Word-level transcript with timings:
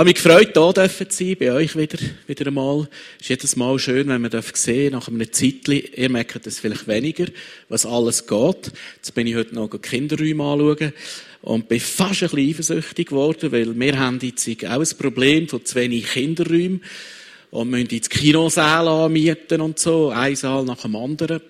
habe 0.00 0.08
mich 0.08 0.22
gefreut, 0.22 0.52
hier 0.54 1.10
zu 1.10 1.24
sein, 1.24 1.36
bei 1.38 1.52
euch 1.52 1.76
wieder, 1.76 1.98
wieder 2.26 2.46
einmal. 2.46 2.88
Es 3.16 3.24
ist 3.24 3.28
jedes 3.28 3.56
Mal 3.56 3.78
schön, 3.78 4.08
wenn 4.08 4.22
man 4.22 4.30
sehen 4.54 4.92
nach 4.92 5.08
einem 5.08 5.30
Zeitchen, 5.30 5.82
ihr 5.94 6.08
merkt 6.08 6.46
es 6.46 6.58
vielleicht 6.58 6.88
weniger, 6.88 7.26
was 7.68 7.84
alles 7.84 8.26
geht. 8.26 8.72
Jetzt 8.96 9.14
bin 9.14 9.26
ich 9.26 9.34
heute 9.34 9.54
noch 9.54 9.68
Kinderräume 9.68 10.42
anschauen 10.42 10.94
und 11.42 11.68
bin 11.68 11.80
fast 11.80 12.22
ein 12.22 12.30
bisschen 12.30 12.48
eifersüchtig 12.48 13.08
geworden, 13.08 13.52
weil 13.52 13.78
wir 13.78 13.98
haben 13.98 14.18
jetzt 14.22 14.48
auch 14.48 14.80
ein 14.80 14.98
Problem 14.98 15.48
von 15.48 15.66
zu 15.66 15.74
wenig 15.74 16.06
Kinderräumen 16.06 16.82
und 17.50 17.68
müssen 17.68 17.88
jetzt 17.90 18.08
Kinosäle 18.08 18.88
anmieten 18.88 19.60
und 19.60 19.78
so, 19.78 20.08
ein 20.08 20.34
Saal 20.34 20.64
nach 20.64 20.80
dem 20.80 20.96
anderen. 20.96 21.42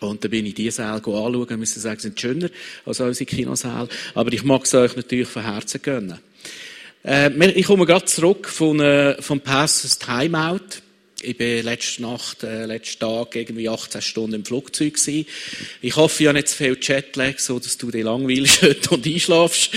Und 0.00 0.22
dann 0.22 0.30
bin 0.30 0.44
ich 0.44 0.52
diese 0.52 0.76
Säle 0.76 0.90
anschauen 0.90 1.36
und 1.36 1.58
muss 1.58 1.74
sagen, 1.74 2.00
sind 2.00 2.20
schöner 2.20 2.50
als 2.84 3.00
unsere 3.00 3.24
Kinosäle. 3.24 3.88
Aber 4.14 4.30
ich 4.30 4.44
mag 4.44 4.62
es 4.64 4.74
euch 4.74 4.94
natürlich 4.94 5.28
von 5.28 5.42
Herzen 5.42 5.80
gönnen. 5.80 6.18
Äh, 7.04 7.50
ich 7.50 7.66
komme 7.66 7.86
gerade 7.86 8.04
zurück 8.04 8.48
von, 8.48 8.80
äh, 8.80 9.20
vom 9.20 9.40
Passes 9.40 9.98
Timeout. 9.98 10.60
Ich 11.24 11.36
bin 11.36 11.64
letzte 11.64 12.02
Nacht, 12.02 12.42
äh, 12.42 12.66
letzten 12.66 12.98
Tag 12.98 13.36
irgendwie 13.36 13.68
18 13.68 14.02
Stunden 14.02 14.34
im 14.34 14.44
Flugzeug 14.44 14.94
gewesen. 14.94 15.24
Ich 15.80 15.94
hoffe, 15.94 16.22
ich 16.22 16.26
habe 16.26 16.36
nicht 16.36 16.48
zu 16.48 16.56
viel 16.56 16.76
Jetlag, 16.80 17.38
so 17.38 17.60
dass 17.60 17.78
du 17.78 17.92
dich 17.92 18.02
langweilst 18.02 18.62
und 18.90 19.06
einschlafst. 19.06 19.70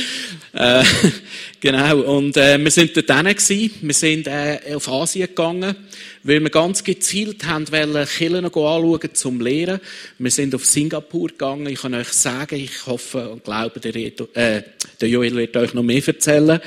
Äh, 0.53 0.83
genau. 1.59 1.99
Und, 1.99 2.35
äh, 2.37 2.57
wir 2.57 2.71
sind 2.71 2.97
dort 2.97 3.07
gewesen. 3.07 3.71
Wir 3.79 3.93
sind, 3.93 4.25
äh, 4.25 4.59
auf 4.73 4.87
Asien 4.87 5.27
gegangen, 5.27 5.75
weil 6.23 6.39
wir 6.39 6.49
ganz 6.49 6.83
gezielt 6.83 7.45
haben 7.45 7.71
wollen, 7.71 8.07
Kirchen 8.07 8.45
anschauen, 8.45 9.13
zum 9.13 9.39
Lehren. 9.39 9.81
Wir 10.17 10.31
sind 10.31 10.55
auf 10.55 10.65
Singapur 10.65 11.27
gegangen. 11.29 11.67
Ich 11.67 11.81
kann 11.81 11.93
euch 11.93 12.09
sagen, 12.09 12.55
ich 12.55 12.87
hoffe 12.87 13.29
und 13.29 13.43
glaube, 13.43 13.79
der, 13.79 13.95
äh, 13.95 14.63
der 14.99 15.09
Joel 15.09 15.35
wird 15.35 15.55
euch 15.57 15.75
noch 15.75 15.83
mehr 15.83 16.07
erzählen. 16.07 16.59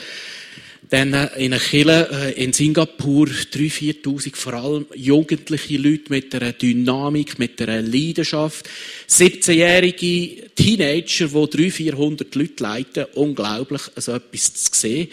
Dann 0.91 1.13
äh, 1.13 1.27
in 1.37 1.53
einer 1.53 1.61
Kirche 1.61 2.09
äh, 2.11 2.43
in 2.43 2.53
Singapur 2.53 3.27
3.000, 3.27 4.03
4.000 4.03 4.37
vor 4.37 4.55
allem 4.55 4.87
jugendliche 4.95 5.77
Leute 5.77 6.05
mit 6.09 6.35
einer 6.35 6.53
Dynamik, 6.53 7.39
mit 7.39 7.61
einer 7.61 7.83
Leidenschaft. 7.83 8.69
17-jährige 9.09 10.51
Teenager, 10.55 11.29
die 11.29 11.57
300, 11.57 11.73
400 11.73 12.35
Leute 12.35 12.63
leiten. 12.63 13.07
Unglaublich, 13.15 13.83
so 13.97 14.13
etwas 14.13 14.55
zu 14.55 14.71
sehen. 14.73 15.09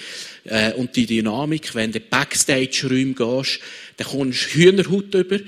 Äh, 0.46 0.74
und 0.74 0.96
die 0.96 1.06
Dynamik, 1.06 1.76
wenn 1.76 1.92
du 1.92 2.00
in 2.00 2.06
Backstage-Räume 2.10 3.14
gehst, 3.14 3.60
dann 3.98 4.08
kommst 4.08 4.48
du 4.48 4.60
Hühnerhaut 4.60 5.14
über, 5.14 5.40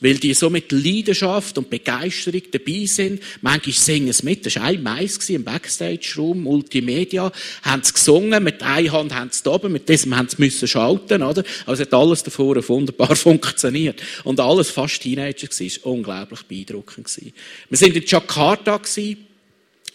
weil 0.00 0.14
die 0.14 0.32
so 0.32 0.48
mit 0.48 0.70
Leidenschaft 0.70 1.58
und 1.58 1.70
Begeisterung 1.70 2.42
dabei 2.52 2.86
sind. 2.86 3.20
Manchmal 3.42 3.74
singen 3.74 4.12
sie 4.12 4.24
mit. 4.24 4.46
Das 4.46 4.56
war 4.56 4.64
ein 4.64 4.82
Mais 4.82 5.28
im 5.28 5.42
Backstage-Raum, 5.42 6.42
Multimedia. 6.42 7.32
Haben 7.62 7.82
sie 7.82 7.92
gesungen, 7.92 8.44
mit 8.44 8.62
einer 8.62 8.92
Hand 8.92 9.12
haben 9.12 9.30
sie 9.32 9.48
oben, 9.50 9.72
mit 9.72 9.88
diesem 9.88 10.16
haben 10.16 10.28
sie 10.28 10.36
müssen 10.38 10.68
schalten, 10.68 11.22
oder? 11.22 11.42
Also 11.66 11.82
hat 11.82 11.94
alles 11.94 12.22
davor 12.22 12.56
wunderbar 12.68 13.16
funktioniert. 13.16 14.00
Und 14.22 14.38
alles 14.38 14.70
fast 14.70 15.02
Teenager 15.02 15.48
gewesen. 15.48 15.80
Unglaublich 15.82 16.42
beeindruckend 16.42 17.06
gewesen. 17.06 17.32
Wir 17.68 17.78
sind 17.78 17.96
in 17.96 18.04
Jakarta 18.06 18.76
gewesen 18.76 19.26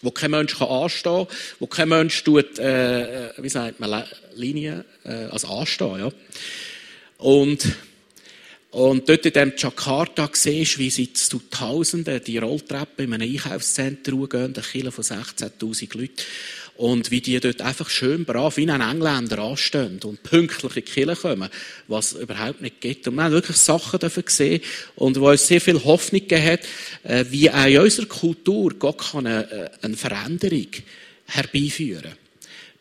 wo 0.04 0.10
kein 0.10 0.32
Mensch 0.32 0.58
kann 0.58 0.68
anstehen 0.68 1.28
kann, 1.28 1.38
wo 1.60 1.68
kein 1.68 1.88
Mensch 1.88 2.24
tut, 2.24 2.58
äh, 2.58 3.30
wie 3.38 3.50
sagt 3.50 3.80
man, 3.80 4.04
Linie, 4.34 4.84
äh, 5.04 5.26
also 5.26 5.48
anstehen, 5.48 6.00
ja. 6.00 6.12
Und 7.20 7.68
und 8.72 9.10
dort 9.10 9.26
in 9.26 9.34
dem 9.34 9.54
Jakarta 9.58 10.30
siehst 10.32 10.78
wie 10.78 10.90
sie 10.90 11.12
zu 11.12 11.42
Tausenden 11.50 12.24
die 12.24 12.38
Rolltreppen 12.38 13.06
in 13.06 13.14
einem 13.14 13.34
Einkaufszentrum 13.34 14.30
gehen, 14.30 14.54
eine 14.54 14.64
Kille 14.64 14.92
von 14.94 15.04
16.000 15.04 15.98
Leuten. 15.98 16.14
Und 16.78 17.12
wie 17.12 17.20
die 17.20 17.38
dort 17.42 17.62
einfach 17.62 17.90
schön 17.90 18.24
brav 18.24 18.56
wie 18.56 18.68
ein 18.72 18.82
Engländer 18.82 19.40
anstehen 19.40 20.00
und 20.06 20.24
pünktlich 20.24 20.78
in 20.78 20.86
die 20.86 20.90
Kirche 20.90 21.22
kommen, 21.22 21.50
was 21.90 22.14
überhaupt 22.14 22.62
nicht 22.62 22.80
geht. 22.80 23.06
Und 23.10 23.16
wir 23.16 23.26
haben 23.26 23.34
wirklich 23.34 23.58
Sachen 23.58 24.00
dafür 24.00 24.24
gesehen 24.24 24.62
und 24.96 25.20
wo 25.20 25.30
uns 25.30 25.46
sehr 25.46 25.60
viel 25.60 25.84
Hoffnung 25.84 26.22
gegeben 26.22 26.46
hat, 26.46 26.62
äh, 27.04 27.26
wie 27.30 27.52
auch 27.52 27.66
in 27.66 27.80
unserer 27.80 28.06
Kultur 28.08 28.74
Gott 28.80 29.12
kann 29.12 29.28
eine, 29.28 29.52
äh, 29.52 29.70
eine 29.82 29.98
Veränderung 29.98 30.68
herbeiführen 31.26 32.14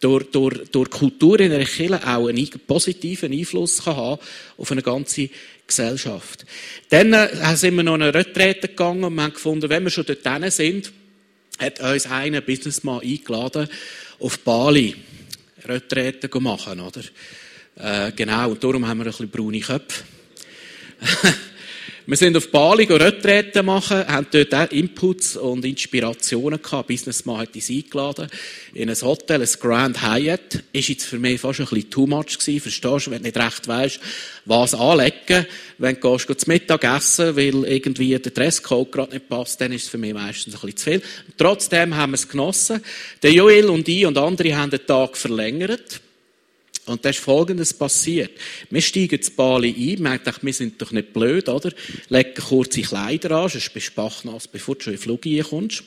durch, 0.01 0.31
durch, 0.31 0.69
durch 0.71 0.91
Kultur 0.91 1.39
in 1.41 1.53
einer 1.53 1.65
Kirche 1.65 2.07
auch 2.07 2.29
einen 2.29 2.49
positiven 2.67 3.33
Einfluss 3.33 3.85
kann 3.85 3.97
haben 3.97 4.21
auf 4.57 4.73
eine 4.73 4.83
ganze 4.83 5.29
Gesellschaft. 5.71 6.45
Dann 6.91 7.13
äh, 7.13 7.57
sind 7.57 7.77
wir 7.77 7.83
noch 7.83 7.95
eine 7.95 8.13
Retrete 8.13 8.69
gegangen 8.69 9.05
und 9.05 9.21
haben 9.21 9.33
gefunden, 9.33 9.71
wenn 9.71 9.85
wir 9.85 9.91
schon 9.91 10.05
dort 10.05 10.53
sind, 10.53 10.93
hat 11.59 11.81
uns 11.81 12.07
ein 12.07 12.43
Businessman 12.45 13.01
eingeladen, 13.01 13.69
auf 14.19 14.39
Bali 14.41 14.97
Retrete 15.65 16.41
machen, 16.41 16.81
oder? 16.81 17.03
Äh, 17.77 18.13
genau, 18.13 18.51
und 18.51 18.63
darum 18.63 18.87
haben 18.87 18.99
wir 18.99 19.07
ein 19.07 19.11
bisschen 19.11 19.31
braune 19.31 19.61
Köpfe. 19.61 20.05
Wir 22.11 22.17
sind 22.17 22.37
auf 22.37 22.51
Bali 22.51 22.87
Retreten 22.87 23.65
machen, 23.65 24.05
haben 24.05 24.27
dort 24.33 24.53
auch 24.53 24.73
Inputs 24.73 25.37
und 25.37 25.65
Inspirationen 25.65 26.61
gehabt. 26.61 26.89
Businessman 26.89 27.39
hat 27.39 27.55
uns 27.55 27.71
eingeladen 27.71 28.27
in 28.75 28.91
ein 28.91 29.01
Hotel, 29.01 29.41
ein 29.41 29.49
Grand 29.61 30.03
Hyatt. 30.03 30.65
Ist 30.73 30.89
jetzt 30.89 31.05
für 31.05 31.21
mich 31.21 31.41
fast 31.41 31.61
ein 31.61 31.67
bisschen 31.67 31.89
too 31.89 32.09
much 32.09 32.37
gewesen. 32.37 32.63
Verstehst 32.63 33.07
du, 33.07 33.11
wenn 33.13 33.19
du 33.19 33.29
nicht 33.29 33.37
recht 33.37 33.69
weißt, 33.69 34.01
was 34.45 34.75
anlegen. 34.75 35.47
Wenn 35.79 36.01
du 36.01 36.17
gehst, 36.17 36.41
zu 36.41 36.51
Mittag 36.51 36.83
essen, 36.83 37.37
weil 37.37 37.65
irgendwie 37.65 38.19
der 38.19 38.33
Dresscode 38.33 38.91
gerade 38.91 39.13
nicht 39.13 39.29
passt, 39.29 39.61
dann 39.61 39.71
ist 39.71 39.85
es 39.85 39.89
für 39.89 39.99
mich 39.99 40.13
meistens 40.13 40.55
ein 40.55 40.61
bisschen 40.63 40.77
zu 40.79 40.91
viel. 40.91 41.03
trotzdem 41.39 41.95
haben 41.95 42.11
wir 42.11 42.17
es 42.17 42.29
genossen. 42.29 42.81
Der 43.23 43.33
Joel 43.33 43.71
und 43.71 43.89
ich 43.89 44.05
und 44.05 44.19
andere 44.19 44.57
haben 44.57 44.73
den 44.73 44.85
Tag 44.85 45.17
verlängert. 45.17 46.01
Und 46.91 47.05
da 47.05 47.11
ist 47.11 47.21
Folgendes 47.21 47.73
passiert. 47.73 48.33
Wir 48.69 48.83
steigen 48.83 49.23
zu 49.23 49.31
Bali 49.31 49.69
ein, 49.71 50.03
wir 50.03 50.19
denken, 50.19 50.47
wir 50.47 50.53
sind 50.53 50.83
doch 50.83 50.91
nicht 50.91 51.13
blöd, 51.13 51.49
oder? 51.49 51.71
Legen 52.09 52.35
kurze 52.35 52.83
Kleider 52.83 53.31
an, 53.33 53.49
sonst 53.49 53.73
bist 53.73 53.91
du 53.91 53.95
bachnass, 53.95 54.49
bevor 54.49 54.75
du 54.75 54.83
schon 54.83 54.93
in 54.95 54.99
den 54.99 55.03
Flug 55.03 55.25
reinkommst. 55.25 55.85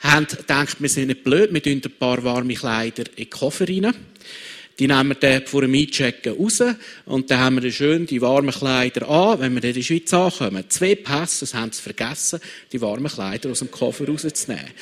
Haben 0.00 0.26
gedacht, 0.26 0.80
wir 0.80 0.88
sind 0.88 1.08
nicht 1.08 1.22
blöd, 1.22 1.52
wir 1.52 1.62
tun 1.62 1.82
ein 1.84 1.98
paar 1.98 2.24
warme 2.24 2.54
Kleider 2.54 3.04
in 3.10 3.24
den 3.24 3.30
Koffer 3.30 3.68
rein. 3.68 3.94
Die 4.82 4.88
nehmen 4.88 5.10
wir 5.10 5.14
dann 5.14 5.46
vor 5.46 5.60
dem 5.60 5.74
Einchecken 5.74 6.36
raus 6.36 6.60
und 7.06 7.30
dann 7.30 7.38
haben 7.38 7.54
wir 7.54 7.60
dann 7.60 7.70
schön 7.70 8.04
die 8.04 8.20
warmen 8.20 8.50
Kleider 8.50 9.08
an, 9.08 9.38
wenn 9.38 9.54
wir 9.54 9.62
in 9.62 9.74
die 9.74 9.84
Schweiz 9.84 10.12
ankommen. 10.12 10.64
Zwei 10.70 10.96
Pässe, 10.96 11.40
das 11.44 11.54
haben 11.54 11.70
sie 11.70 11.80
vergessen, 11.80 12.40
die 12.72 12.80
warmen 12.80 13.06
Kleider 13.06 13.50
aus 13.50 13.60
dem 13.60 13.70
Koffer 13.70 14.08
rauszunehmen. 14.08 14.72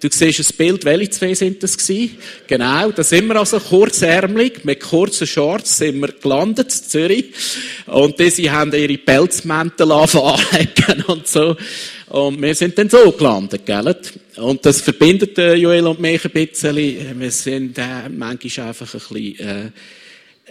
Du 0.00 0.06
siehst 0.12 0.48
ein 0.48 0.56
Bild, 0.56 0.84
welche 0.84 1.10
zwei 1.10 1.34
sind 1.34 1.60
das 1.60 1.76
gewesen? 1.76 2.18
Genau, 2.46 2.92
da 2.92 3.02
sind 3.02 3.26
wir 3.26 3.34
also 3.34 3.58
kurzärmelig, 3.58 4.64
mit 4.64 4.78
kurzen 4.78 5.26
Shorts 5.26 5.78
sind 5.78 5.98
wir 5.98 6.12
gelandet 6.12 6.72
in 6.72 6.84
Zürich 6.84 7.24
und 7.86 8.16
diese 8.20 8.52
haben 8.52 8.72
ihre 8.72 8.96
Pelzmäntel 8.96 9.90
anlegen 9.90 11.02
und 11.08 11.26
so. 11.26 11.56
Und 12.10 12.40
wir 12.40 12.54
sind 12.54 12.78
dann 12.78 12.88
so 12.88 13.12
gelandet, 13.12 13.66
gell? 13.66 13.94
Und 14.36 14.64
das 14.64 14.80
verbindet 14.80 15.36
äh, 15.38 15.54
Joel 15.54 15.86
und 15.86 16.00
mich 16.00 16.24
ein 16.24 16.30
bisschen. 16.30 17.20
Wir 17.20 17.30
sind 17.30 17.76
äh, 17.76 18.08
manchmal 18.08 18.68
einfach 18.68 18.94
ein 18.94 19.00
bisschen, 19.00 19.72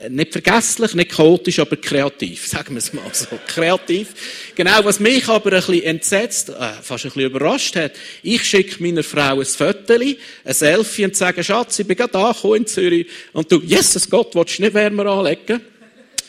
äh, 0.04 0.10
nicht 0.10 0.32
vergesslich, 0.32 0.94
nicht 0.94 1.12
chaotisch, 1.12 1.58
aber 1.58 1.78
kreativ, 1.78 2.46
sagen 2.48 2.76
wir 2.76 2.78
es 2.78 2.94
mal 2.94 3.02
so. 3.12 3.26
Kreativ. 3.48 4.10
Genau, 4.54 4.84
was 4.84 5.00
mich 5.00 5.28
aber 5.28 5.52
ein 5.52 5.58
bisschen 5.58 5.82
entsetzt, 5.82 6.50
äh, 6.50 6.54
fast 6.84 7.06
ein 7.06 7.12
bisschen 7.12 7.32
überrascht 7.32 7.76
hat, 7.76 7.94
ich 8.22 8.44
schicke 8.44 8.84
meiner 8.84 9.04
Frau 9.04 9.40
ein 9.40 9.46
Foto, 9.46 9.94
ein 9.94 10.16
Selfie 10.46 11.06
und 11.06 11.16
sage, 11.16 11.44
Schatz, 11.44 11.80
ich 11.80 11.88
bin 11.88 11.98
gerade 11.98 12.20
angekommen 12.20 12.58
in 12.58 12.68
Zürich. 12.68 13.08
Und 13.34 13.52
du, 13.52 13.62
Jesus 13.62 14.08
Gott, 14.08 14.36
willst 14.36 14.60
du 14.60 14.62
nicht 14.62 14.76
wärmer 14.76 15.08
anlegen? 15.08 15.62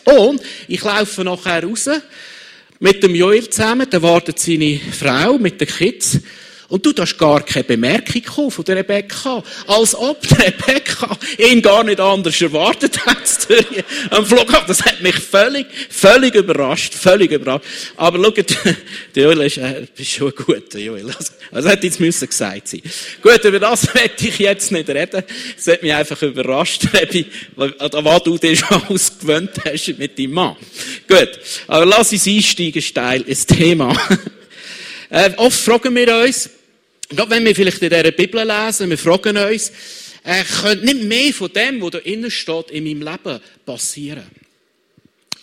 Und 0.04 0.40
ich 0.68 0.82
laufe 0.82 1.22
nachher 1.22 1.64
raus 1.64 1.90
mit 2.80 3.02
dem 3.02 3.14
Joel 3.14 3.48
zusammen, 3.48 3.88
da 3.90 4.00
wartet 4.02 4.38
seine 4.38 4.78
Frau 4.78 5.38
mit 5.38 5.60
den 5.60 5.68
Kids. 5.68 6.20
Und 6.70 6.84
du 6.84 6.92
hast 6.98 7.16
gar 7.16 7.42
keine 7.42 7.64
Bemerkung 7.64 8.50
von 8.50 8.62
der 8.62 8.76
Rebecca. 8.76 9.42
Als 9.66 9.94
ob 9.94 10.20
die 10.20 10.34
Rebecca 10.34 11.16
ihn 11.38 11.62
gar 11.62 11.82
nicht 11.82 11.98
anders 11.98 12.38
erwartet 12.42 13.06
hat 13.06 13.16
am 14.10 14.26
Flughafen. 14.26 14.66
Das 14.68 14.84
hat 14.84 15.00
mich 15.00 15.14
völlig, 15.14 15.66
völlig 15.88 16.34
überrascht. 16.34 16.92
Völlig 16.92 17.32
überrascht. 17.32 17.64
Aber 17.96 18.22
schau, 18.22 18.32
der 19.14 19.22
Joel 19.22 19.40
ist, 19.46 19.56
äh, 19.56 19.86
ist 19.96 20.10
schon 20.10 20.28
ein 20.28 20.44
guter 20.44 20.78
Joel. 20.78 21.06
Also, 21.06 21.32
also 21.52 21.68
hätte 21.70 21.86
jetzt 21.86 22.00
müssen 22.00 22.28
gesagt 22.28 22.68
sein. 22.68 22.82
Gut, 23.22 23.42
über 23.42 23.60
das 23.60 23.94
werde 23.94 24.12
ich 24.18 24.38
jetzt 24.38 24.70
nicht 24.70 24.90
reden. 24.90 25.22
Es 25.56 25.66
hat 25.68 25.82
mich 25.82 25.94
einfach 25.94 26.20
überrascht, 26.20 26.82
was 27.56 28.22
du 28.24 28.36
dir 28.36 28.56
schon 28.56 28.82
ausgewöhnt 28.88 29.52
hast 29.64 29.96
mit 29.96 30.18
deinem 30.18 30.32
Mann. 30.32 30.56
Gut. 31.08 31.30
Aber 31.66 31.86
lass 31.86 32.12
uns 32.12 32.26
einsteigen 32.26 32.82
steil 32.82 33.22
ins 33.22 33.46
Thema. 33.46 33.96
Äh, 35.10 35.30
oft 35.38 35.58
fragen 35.58 35.96
wir 35.96 36.14
uns, 36.14 36.50
Gerade 37.10 37.30
wenn 37.30 37.44
wir 37.44 37.54
vielleicht 37.54 37.82
in 37.82 37.88
dieser 37.88 38.10
Bibel 38.12 38.46
lesen, 38.46 38.90
wir 38.90 38.98
fragen 38.98 39.36
uns, 39.38 39.72
äh, 40.24 40.44
könnte 40.44 40.84
nicht 40.84 41.04
mehr 41.04 41.32
von 41.32 41.50
dem, 41.52 41.80
was 41.80 41.92
da 41.92 41.98
innen 41.98 42.30
steht, 42.30 42.70
in 42.70 42.84
meinem 42.84 43.02
Leben 43.02 43.40
passieren. 43.64 44.26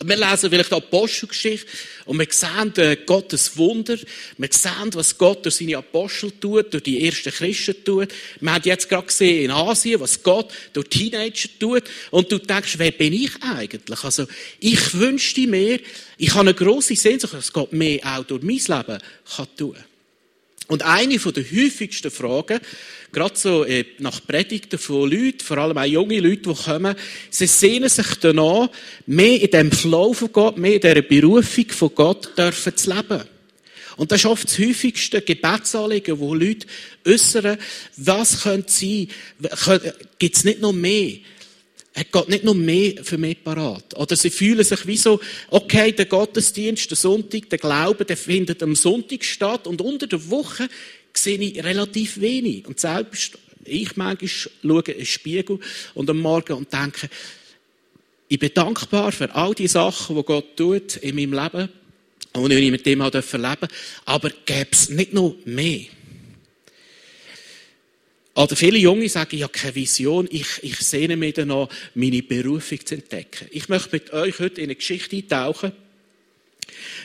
Wir 0.04 0.18
lesen 0.18 0.50
vielleicht 0.50 0.72
die 0.72 0.76
Apostelgeschichte 0.76 1.68
und 2.06 2.20
wir 2.20 2.28
sehen 2.30 2.74
äh, 2.78 2.98
Gottes 3.04 3.58
Wunder. 3.58 3.98
Wir 4.38 4.50
sehen, 4.52 4.94
was 4.94 5.18
Gott 5.18 5.44
durch 5.46 5.56
seine 5.56 5.78
Apostel 5.78 6.32
tut, 6.40 6.72
durch 6.72 6.84
die 6.84 7.04
ersten 7.04 7.32
Christen 7.32 7.84
tut. 7.84 8.10
Wir 8.42 8.54
haben 8.54 8.62
jetzt 8.66 8.88
gerade 8.88 9.08
gesehen 9.08 9.46
in 9.46 9.52
Asien, 9.52 10.00
was 10.00 10.22
Gott 10.22 10.52
durch 10.74 10.90
Teenager 10.90 11.50
tut. 11.60 11.84
Und 12.12 12.32
du 12.32 12.38
denkst, 12.38 12.78
wer 12.78 12.92
bin 12.92 13.14
ich 13.14 13.32
eigentlich? 13.42 14.04
Also, 14.04 14.28
ich 14.60 14.94
wünschte 14.94 15.48
mir, 15.48 15.80
ich 16.18 16.30
habe 16.32 16.42
eine 16.42 16.54
grosse 16.54 16.96
Sehnsucht, 16.96 17.34
dass 17.34 17.54
Gott 17.54 17.74
mehr 17.74 18.02
auch 18.04 18.26
durch 18.26 18.44
mein 18.44 18.58
Leben 18.58 19.02
kann 19.36 19.48
tun. 19.58 19.78
Und 20.68 20.84
eine 20.84 21.20
von 21.20 21.34
der 21.34 21.44
häufigsten 21.44 22.10
Fragen, 22.10 22.60
gerade 23.12 23.38
so 23.38 23.64
äh, 23.64 23.86
nach 24.00 24.26
Predigten 24.26 24.80
von 24.80 25.10
Leuten, 25.10 25.40
vor 25.42 25.58
allem 25.60 25.78
auch 25.78 25.86
junge 25.86 26.20
Leute, 26.20 26.50
die 26.50 26.64
kommen, 26.64 26.96
sie 27.30 27.48
sehnen 27.48 27.90
sich 27.90 28.16
danach, 28.20 28.70
mehr 29.06 29.42
in 29.42 29.52
dem 29.52 29.72
Flow 29.72 30.14
von 30.14 30.32
Gott, 30.32 30.58
mehr 30.58 30.74
in 30.76 30.82
dieser 30.82 31.02
Berufung 31.02 31.70
von 31.70 31.92
Gott 31.94 32.38
dürfen 32.38 32.76
zu 32.76 32.94
leben. 32.94 33.24
Und 33.98 34.12
das 34.12 34.22
ist 34.22 34.26
oft 34.26 34.46
das 34.46 34.60
häufigste 34.60 35.22
Gebetsanliegen, 35.22 36.20
wo 36.20 36.34
Leute 36.34 36.68
äußern, 37.06 37.58
was 37.98 38.42
könnte 38.42 38.72
sein, 38.72 39.08
gibt 40.20 40.36
es 40.36 40.44
nicht 40.44 40.60
noch 40.60 40.74
mehr? 40.74 41.18
Hat 41.96 42.12
Gott 42.12 42.28
nicht 42.28 42.44
noch 42.44 42.54
mehr 42.54 43.04
für 43.04 43.18
mich 43.18 43.42
parat. 43.44 43.98
Oder 43.98 44.16
sie 44.18 44.30
fühlen 44.30 44.64
sich 44.64 44.86
wie 44.86 44.98
so, 44.98 45.20
okay, 45.50 45.94
der 45.94 46.06
Gottesdienst, 46.06 46.90
der 46.90 46.98
Sonntag, 46.98 47.50
der 47.50 47.58
Glaube, 47.58 48.04
der 48.04 48.18
findet 48.18 48.62
am 48.62 48.76
Sonntag 48.76 49.24
statt 49.24 49.66
und 49.66 49.82
unter 49.82 50.06
der 50.06 50.30
Woche 50.30 50.68
sehe 51.14 51.40
ich 51.40 51.64
relativ 51.64 52.20
wenig. 52.20 52.68
Und 52.68 52.80
selbst 52.80 53.38
ich 53.64 53.96
manchmal 53.96 54.28
schaue 54.28 54.82
in 54.92 54.98
den 54.98 55.06
Spiegel 55.06 55.60
und 55.94 56.10
am 56.10 56.20
Morgen 56.20 56.54
und 56.54 56.74
denke, 56.74 57.10
ich 58.28 58.40
bin 58.40 58.52
dankbar 58.54 59.12
für 59.12 59.34
all 59.34 59.54
die 59.54 59.68
Sachen, 59.68 60.16
die 60.18 60.24
Gott 60.24 60.58
tut 60.58 60.98
in 60.98 61.16
meinem 61.16 61.34
Leben 61.34 61.70
und 62.34 62.52
ich 62.52 62.72
mit 62.72 62.86
dem 62.86 63.02
auch 63.02 63.14
erleben 63.14 63.32
darf. 63.34 63.70
Aber 64.06 64.30
gäbe 64.46 64.70
es 64.72 64.90
nicht 64.90 65.14
noch 65.14 65.36
mehr? 65.46 65.86
Oder 68.36 68.58
viele 68.58 68.78
Junge 68.78 69.08
sagen, 69.08 69.38
ich 69.38 69.44
habe 69.44 69.54
keine 69.54 69.76
Vision, 69.76 70.28
ich, 70.30 70.62
ich 70.62 70.78
sehne 70.80 71.16
mich 71.16 71.36
danach, 71.36 71.70
meine 71.94 72.22
Berufung 72.22 72.86
zu 72.86 72.96
entdecken. 72.96 73.48
Ich 73.52 73.70
möchte 73.70 73.90
mit 73.94 74.12
euch 74.12 74.40
heute 74.40 74.60
in 74.60 74.66
eine 74.66 74.76
Geschichte 74.76 75.16
eintauchen. 75.16 75.72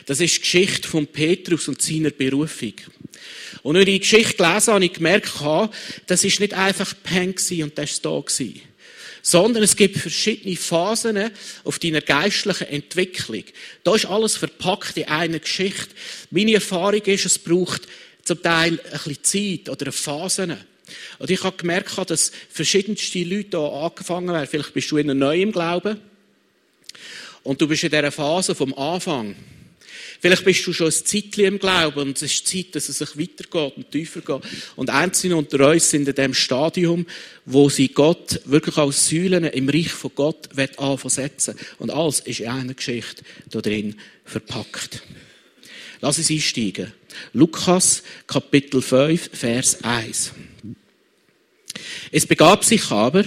Das 0.05 0.19
ist 0.19 0.35
die 0.35 0.41
Geschichte 0.41 0.89
von 0.89 1.07
Petrus 1.07 1.69
und 1.69 1.81
seiner 1.81 2.09
Berufung. 2.09 2.73
Und 3.63 3.75
wenn 3.75 3.87
ich 3.87 3.93
die 3.93 3.99
Geschichte 3.99 4.35
gelesen 4.35 4.73
habe, 4.73 4.83
ich 4.83 4.93
gemerkt, 4.93 5.31
das 6.07 6.23
ist 6.25 6.41
nicht 6.41 6.53
einfach 6.53 6.93
Pen 7.01 7.33
und 7.63 7.77
das 7.77 7.91
ist 7.91 8.05
da. 8.05 8.23
Sondern 9.21 9.63
es 9.63 9.77
gibt 9.77 9.99
verschiedene 9.99 10.57
Phasen 10.57 11.31
auf 11.63 11.79
deiner 11.79 12.01
geistlichen 12.01 12.67
Entwicklung. 12.67 13.43
Da 13.85 13.95
ist 13.95 14.07
alles 14.07 14.35
verpackt 14.35 14.97
in 14.97 15.05
einer 15.05 15.39
Geschichte. 15.39 15.95
Meine 16.29 16.55
Erfahrung 16.55 17.03
ist, 17.03 17.25
es 17.25 17.39
braucht 17.39 17.83
zum 18.23 18.41
Teil 18.41 18.81
ein 18.83 18.91
bisschen 18.91 19.23
Zeit 19.23 19.69
oder 19.69 19.91
Phasen. 19.93 20.57
Und 21.19 21.29
ich 21.29 21.43
habe 21.43 21.57
gemerkt, 21.57 21.97
dass 22.09 22.31
verschiedenste 22.49 23.23
Leute 23.23 23.59
hier 23.59 23.73
angefangen 23.73 24.31
haben. 24.31 24.47
Vielleicht 24.47 24.73
bist 24.73 24.91
du 24.91 24.97
in 24.97 25.17
neu 25.17 25.41
im 25.41 25.51
Glauben. 25.51 25.99
Und 27.43 27.61
du 27.61 27.67
bist 27.67 27.83
in 27.83 27.91
dieser 27.91 28.11
Phase 28.11 28.55
vom 28.55 28.73
Anfang. 28.73 29.35
Vielleicht 30.21 30.45
bist 30.45 30.67
du 30.67 30.71
schon 30.71 30.87
ein 30.87 30.93
Zeitchen 30.93 31.45
im 31.45 31.59
Glauben 31.59 31.99
und 31.99 32.17
es 32.17 32.31
ist 32.31 32.47
Zeit, 32.47 32.75
dass 32.75 32.89
es 32.89 32.99
sich 32.99 33.17
weitergeht 33.17 33.75
und 33.75 33.89
tiefer 33.89 34.21
geht. 34.21 34.51
Und 34.75 34.91
einzelne 34.91 35.35
unter 35.35 35.71
uns 35.71 35.89
sind 35.89 36.07
in 36.07 36.13
dem 36.13 36.35
Stadium, 36.35 37.07
wo 37.45 37.69
sie 37.69 37.87
Gott 37.87 38.39
wirklich 38.45 38.77
als 38.77 39.09
Säulen 39.09 39.45
im 39.45 39.67
Reich 39.67 39.91
von 39.91 40.11
Gott 40.13 40.49
anfangen 40.77 41.09
setzen. 41.09 41.55
Und 41.79 41.89
alles 41.89 42.19
ist 42.19 42.41
in 42.41 42.49
einer 42.49 42.75
Geschichte 42.75 43.23
da 43.49 43.61
drin 43.61 43.95
verpackt. 44.23 45.01
Lass 46.01 46.19
uns 46.19 46.29
einsteigen. 46.29 46.93
Lukas, 47.33 48.03
Kapitel 48.27 48.83
5, 48.83 49.31
Vers 49.33 49.83
1. 49.83 50.33
Es 52.11 52.25
begab 52.25 52.65
sich 52.65 52.91
aber, 52.91 53.23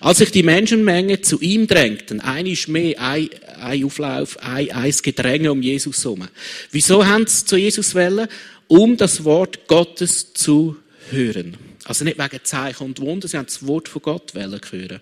als 0.00 0.18
sich 0.18 0.32
die 0.32 0.42
Menschenmenge 0.42 1.20
zu 1.20 1.40
ihm 1.40 1.68
drängten, 1.68 2.20
einisch 2.20 2.66
mehr, 2.66 3.00
ein, 3.00 3.30
ein 3.60 3.84
Auflauf, 3.84 4.38
ein, 4.42 4.72
ein 4.72 4.94
Gedränge 5.02 5.52
um 5.52 5.62
Jesus 5.62 6.04
herum. 6.04 6.26
Wieso 6.72 7.06
haben 7.06 7.26
sie 7.28 7.44
zu 7.44 7.56
Jesus 7.56 7.94
wollen? 7.94 8.26
Um 8.66 8.96
das 8.96 9.24
Wort 9.24 9.68
Gottes 9.68 10.32
zu 10.34 10.76
hören. 11.10 11.56
Also 11.84 12.04
nicht 12.04 12.18
wegen 12.18 12.44
Zeichen 12.44 12.84
und 12.84 13.00
Wunder, 13.00 13.28
sie 13.28 13.36
haben 13.36 13.46
das 13.46 13.66
Wort 13.66 13.88
von 13.88 14.02
Gott 14.02 14.34
wollen 14.34 14.60
hören. 14.70 15.00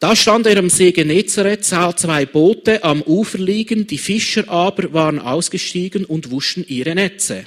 Da 0.00 0.16
stand 0.16 0.48
er 0.48 0.56
am 0.56 0.68
See 0.68 0.90
Genezareth, 0.90 1.64
sah 1.64 1.94
zwei 1.94 2.26
Boote 2.26 2.82
am 2.82 3.02
Ufer 3.02 3.38
liegen, 3.38 3.86
die 3.86 3.98
Fischer 3.98 4.48
aber 4.48 4.92
waren 4.92 5.20
ausgestiegen 5.20 6.04
und 6.04 6.32
wuschen 6.32 6.64
ihre 6.66 6.96
Netze. 6.96 7.44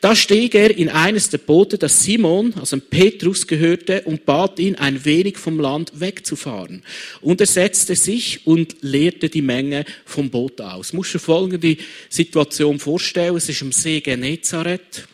Da 0.00 0.16
stieg 0.16 0.54
er 0.54 0.74
in 0.74 0.88
eines 0.88 1.28
der 1.28 1.38
Boote, 1.38 1.76
das 1.76 2.02
Simon, 2.02 2.54
also 2.54 2.78
Petrus, 2.78 3.46
gehörte, 3.46 4.02
und 4.02 4.24
bat 4.24 4.58
ihn, 4.58 4.76
ein 4.76 5.04
wenig 5.04 5.36
vom 5.36 5.60
Land 5.60 5.92
wegzufahren. 6.00 6.82
Und 7.20 7.40
er 7.42 7.46
setzte 7.46 7.94
sich 7.94 8.46
und 8.46 8.76
leerte 8.80 9.28
die 9.28 9.42
Menge 9.42 9.84
vom 10.06 10.30
Boot 10.30 10.58
aus. 10.62 10.94
Muss 10.94 11.12
dir 11.12 11.18
folgende 11.18 11.76
Situation 12.08 12.78
vorstellen. 12.78 13.36
Es 13.36 13.50
ist 13.50 13.60
am 13.60 13.72
See 13.72 14.00
Genezareth. 14.00 15.06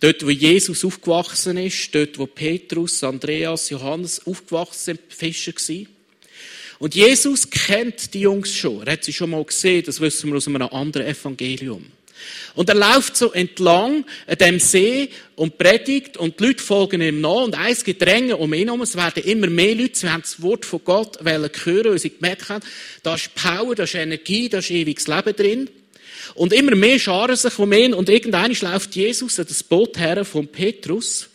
Dort, 0.00 0.26
wo 0.26 0.30
Jesus 0.30 0.84
aufgewachsen 0.84 1.56
ist, 1.56 1.94
dort, 1.94 2.18
wo 2.18 2.26
Petrus, 2.26 3.02
Andreas, 3.02 3.70
Johannes 3.70 4.26
aufgewachsen 4.26 4.98
sind, 4.98 5.00
Fischer 5.08 5.52
gewesen. 5.52 5.88
Und 6.78 6.94
Jesus 6.94 7.48
kennt 7.48 8.12
die 8.12 8.20
Jungs 8.20 8.54
schon. 8.54 8.86
Er 8.86 8.92
hat 8.92 9.04
sie 9.04 9.14
schon 9.14 9.30
mal 9.30 9.42
gesehen. 9.42 9.82
Das 9.86 9.98
wissen 9.98 10.28
wir 10.28 10.36
aus 10.36 10.46
einem 10.46 10.60
anderen 10.60 11.06
Evangelium. 11.06 11.86
Und 12.54 12.68
er 12.68 12.74
läuft 12.74 13.16
so 13.16 13.32
entlang 13.32 14.04
an 14.26 14.38
dem 14.38 14.58
See 14.58 15.10
und 15.34 15.58
predigt 15.58 16.16
und 16.16 16.40
die 16.40 16.46
Leute 16.46 16.62
folgen 16.62 17.02
ihm 17.02 17.20
nach 17.20 17.42
und 17.42 17.54
eins 17.54 17.84
Gedränge 17.84 18.36
um 18.36 18.52
ihn 18.54 18.68
herum. 18.68 18.80
Es 18.82 18.96
werden 18.96 19.22
immer 19.24 19.48
mehr 19.48 19.74
Leute, 19.74 19.98
sie 19.98 20.08
haben 20.08 20.22
das 20.22 20.40
Wort 20.40 20.64
von 20.64 20.80
Gott 20.82 21.18
hören, 21.22 21.84
weil 21.84 21.98
sie 21.98 22.10
gemerkt 22.10 22.48
haben, 22.48 22.64
da 23.02 23.14
ist 23.14 23.34
Power, 23.34 23.74
da 23.74 23.82
ist 23.82 23.94
Energie, 23.94 24.48
da 24.48 24.58
ist 24.58 24.70
ewiges 24.70 25.06
Leben 25.06 25.36
drin. 25.36 25.70
Und 26.34 26.52
immer 26.52 26.74
mehr 26.74 26.98
scharen 26.98 27.36
sich 27.36 27.58
um 27.58 27.72
ihn 27.72 27.94
und 27.94 28.08
irgendwann 28.08 28.56
läuft 28.60 28.96
Jesus 28.96 29.38
an 29.38 29.46
das 29.46 29.62
Boot 29.62 29.98
her 29.98 30.24
von 30.24 30.48
Petrus. 30.48 31.28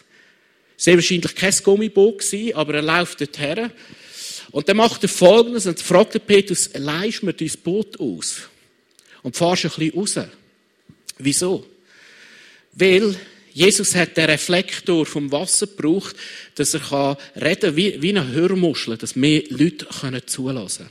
Sehr 0.75 0.95
wahrscheinlich 0.95 1.35
kein 1.35 1.53
Gummiboot 1.63 2.23
aber 2.55 2.75
er 2.75 2.81
läuft 2.81 3.21
dort 3.21 3.39
her. 3.39 3.71
Und 4.51 4.67
dann 4.67 4.77
macht 4.77 5.03
er 5.03 5.09
Folgendes 5.09 5.65
und 5.65 5.79
fragt 5.79 6.25
Petrus, 6.25 6.71
leihst 6.73 7.23
mir 7.23 7.33
dein 7.33 7.51
Boot 7.63 7.99
aus? 7.99 8.49
Und 9.21 9.37
fahrst 9.37 9.65
ein 9.65 9.71
bisschen 9.71 9.99
raus. 9.99 10.19
Wieso? 11.23 11.65
Weil 12.73 13.15
Jesus 13.53 13.95
hat 13.95 14.15
den 14.15 14.25
Reflektor 14.25 15.05
vom 15.05 15.31
Wasser 15.31 15.67
gebraucht, 15.67 16.15
dass 16.55 16.73
er 16.73 16.79
kann 16.79 17.17
reden 17.35 17.75
wie, 17.75 18.01
wie 18.01 18.09
eine 18.09 18.27
Hörmuschel, 18.31 18.97
dass 18.97 19.15
mehr 19.15 19.43
Leute 19.49 19.85
können 19.85 20.25
zulassen 20.25 20.89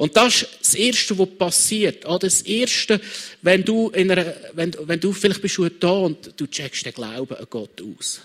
und 0.00 0.16
das 0.16 0.42
ist 0.42 0.48
das 0.62 0.74
Erste, 0.76 1.18
was 1.18 1.28
passiert. 1.36 2.06
Oder 2.06 2.20
das 2.20 2.40
Erste, 2.40 2.98
wenn 3.42 3.62
du, 3.62 3.90
in 3.90 4.10
einer, 4.10 4.34
wenn, 4.54 4.74
wenn 4.84 4.98
du 4.98 5.12
vielleicht 5.12 5.42
bist 5.42 5.58
du 5.58 5.68
da 5.68 5.90
und 5.90 6.32
du 6.40 6.46
checkst 6.46 6.86
den 6.86 6.94
Glauben 6.94 7.34
an 7.34 7.46
Gott 7.50 7.82
aus. 7.82 8.22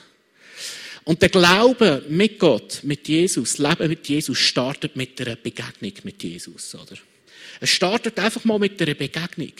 Und 1.04 1.22
der 1.22 1.28
Glaube 1.28 2.04
mit 2.08 2.40
Gott, 2.40 2.80
mit 2.84 3.06
Jesus, 3.10 3.58
Leben 3.58 3.90
mit 3.90 4.08
Jesus, 4.08 4.38
startet 4.38 4.96
mit 4.96 5.20
einer 5.20 5.36
Begegnung 5.36 5.92
mit 6.04 6.24
Jesus, 6.24 6.76
oder? 6.76 6.98
Es 7.60 7.72
startet 7.72 8.18
einfach 8.20 8.46
mal 8.46 8.58
mit 8.58 8.82
einer 8.82 8.94
Begegnung. 8.94 9.52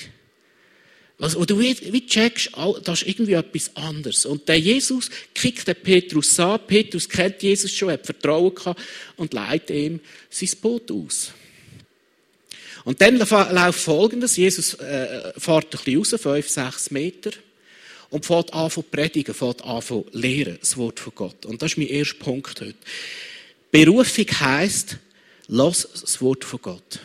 Also, 1.20 1.40
und 1.40 1.50
du 1.50 1.60
wie, 1.60 1.78
wie 1.94 2.06
checkst, 2.06 2.52
das 2.84 3.02
ist 3.02 3.08
irgendwie 3.08 3.34
etwas 3.34 3.74
anderes. 3.76 4.26
Und 4.26 4.48
der 4.50 4.60
Jesus 4.60 5.10
kickt 5.34 5.68
den 5.68 5.76
Petrus 5.76 6.38
an. 6.40 6.60
Petrus 6.68 7.08
kennt 7.08 7.42
Jesus 7.42 7.72
schon, 7.72 7.92
hat 7.92 8.06
Vertrauen 8.06 8.54
gehabt 8.54 8.82
und 9.16 9.34
leitet 9.34 9.70
ihm 9.70 10.00
sein 10.30 10.50
Boot 10.62 10.92
aus. 10.92 11.32
Und 12.84 13.02
dann 13.02 13.18
läuft 13.18 13.80
Folgendes. 13.80 14.36
Jesus 14.36 14.76
äh, 14.76 15.34
fährt 15.38 15.66
ein 15.66 15.70
bisschen 15.72 15.98
raus, 15.98 16.16
fünf, 16.22 16.50
sechs 16.50 16.92
Meter, 16.92 17.32
und 18.10 18.26
fährt 18.26 18.54
an 18.54 18.70
zu 18.70 18.82
predigen, 18.84 19.34
fährt 19.34 19.64
an 19.64 19.82
zu 19.82 20.06
lehren, 20.12 20.58
das 20.60 20.78
Wort 20.78 21.00
von 21.00 21.14
Gott. 21.16 21.46
Und 21.46 21.62
das 21.62 21.72
ist 21.72 21.78
mein 21.78 21.88
erster 21.88 22.20
Punkt 22.20 22.62
heute. 22.62 22.76
Berufung 23.72 24.26
heisst, 24.40 24.98
lass 25.48 25.88
das 26.00 26.22
Wort 26.22 26.46
von 26.46 26.62
Gott. 26.62 27.00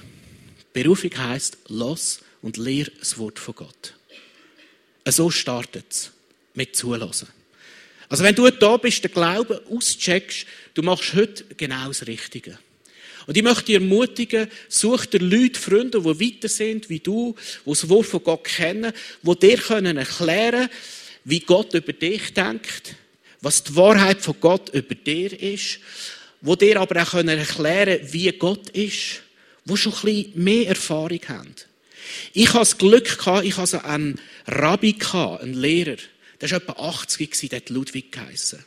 Berufung 0.72 1.16
heisst, 1.16 1.58
lass 1.68 2.20
und 2.42 2.56
lehr 2.58 2.86
das 2.98 3.18
Wort 3.18 3.38
von 3.38 3.54
Gott. 3.54 3.94
So 5.10 5.30
startet 5.30 5.84
es. 5.90 6.10
Mit 6.54 6.74
Zulassen. 6.74 7.28
Also 8.08 8.24
wenn 8.24 8.34
du 8.34 8.50
da 8.50 8.76
bist, 8.76 9.04
den 9.04 9.12
Glauben 9.12 9.58
auscheckst, 9.70 10.46
du 10.74 10.82
machst 10.82 11.14
heute 11.14 11.44
genau 11.56 11.86
das 11.88 12.06
Richtige. 12.06 12.58
Und 13.26 13.36
ich 13.36 13.42
möchte 13.42 13.66
dich 13.66 13.74
ermutigen, 13.76 14.48
such 14.68 15.06
dir 15.06 15.20
Leute, 15.20 15.60
Freunde, 15.60 16.00
die 16.00 16.06
weiter 16.06 16.48
sind 16.48 16.88
wie 16.88 16.98
du, 16.98 17.36
die 17.64 17.70
das 17.70 17.88
Wort 17.88 18.06
von 18.06 18.24
Gott 18.24 18.44
kennen, 18.44 18.92
die 19.22 19.38
dir 19.38 19.58
können 19.58 19.96
erklären 19.96 20.68
wie 21.24 21.40
Gott 21.40 21.74
über 21.74 21.92
dich 21.92 22.34
denkt, 22.34 22.96
was 23.40 23.62
die 23.62 23.76
Wahrheit 23.76 24.22
von 24.22 24.34
Gott 24.40 24.70
über 24.70 24.94
dir 24.94 25.38
ist, 25.40 25.78
die 26.40 26.56
dir 26.56 26.80
aber 26.80 27.02
auch 27.02 27.14
erklären 27.14 27.98
können 27.98 28.12
wie 28.12 28.32
Gott 28.32 28.70
ist 28.70 29.22
die 29.64 29.76
schon 29.76 29.92
ein 29.92 30.00
bisschen 30.00 30.44
mehr 30.44 30.68
Erfahrung 30.68 31.20
haben. 31.28 31.54
Ich 32.32 32.48
hatte 32.48 32.58
das 32.58 32.78
Glück, 32.78 33.18
ich 33.42 33.56
hatte 33.56 33.84
einen 33.84 34.20
Rabbi, 34.46 34.96
einen 35.12 35.54
Lehrer, 35.54 35.96
der 36.40 36.50
war 36.50 36.58
etwa 36.58 36.72
80, 36.72 37.48
der 37.48 37.58
hat 37.58 37.70
Ludwig 37.70 38.12
geheissen. 38.12 38.64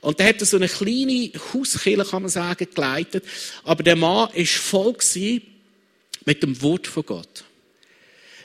Und 0.00 0.18
der 0.18 0.28
hat 0.28 0.40
so 0.40 0.56
eine 0.56 0.68
kleine 0.68 1.30
Hauskirche, 1.52 2.04
kann 2.04 2.22
man 2.22 2.30
sagen, 2.30 2.68
geleitet. 2.74 3.24
Aber 3.62 3.82
der 3.82 3.96
Mann 3.96 4.28
war 4.34 4.46
voll 4.46 4.96
mit 6.26 6.42
dem 6.42 6.60
Wort 6.60 6.86
von 6.86 7.06
Gott. 7.06 7.44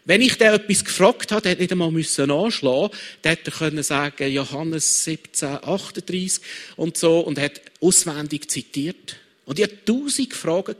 Wenn 0.05 0.21
ich 0.21 0.38
den 0.38 0.53
etwas 0.53 0.85
gefragt 0.85 1.31
habe, 1.31 1.41
der 1.41 1.51
hätte 1.51 1.61
nicht 1.61 1.71
einmal 1.71 1.91
müssen, 1.91 2.27
der 2.27 2.91
hätte 3.31 3.51
können 3.51 3.83
sagen, 3.83 4.31
Johannes 4.31 5.03
17, 5.03 5.49
38 5.61 6.41
und 6.77 6.97
so, 6.97 7.19
und 7.19 7.38
hat 7.38 7.61
auswendig 7.81 8.49
zitiert. 8.49 9.17
Und 9.45 9.59
ich 9.59 9.65
hatte 9.65 9.83
tausend 9.85 10.33
Fragen. 10.33 10.75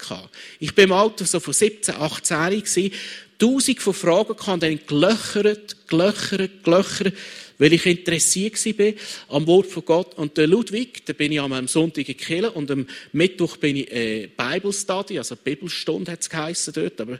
Ich 0.60 0.74
bin 0.74 0.86
im 0.86 0.94
Alter 0.94 1.26
so 1.26 1.40
von 1.40 1.54
17, 1.54 1.96
18 1.96 2.38
gewesen, 2.52 2.92
tausend 3.40 3.82
von 3.82 3.94
Fragen 3.94 4.36
gehabt, 4.36 4.64
dann 4.64 4.80
gelöchert, 4.86 5.88
gelöchert, 5.88 6.64
gelöchert, 6.64 7.14
weil 7.58 7.74
ich 7.74 7.86
interessiert 7.86 8.64
war 8.66 8.94
am 9.36 9.48
Wort 9.48 9.68
von 9.68 9.84
Gott. 9.86 10.16
Und 10.16 10.38
der 10.38 10.48
Ludwig, 10.48 11.06
da 11.06 11.14
bin 11.14 11.32
ich 11.32 11.40
am 11.40 11.68
Sonntag 11.68 12.08
in 12.08 12.18
Kirche 12.18 12.52
und 12.52 12.70
am 12.70 12.88
Mittwoch 13.12 13.58
bin 13.58 13.78
ich 13.78 13.92
äh, 13.92 14.28
Bible 14.28 14.74
Study, 14.74 15.18
also 15.18 15.36
Bibelstunde 15.36 16.12
hat 16.12 16.22
es 16.22 16.30
geheissen 16.30 16.74
dort, 16.74 17.02
aber 17.02 17.14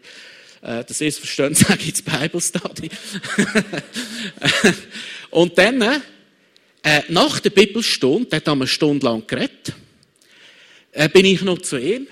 äh, 0.62 0.84
das 0.86 1.02
ist 1.02 1.20
verstehen, 1.20 1.56
sage 1.56 1.80
ich 1.80 1.88
jetzt 1.88 2.06
Bible 2.06 2.42
Study. 2.42 2.90
und 5.32 5.58
dann, 5.58 5.82
äh, 5.82 7.02
nach 7.10 7.40
der 7.40 7.50
Bibelstunde, 7.50 8.38
haben 8.38 8.46
wir 8.46 8.52
eine 8.52 8.68
Stunde 8.68 9.06
lang 9.06 9.26
geredet, 9.26 9.74
äh, 10.92 11.10
bin 11.10 11.26
ich 11.26 11.42
noch 11.42 11.60
zu 11.60 11.78
ihm 11.78 12.08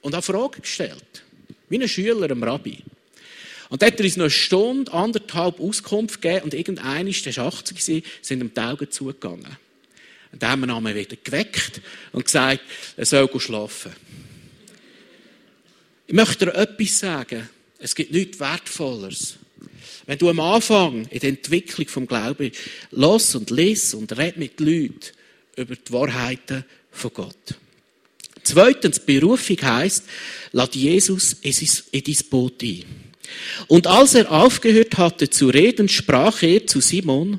und 0.00 0.14
habe 0.14 0.22
Fragen 0.22 0.60
gestellt. 0.60 1.22
Wie 1.68 1.80
ein 1.80 1.88
Schüler, 1.88 2.24
einem 2.24 2.42
Rabbi. 2.42 2.78
Und 3.72 3.80
dort 3.80 3.92
hat 3.92 4.00
er 4.00 4.04
uns 4.04 4.18
noch 4.18 4.24
eine 4.24 4.30
Stunde, 4.30 4.92
anderthalb 4.92 5.58
Auskunft 5.58 6.20
gegeben 6.20 6.44
und 6.44 6.52
irgendeiner, 6.52 7.10
der 7.10 7.36
war 7.38 7.46
80, 7.46 8.04
sind 8.20 8.40
ihm 8.42 8.52
die 8.52 8.60
Augen 8.60 8.90
zugegangen. 8.90 9.56
Und 10.30 10.42
dann 10.42 10.70
haben 10.70 10.84
wir 10.84 10.90
ihn 10.90 10.94
wieder 10.94 11.16
geweckt 11.16 11.80
und 12.12 12.26
gesagt, 12.26 12.60
er 12.98 13.06
soll 13.06 13.30
schlafen. 13.40 13.92
Ich 16.06 16.12
möchte 16.12 16.44
dir 16.44 16.54
etwas 16.54 16.98
sagen. 16.98 17.48
Es 17.78 17.94
gibt 17.94 18.12
nichts 18.12 18.38
Wertvolleres. 18.40 19.36
Wenn 20.04 20.18
du 20.18 20.28
am 20.28 20.40
Anfang 20.40 21.06
in 21.08 21.20
der 21.20 21.30
Entwicklung 21.30 21.88
vom 21.88 22.06
Glauben 22.06 22.52
los 22.90 23.34
und 23.34 23.48
lies 23.48 23.94
und 23.94 24.14
red 24.18 24.36
mit 24.36 24.60
Leuten 24.60 25.00
über 25.56 25.76
die 25.76 25.92
Wahrheiten 25.94 26.66
von 26.90 27.10
Gott. 27.14 27.54
Zweitens, 28.42 29.00
Berufung 29.00 29.62
heisst, 29.62 30.04
lad 30.52 30.74
Jesus 30.74 31.32
in 31.40 32.04
dein 32.04 32.16
Boot 32.28 32.62
ein. 32.62 33.01
Und 33.68 33.86
als 33.86 34.14
er 34.14 34.30
aufgehört 34.30 34.98
hatte 34.98 35.30
zu 35.30 35.48
reden, 35.48 35.88
sprach 35.88 36.42
er 36.42 36.66
zu 36.66 36.80
Simon, 36.80 37.38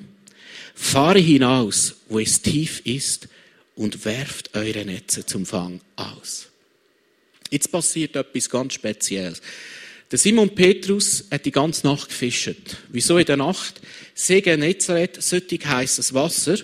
fahre 0.76 1.20
hinaus, 1.20 1.96
wo 2.10 2.20
es 2.20 2.42
tief 2.42 2.82
ist, 2.86 3.28
und 3.76 4.06
werft 4.06 4.56
eure 4.56 4.86
Netze 4.86 5.26
zum 5.26 5.46
Fang 5.46 5.82
aus. 5.96 6.48
Jetzt 7.50 7.72
passiert 7.72 8.16
etwas 8.16 8.50
ganz 8.50 8.74
Spezielles. 8.74 9.42
Der 10.12 10.20
Simon 10.20 10.54
Petrus 10.54 11.26
hat 11.32 11.46
die 11.46 11.52
ganze 11.52 11.88
Nacht 11.88 12.10
gefischt. 12.10 12.78
Wieso 12.90 13.18
in 13.18 13.26
der 13.26 13.38
Nacht? 13.38 13.82
See 14.14 14.42
Genezareth, 14.42 15.22
süttig 15.22 15.66
heißes 15.66 16.14
Wasser. 16.14 16.58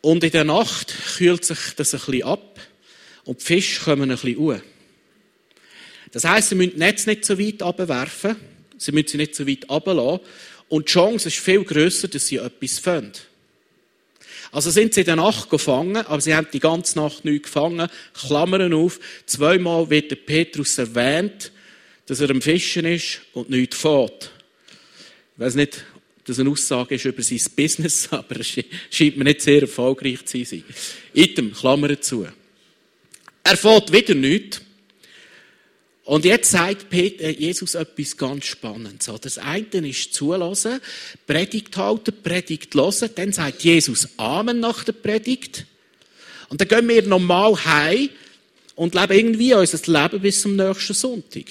Und 0.00 0.22
in 0.22 0.30
der 0.30 0.44
Nacht 0.44 0.94
kühlt 1.16 1.44
sich 1.44 1.58
das 1.76 1.94
ein 1.94 2.00
bisschen 2.00 2.22
ab 2.22 2.60
und 3.24 3.40
die 3.40 3.44
Fische 3.44 3.82
kommen 3.82 4.10
ein 4.10 4.16
bisschen 4.16 4.38
hoch. 4.38 4.60
Das 6.12 6.24
heisst, 6.24 6.50
sie 6.50 6.54
müssen 6.54 6.72
die 6.72 6.78
Netze 6.78 7.10
nicht 7.10 7.24
so 7.24 7.38
weit 7.38 7.62
abwerfen, 7.62 8.36
sie 8.78 8.92
müssen 8.92 9.08
sie 9.08 9.16
nicht 9.18 9.34
so 9.34 9.46
weit 9.46 9.68
runterlassen 9.68 10.20
und 10.68 10.88
die 10.88 10.92
Chance 10.92 11.28
ist 11.28 11.38
viel 11.38 11.64
grösser, 11.64 12.08
dass 12.08 12.26
sie 12.26 12.36
etwas 12.36 12.78
finden. 12.78 13.12
Also 14.50 14.70
sind 14.70 14.94
sie 14.94 15.00
in 15.00 15.06
der 15.06 15.16
Nacht 15.16 15.50
gefangen, 15.50 15.96
aber 15.96 16.20
sie 16.20 16.34
haben 16.34 16.48
die 16.52 16.60
ganze 16.60 16.98
Nacht 16.98 17.24
nichts 17.24 17.48
gefangen. 17.48 17.88
Klammern 18.14 18.72
auf. 18.72 18.98
Zweimal 19.26 19.90
wird 19.90 20.10
der 20.10 20.16
Petrus 20.16 20.78
erwähnt, 20.78 21.52
dass 22.06 22.20
er 22.20 22.30
am 22.30 22.40
Fischen 22.40 22.86
ist 22.86 23.20
und 23.34 23.50
nichts 23.50 23.76
fährt. 23.76 24.30
Ich 25.34 25.44
weiß 25.44 25.54
nicht, 25.54 25.84
ob 26.18 26.24
das 26.24 26.38
eine 26.38 26.50
Aussage 26.50 26.94
ist 26.94 27.04
über 27.04 27.22
sein 27.22 27.40
Business, 27.54 28.08
aber 28.10 28.40
es 28.40 28.58
scheint 28.90 29.16
mir 29.18 29.24
nicht 29.24 29.42
sehr 29.42 29.62
erfolgreich 29.62 30.24
zu 30.24 30.42
sein. 30.44 30.64
Item, 31.12 31.52
Klammern 31.52 32.00
zu. 32.00 32.26
Er 33.44 33.56
fährt 33.56 33.92
wieder 33.92 34.14
nichts. 34.14 34.62
Und 36.08 36.24
jetzt 36.24 36.52
sagt 36.52 36.90
äh, 36.94 37.32
Jesus 37.32 37.74
etwas 37.74 38.16
ganz 38.16 38.46
Spannendes. 38.46 39.10
Das 39.20 39.36
eine 39.36 39.86
ist 39.86 40.14
zulassen, 40.14 40.80
Predigt 41.26 41.76
halten, 41.76 42.14
Predigt 42.22 42.74
hören. 42.74 43.10
Dann 43.14 43.30
sagt 43.30 43.62
Jesus 43.62 44.08
Amen 44.16 44.58
nach 44.58 44.84
der 44.84 44.94
Predigt. 44.94 45.66
Und 46.48 46.62
dann 46.62 46.68
gehen 46.68 46.88
wir 46.88 47.02
normal 47.02 47.62
heim 47.62 48.08
und 48.74 48.94
leben 48.94 49.12
irgendwie 49.12 49.52
unser 49.52 50.02
Leben 50.02 50.22
bis 50.22 50.40
zum 50.40 50.56
nächsten 50.56 50.94
Sonntag. 50.94 51.44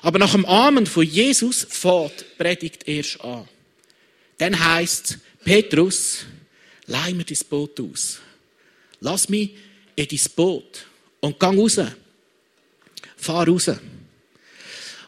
Aber 0.00 0.18
nach 0.18 0.32
dem 0.32 0.44
Amen 0.44 0.84
von 0.84 1.04
Jesus 1.04 1.64
fährt 1.70 2.36
Predigt 2.36 2.88
erst 2.88 3.20
an. 3.20 3.48
Dann 4.38 4.58
heisst 4.58 5.18
Petrus, 5.44 6.24
leih 6.86 7.12
mir 7.12 7.22
dein 7.22 7.38
Boot 7.48 7.78
aus. 7.78 8.18
Lass 8.98 9.28
mich 9.28 9.50
in 9.94 10.08
dein 10.08 10.20
Boot 10.34 10.84
und 11.20 11.38
geh 11.38 11.46
raus 11.46 11.78
fahr 13.22 13.48
raus. 13.48 13.68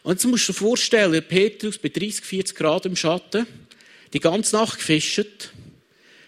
Und 0.03 0.13
jetzt 0.13 0.25
musst 0.27 0.49
du 0.49 0.53
dir 0.53 0.59
vorstellen, 0.59 1.25
Petrus 1.27 1.79
bei 1.79 1.89
30, 1.89 2.25
40 2.25 2.57
Grad 2.57 2.87
im 2.87 2.97
Schatten, 2.97 3.47
die 4.13 4.21
ganze 4.21 4.57
Nacht 4.57 4.79
gefischt, 4.79 5.51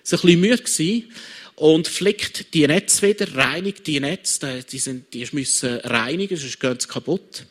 so 0.03 0.17
ein 0.17 0.23
bisschen 0.23 0.41
müde 0.41 0.63
gewesen, 0.63 1.13
und 1.57 1.89
flickt 1.89 2.53
die 2.53 2.67
Netze 2.67 3.09
wieder, 3.09 3.35
reinigt 3.35 3.87
die 3.87 3.99
Netze, 3.99 4.63
die, 4.71 4.79
sind, 4.79 5.13
die 5.15 5.27
müssen 5.33 5.79
reinigen, 5.81 6.37
sonst 6.37 6.61
gehen 6.61 6.79
sie 6.79 6.87
kaputt. 6.87 7.47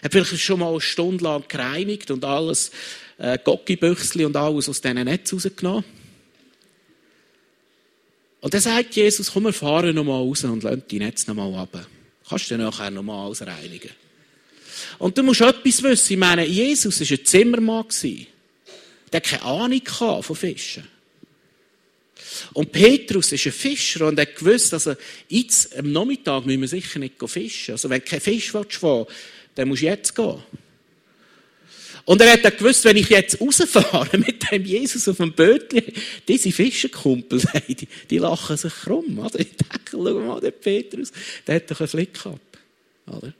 Er 0.00 0.04
hat 0.04 0.12
vielleicht 0.12 0.38
schon 0.38 0.60
mal 0.60 0.70
eine 0.70 0.80
Stunde 0.80 1.24
lang 1.24 1.44
gereinigt 1.46 2.10
und 2.10 2.24
alles, 2.24 2.70
äh, 3.18 3.38
Gockibüchsli 3.42 4.24
und 4.24 4.36
alles 4.36 4.68
aus 4.68 4.80
diesen 4.80 5.04
Netzen 5.04 5.36
rausgenommen. 5.36 5.84
Und 8.40 8.52
dann 8.52 8.60
sagt 8.60 8.96
Jesus, 8.96 9.32
komm, 9.32 9.44
wir 9.44 9.52
fahren 9.52 9.94
nochmal 9.94 10.20
raus 10.20 10.44
und 10.44 10.62
lassen 10.62 10.82
die 10.90 10.98
Netze 10.98 11.28
nochmal 11.28 11.48
runter. 11.48 11.86
Kannst 12.28 12.50
du 12.50 12.56
nachher 12.56 12.90
nochmal 12.90 13.26
ausreinigen. 13.26 13.90
Und 14.98 15.16
du 15.16 15.22
musst 15.22 15.40
etwas 15.40 15.82
wissen. 15.82 16.12
Ich 16.14 16.18
meine, 16.18 16.46
Jesus 16.46 17.00
war 17.00 17.18
ein 17.18 17.24
Zimmermann. 17.24 17.86
Der 19.12 19.20
hatte 19.20 19.30
keine 19.30 19.42
Ahnung 19.42 20.22
von 20.22 20.36
Fischen. 20.36 20.88
Und 22.52 22.72
Petrus 22.72 23.32
ist 23.32 23.46
ein 23.46 23.52
Fischer 23.52 24.08
und 24.08 24.18
er 24.18 24.26
gewusst, 24.26 24.72
also 24.74 24.94
jetzt 25.28 25.76
am 25.76 25.92
Nachmittag 25.92 26.46
müssen 26.46 26.60
wir 26.62 26.68
sicher 26.68 26.98
nicht 26.98 27.14
fischen. 27.26 27.72
Also 27.72 27.88
wenn 27.88 28.00
du 28.00 28.06
keinen 28.06 28.20
Fisch 28.20 28.52
willst, 28.54 28.82
dann 29.54 29.68
musst 29.68 29.82
du 29.82 29.86
jetzt 29.86 30.14
gehen. 30.14 30.42
Und 32.06 32.20
er 32.20 32.32
hat 32.32 32.44
dann 32.44 32.56
gewusst, 32.56 32.84
wenn 32.84 32.96
ich 32.96 33.08
jetzt 33.08 33.40
rausfahre 33.40 34.18
mit 34.18 34.50
dem 34.50 34.64
Jesus 34.64 35.08
auf 35.08 35.16
dem 35.16 35.32
Bötchen, 35.32 35.84
diese 36.28 36.52
Fischerkumpel, 36.52 37.42
die, 37.68 37.88
die 38.10 38.18
lachen 38.18 38.56
sich 38.56 38.74
krumm. 38.74 39.18
Oder? 39.18 39.40
Ich 39.40 39.56
denke, 39.56 39.80
schau 39.90 40.20
mal, 40.20 40.40
der 40.40 40.50
Petrus, 40.50 41.12
der 41.46 41.56
hat 41.56 41.70
doch 41.70 41.80
einen 41.80 41.88
Flick 41.88 42.14
gehabt. 42.14 42.58
Oder? 43.06 43.32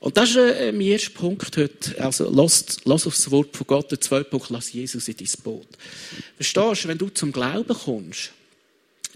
Und 0.00 0.16
das 0.16 0.30
ist 0.30 0.36
äh, 0.36 0.72
mein 0.72 0.80
erster 0.80 1.10
Punkt 1.10 1.56
heute. 1.56 2.02
Also, 2.02 2.28
lass, 2.28 2.78
lass 2.84 3.06
auf 3.06 3.14
das 3.14 3.30
Wort 3.30 3.56
von 3.56 3.66
Gott, 3.66 3.90
der 3.90 4.00
zweite 4.00 4.24
Punkt, 4.24 4.50
lass 4.50 4.72
Jesus 4.72 5.06
in 5.06 5.16
dein 5.16 5.28
Boot. 5.44 5.68
Verstehst 6.36 6.84
du, 6.84 6.88
wenn 6.88 6.98
du 6.98 7.08
zum 7.10 7.30
Glauben 7.30 7.72
kommst, 7.72 8.32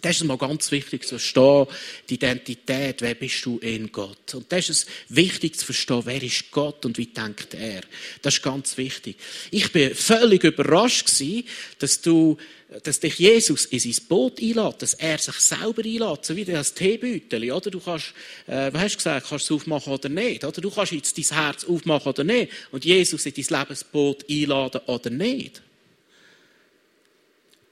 das 0.03 0.17
ist 0.17 0.25
mal 0.25 0.37
ganz 0.37 0.71
wichtig 0.71 1.05
zu 1.05 1.19
verstehen, 1.19 1.67
die 2.09 2.15
Identität, 2.15 3.01
wer 3.01 3.15
bist 3.15 3.45
du 3.45 3.59
in 3.59 3.91
Gott. 3.91 4.35
Und 4.35 4.51
das 4.51 4.69
ist 4.69 4.71
es 4.71 4.87
wichtig 5.09 5.59
zu 5.59 5.65
verstehen, 5.65 6.03
wer 6.05 6.23
ist 6.23 6.51
Gott 6.51 6.85
und 6.85 6.99
wie 6.99 7.07
denkt 7.07 7.55
er. 7.55 7.83
Das 8.23 8.35
ist 8.35 8.43
ganz 8.43 8.77
wichtig. 8.77 9.17
Ich 9.51 9.73
bin 9.73 9.95
völlig 9.95 10.45
überrascht 10.45 11.07
gewesen, 11.07 11.45
dass 11.79 12.01
du, 12.01 12.37
dass 12.83 13.01
dich 13.01 13.19
Jesus 13.19 13.65
in 13.67 13.79
sein 13.79 13.97
Boot 14.09 14.41
einlädt, 14.41 14.83
dass 14.83 14.95
er 14.95 15.19
sich 15.19 15.37
selber 15.37 15.83
einlädt, 15.83 16.25
so 16.25 16.37
wie 16.37 16.45
das 16.45 16.75
Teebeutel, 16.75 17.51
oder? 17.51 17.71
Du 17.71 17.81
kannst, 17.81 18.13
äh, 18.47 18.73
was 18.73 18.83
hast 18.83 18.95
du 18.95 18.99
gesagt, 18.99 19.27
kannst 19.29 19.49
du 19.49 19.55
es 19.55 19.63
aufmachen 19.63 19.93
oder 19.93 20.09
nicht, 20.09 20.45
oder? 20.45 20.61
Du 20.61 20.71
kannst 20.71 20.93
jetzt 20.93 21.17
dein 21.17 21.43
Herz 21.43 21.65
aufmachen 21.65 22.09
oder 22.09 22.25
nicht 22.25 22.53
und 22.71 22.85
Jesus 22.85 23.25
in 23.25 23.35
dein 23.35 23.61
Lebensboot 23.61 24.29
einladen 24.29 24.81
oder 24.87 25.11
nicht. 25.11 25.63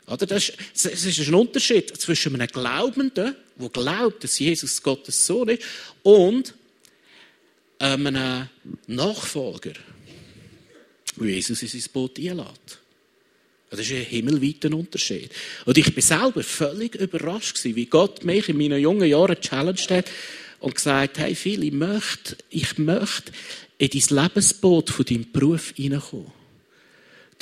Oder? 0.07 0.27
Das, 0.27 0.49
ist, 0.49 0.59
das 0.75 1.05
ist 1.05 1.29
ein 1.29 1.35
Unterschied 1.35 1.97
zwischen 1.97 2.35
einem 2.35 2.49
Glaubenden, 2.49 3.35
der 3.57 3.69
glaubt, 3.71 4.25
dass 4.25 4.39
Jesus 4.39 4.83
Gottes 4.83 5.27
Sohn 5.27 5.49
ist, 5.49 5.63
und 6.03 6.55
einem 7.79 8.49
Nachfolger, 8.87 9.73
der 11.17 11.27
Jesus 11.27 11.63
in 11.63 11.69
sein 11.69 11.93
Boot 11.93 12.19
einlädt. 12.19 12.79
Das 13.71 13.81
ist 13.81 13.93
ein 13.93 14.05
himmelweiter 14.05 14.73
Unterschied. 14.73 15.31
Und 15.65 15.77
ich 15.77 15.93
bin 15.93 16.03
selber 16.03 16.45
völlig 16.45 16.95
überrascht 16.95 17.57
gewesen, 17.57 17.77
wie 17.77 17.87
Gott 17.87 18.25
mich 18.25 18.49
in 18.49 18.57
meinen 18.57 18.81
jungen 18.81 19.09
Jahren 19.09 19.41
challenged 19.41 19.91
hat 19.91 20.07
und 20.61 20.77
gesagt, 20.77 21.19
hey 21.19 21.35
Phil, 21.35 21.65
ich 21.65 21.73
möchte, 21.73 22.37
ich 22.51 22.79
möchte 22.79 23.33
in 23.79 23.89
dein 23.89 24.23
Lebensboot 24.23 24.91
von 24.91 25.05
deinem 25.05 25.31
Beruf 25.33 25.73
hineinkommen. 25.75 26.44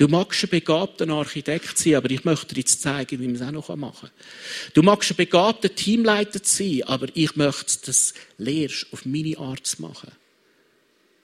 Du 0.02 0.08
magst 0.08 0.42
ein 0.42 0.50
begabter 0.50 1.08
Architekt 1.10 1.78
sein, 1.78 1.94
aber 1.94 2.10
ich 2.10 2.24
möchte 2.24 2.56
dir 2.56 2.62
jetzt 2.62 2.82
zeigen, 2.82 3.20
wie 3.20 3.26
man 3.26 3.36
es 3.36 3.42
auch 3.42 3.52
noch 3.52 3.76
machen 3.76 4.08
kann. 4.08 4.72
Du 4.74 4.82
magst 4.82 5.12
ein 5.12 5.16
begabter 5.16 5.72
Teamleiter 5.72 6.40
sein, 6.42 6.82
aber 6.86 7.06
ich 7.14 7.36
möchte 7.36 7.86
das 7.86 8.12
lehrst, 8.36 8.88
auf 8.90 9.04
meine 9.04 9.38
Art 9.38 9.64
zu 9.64 9.80
machen. 9.80 10.10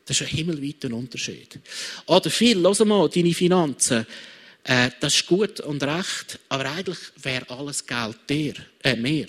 Das 0.06 0.20
ist 0.20 0.28
ein 0.28 0.36
himmelweiter 0.36 0.94
Unterschied. 0.94 1.58
Oder 2.06 2.30
viel, 2.30 2.56
lass 2.56 2.78
mal, 2.84 3.08
deine 3.08 3.34
Finanzen, 3.34 4.06
äh, 4.62 4.90
das 5.00 5.16
ist 5.16 5.26
gut 5.26 5.58
und 5.58 5.82
recht, 5.82 6.38
aber 6.48 6.70
eigentlich 6.70 6.98
wäre 7.20 7.50
alles 7.50 7.84
Geld 7.84 8.16
dir, 8.30 8.54
äh, 8.84 8.94
mehr. 8.94 9.26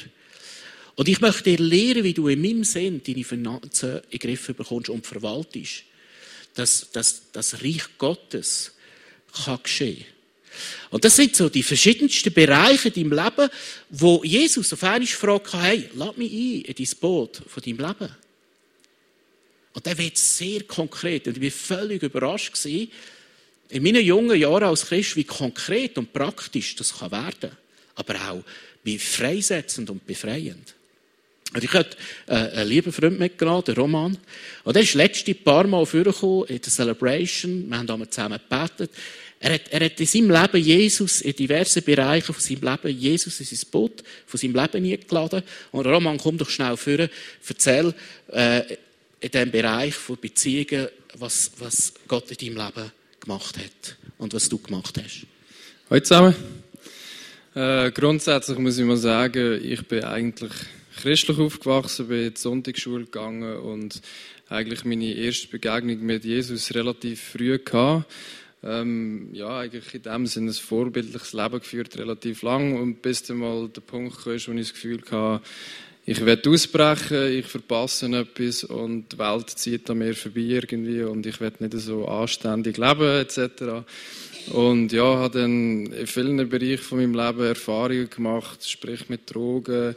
Und 0.93 1.09
ich 1.09 1.21
möchte 1.21 1.45
dir 1.45 1.57
lehren, 1.57 2.03
wie 2.03 2.13
du 2.13 2.27
in 2.27 2.39
meinem 2.39 2.63
Sinn 2.63 3.01
deine 3.03 3.23
Finanzen 3.23 4.01
in 4.11 4.19
den 4.19 4.19
Griff 4.19 4.45
bekommst 4.55 4.91
und 4.91 5.07
verwaltest. 5.07 5.85
Dass, 6.53 6.91
dass 6.91 7.31
das 7.31 7.63
Reich 7.63 7.97
Gottes 7.97 8.73
kann 9.31 9.59
geschehen. 9.63 10.05
Und 10.89 11.05
das 11.05 11.15
sind 11.15 11.35
so 11.35 11.49
die 11.49 11.63
verschiedensten 11.63 12.33
Bereiche 12.33 12.89
in 12.89 13.09
deinem 13.09 13.23
Leben, 13.23 13.49
wo 13.89 14.23
Jesus 14.23 14.73
auf 14.73 14.83
einmal 14.83 15.07
fragt, 15.07 15.53
hey, 15.53 15.89
lass 15.93 16.17
mich 16.17 16.31
ein 16.31 16.61
in 16.61 16.75
dein 16.75 16.99
Boot 16.99 17.41
von 17.47 17.63
deinem 17.63 17.77
Leben. 17.77 18.15
Und 19.73 19.87
er 19.87 19.97
wird 19.97 20.17
sehr 20.17 20.63
konkret. 20.63 21.27
Und 21.27 21.37
ich 21.37 21.43
war 21.43 21.77
völlig 21.77 22.03
überrascht 22.03 22.53
gewesen, 22.53 22.91
in 23.69 23.83
meinen 23.83 24.03
jungen 24.03 24.37
Jahren 24.37 24.63
als 24.63 24.87
Christ, 24.87 25.15
wie 25.15 25.23
konkret 25.23 25.97
und 25.97 26.11
praktisch 26.11 26.75
das 26.75 26.97
kann 26.97 27.11
werden. 27.11 27.51
Aber 27.95 28.15
auch 28.29 28.43
wie 28.83 28.97
freisetzend 28.97 29.89
und 29.89 30.05
befreiend. 30.05 30.73
Und 31.53 31.63
ich 31.63 31.73
hatte 31.73 31.97
äh, 32.27 32.33
einen 32.33 32.69
lieben 32.69 32.91
Freund 32.91 33.17
mitgenommen, 33.17 33.63
den 33.63 33.75
Roman. 33.75 34.17
Und 34.63 34.75
der 34.75 34.83
ist 34.83 34.93
letzte 34.93 35.33
paar 35.33 35.65
Mal 35.65 35.85
vorgekommen 35.85 36.47
in 36.47 36.61
der 36.61 36.71
Celebration. 36.71 37.67
Wir 37.67 37.77
haben 37.77 37.87
damals 37.87 38.11
zusammen 38.11 38.39
gebetet. 38.47 38.91
Er 39.39 39.53
hat, 39.53 39.61
er 39.69 39.85
hat 39.85 39.99
in 39.99 40.05
seinem 40.05 40.31
Leben 40.31 40.57
Jesus 40.57 41.21
in 41.21 41.35
diversen 41.35 41.81
Bereichen 41.83 42.33
von 42.33 42.43
seinem 42.43 42.61
Leben 42.61 42.97
Jesus 42.99 43.39
in 43.39 43.45
sein 43.45 43.69
Boot 43.71 44.03
von 44.27 44.37
seinem 44.37 44.55
Leben 44.55 44.85
eingeladen. 44.85 45.43
Und 45.71 45.87
Roman, 45.87 46.17
komm 46.17 46.37
doch 46.37 46.49
schnell 46.49 46.77
vor, 46.77 47.07
erzähl 47.47 47.93
äh, 48.31 48.75
in 49.21 49.31
diesem 49.31 49.51
Bereich 49.51 49.95
von 49.95 50.17
Beziehungen, 50.19 50.89
was, 51.17 51.51
was 51.57 51.93
Gott 52.07 52.29
in 52.31 52.37
deinem 52.55 52.67
Leben 52.67 52.91
gemacht 53.19 53.57
hat 53.57 53.97
und 54.17 54.33
was 54.33 54.49
du 54.49 54.59
gemacht 54.59 55.01
hast. 55.03 55.25
Hallo 55.89 56.01
zusammen. 56.01 56.35
Äh, 57.55 57.91
grundsätzlich 57.91 58.57
muss 58.59 58.77
ich 58.77 58.85
mal 58.85 58.97
sagen, 58.97 59.59
ich 59.63 59.87
bin 59.87 60.03
eigentlich 60.03 60.51
christlich 61.01 61.39
aufgewachsen, 61.39 62.07
bin 62.07 62.27
in 62.27 62.33
die 62.33 62.39
Sonntagsschule 62.39 63.05
gegangen 63.05 63.57
und 63.57 64.01
eigentlich 64.49 64.85
meine 64.85 65.13
erste 65.13 65.47
Begegnung 65.47 66.05
mit 66.05 66.25
Jesus 66.25 66.73
relativ 66.73 67.21
früh 67.21 67.57
gehabt. 67.57 68.05
Ähm, 68.61 69.29
ja, 69.31 69.59
eigentlich 69.59 69.93
in 69.93 70.01
dem 70.01 70.27
Sinne 70.27 70.51
ein 70.51 70.53
vorbildliches 70.53 71.31
Leben 71.33 71.59
geführt, 71.59 71.97
relativ 71.97 72.41
lang 72.41 72.77
und 72.77 73.01
bis 73.01 73.23
dann 73.23 73.37
mal 73.37 73.69
der 73.69 73.81
Punkt 73.81 74.17
kam, 74.17 74.33
wo 74.33 74.33
ich 74.33 74.43
das 74.43 74.73
Gefühl 74.73 75.01
hatte, 75.09 75.41
ich 76.05 76.25
werde 76.25 76.49
ausbrechen, 76.49 77.31
ich 77.31 77.45
verpasse 77.45 78.07
etwas 78.07 78.63
und 78.63 79.13
die 79.13 79.19
Welt 79.19 79.49
zieht 79.51 79.89
an 79.89 79.99
mir 79.99 80.15
vorbei 80.15 80.41
irgendwie 80.41 81.03
und 81.03 81.25
ich 81.25 81.39
werde 81.39 81.63
nicht 81.63 81.77
so 81.77 82.07
anständig 82.07 82.77
leben 82.77 83.21
etc. 83.21 83.85
Und 84.51 84.91
ja, 84.91 85.03
habe 85.03 85.39
dann 85.39 85.85
in 85.85 86.07
vielen 86.07 86.49
Bereichen 86.49 86.83
von 86.83 86.97
meinem 86.97 87.13
Leben 87.13 87.47
Erfahrungen 87.47 88.09
gemacht, 88.09 88.67
sprich 88.67 89.07
mit 89.07 89.33
Drogen. 89.33 89.95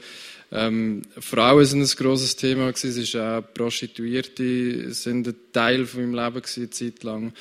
Ähm, 0.55 1.03
Frauen 1.19 1.65
sind 1.65 1.81
ein 1.81 1.97
grosses 1.97 2.37
Thema 2.37 2.71
gewesen. 2.71 2.91
Es 2.91 2.97
ist 2.99 3.17
auch 3.17 3.43
Prostituierte 3.55 4.93
sind 4.93 5.27
ein 5.27 5.35
Teil 5.53 5.87
von 5.87 6.03
meinem 6.03 6.15
Leben 6.15 6.43
gewesen, 6.43 6.71
Zeit 6.71 7.03
lang. 7.03 7.33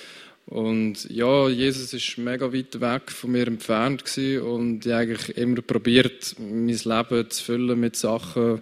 Und 0.45 1.09
ja, 1.09 1.49
Jesus 1.49 1.93
ist 1.93 2.17
mega 2.17 2.51
weit 2.51 2.79
weg 2.79 3.11
von 3.11 3.31
mir 3.31 3.47
entfernt 3.47 4.05
gewesen 4.05 4.41
und 4.41 4.85
ich 4.85 4.93
eigentlich 4.93 5.37
immer 5.37 5.61
probiert, 5.61 6.35
mein 6.39 6.67
Leben 6.67 7.29
zu 7.29 7.43
füllen 7.43 7.79
mit 7.79 7.95
Sachen, 7.95 8.61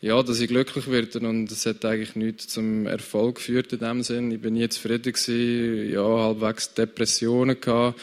ja, 0.00 0.22
dass 0.22 0.40
ich 0.40 0.48
glücklich 0.48 0.90
werde. 0.90 1.20
Und 1.20 1.50
es 1.50 1.66
hat 1.66 1.84
eigentlich 1.84 2.16
nichts 2.16 2.48
zum 2.48 2.86
Erfolg 2.86 3.36
geführt 3.36 3.72
in 3.72 3.80
dem 3.80 4.02
Sinn. 4.02 4.30
Ich 4.30 4.40
bin 4.40 4.54
nie 4.54 4.68
zufrieden 4.68 5.12
gewesen, 5.12 5.90
ja, 5.90 6.04
halbwegs 6.04 6.74
Depressionen 6.74 7.60
gehabt. 7.60 8.00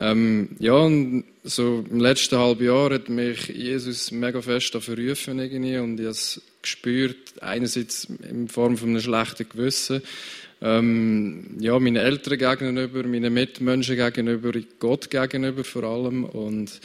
Ähm, 0.00 0.50
ja, 0.60 0.74
und 0.74 1.24
so 1.42 1.84
im 1.90 1.98
letzten 1.98 2.38
halben 2.38 2.64
Jahr 2.64 2.90
hat 2.90 3.08
mich 3.08 3.48
Jesus 3.48 4.12
mega 4.12 4.40
fest 4.40 4.74
dafür 4.74 4.96
rufen 4.96 5.40
irgendwie 5.40 5.76
und 5.78 5.98
ich 5.98 6.06
habe 6.06 6.12
es 6.12 6.40
gespürt, 6.62 7.16
einerseits 7.40 8.06
in 8.30 8.48
Form 8.48 8.76
von 8.76 8.90
einem 8.90 9.00
schlechten 9.00 9.48
Gewissen, 9.48 10.02
ähm, 10.60 11.56
ja, 11.58 11.78
meinen 11.78 11.96
Eltern 11.96 12.38
gegenüber, 12.38 13.02
meinen 13.04 13.32
Mitmenschen 13.32 13.96
gegenüber, 13.96 14.52
Gott 14.78 15.10
gegenüber 15.10 15.64
vor 15.64 15.84
allem. 15.84 16.24
Und 16.24 16.80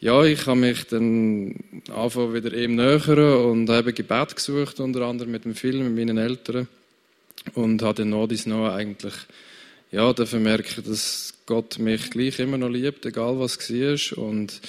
ja, 0.00 0.22
ich 0.24 0.46
habe 0.46 0.58
mich 0.58 0.84
dann 0.86 1.56
anfangen 1.94 2.34
wieder 2.34 2.52
ihm 2.52 2.74
nähern 2.74 3.44
und 3.50 3.70
habe 3.70 3.92
Gebet 3.92 4.36
gesucht, 4.36 4.80
unter 4.80 5.02
anderem 5.02 5.30
mit 5.30 5.44
dem 5.44 5.54
Film, 5.54 5.94
mit 5.94 6.06
meinen 6.06 6.18
Eltern. 6.18 6.68
Und 7.54 7.82
habe 7.82 7.94
dann 7.98 8.10
noch 8.10 8.26
dies 8.26 8.46
noch 8.46 8.72
eigentlich, 8.72 9.14
ja, 9.94 10.12
dafür 10.12 10.40
merken, 10.40 10.82
dass 10.88 11.34
Gott 11.46 11.78
mich 11.78 12.10
gleich 12.10 12.40
immer 12.40 12.58
noch 12.58 12.68
liebt, 12.68 13.06
egal 13.06 13.38
was 13.38 13.58
war. 13.70 14.18
Und 14.18 14.60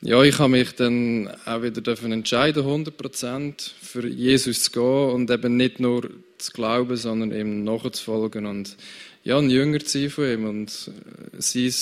ja, 0.00 0.22
ich 0.22 0.38
habe 0.38 0.48
mich 0.48 0.72
dann 0.72 1.28
auch 1.44 1.62
wieder 1.62 1.82
dafür 1.82 2.10
entscheiden, 2.10 2.64
100% 2.64 3.70
für 3.82 4.06
Jesus 4.06 4.62
zu 4.62 4.70
gehen 4.70 5.10
und 5.10 5.30
eben 5.30 5.58
nicht 5.58 5.78
nur 5.78 6.08
zu 6.38 6.52
glauben, 6.52 6.96
sondern 6.96 7.32
eben 7.32 7.64
nachzufolgen 7.64 8.46
und 8.46 8.76
ja, 9.24 9.36
ein 9.36 9.50
Jünger 9.50 9.80
zu 9.80 9.98
sein 9.98 10.10
von 10.10 10.24
ihm 10.24 10.48
und 10.48 10.70
äh, 10.70 11.40
sein, 11.42 11.74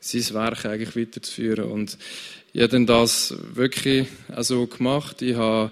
sein 0.00 0.34
Werk 0.34 0.66
eigentlich 0.66 0.96
weiterzuführen. 0.96 1.70
Und 1.70 1.98
ich 2.52 2.62
habe 2.62 2.72
dann 2.72 2.86
das 2.86 3.32
wirklich 3.54 4.08
auch 4.34 4.42
so 4.42 4.66
gemacht. 4.66 5.22
Ich 5.22 5.36
habe 5.36 5.70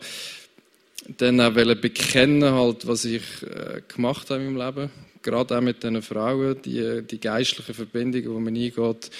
dann 1.19 1.41
auch 1.41 1.55
bekennen, 1.55 2.45
halt, 2.45 2.87
was 2.87 3.05
ich 3.05 3.23
äh, 3.43 3.83
gemacht 3.89 4.31
habe 4.31 4.43
in 4.43 4.55
meinem 4.55 4.77
Leben. 4.77 5.10
Gerade 5.23 5.59
auch 5.59 5.61
mit 5.61 5.83
diesen 5.83 6.03
Frauen, 6.03 6.61
die, 6.63 7.03
die 7.03 7.21
geistlichen 7.21 7.75
Verbindungen, 7.75 8.25
die 8.25 8.29
man 8.29 8.57
eingeht, 8.57 9.11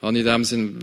habe 0.00 0.16
ich 0.16 0.20
in 0.20 0.26
dem 0.26 0.44
Sinn 0.44 0.78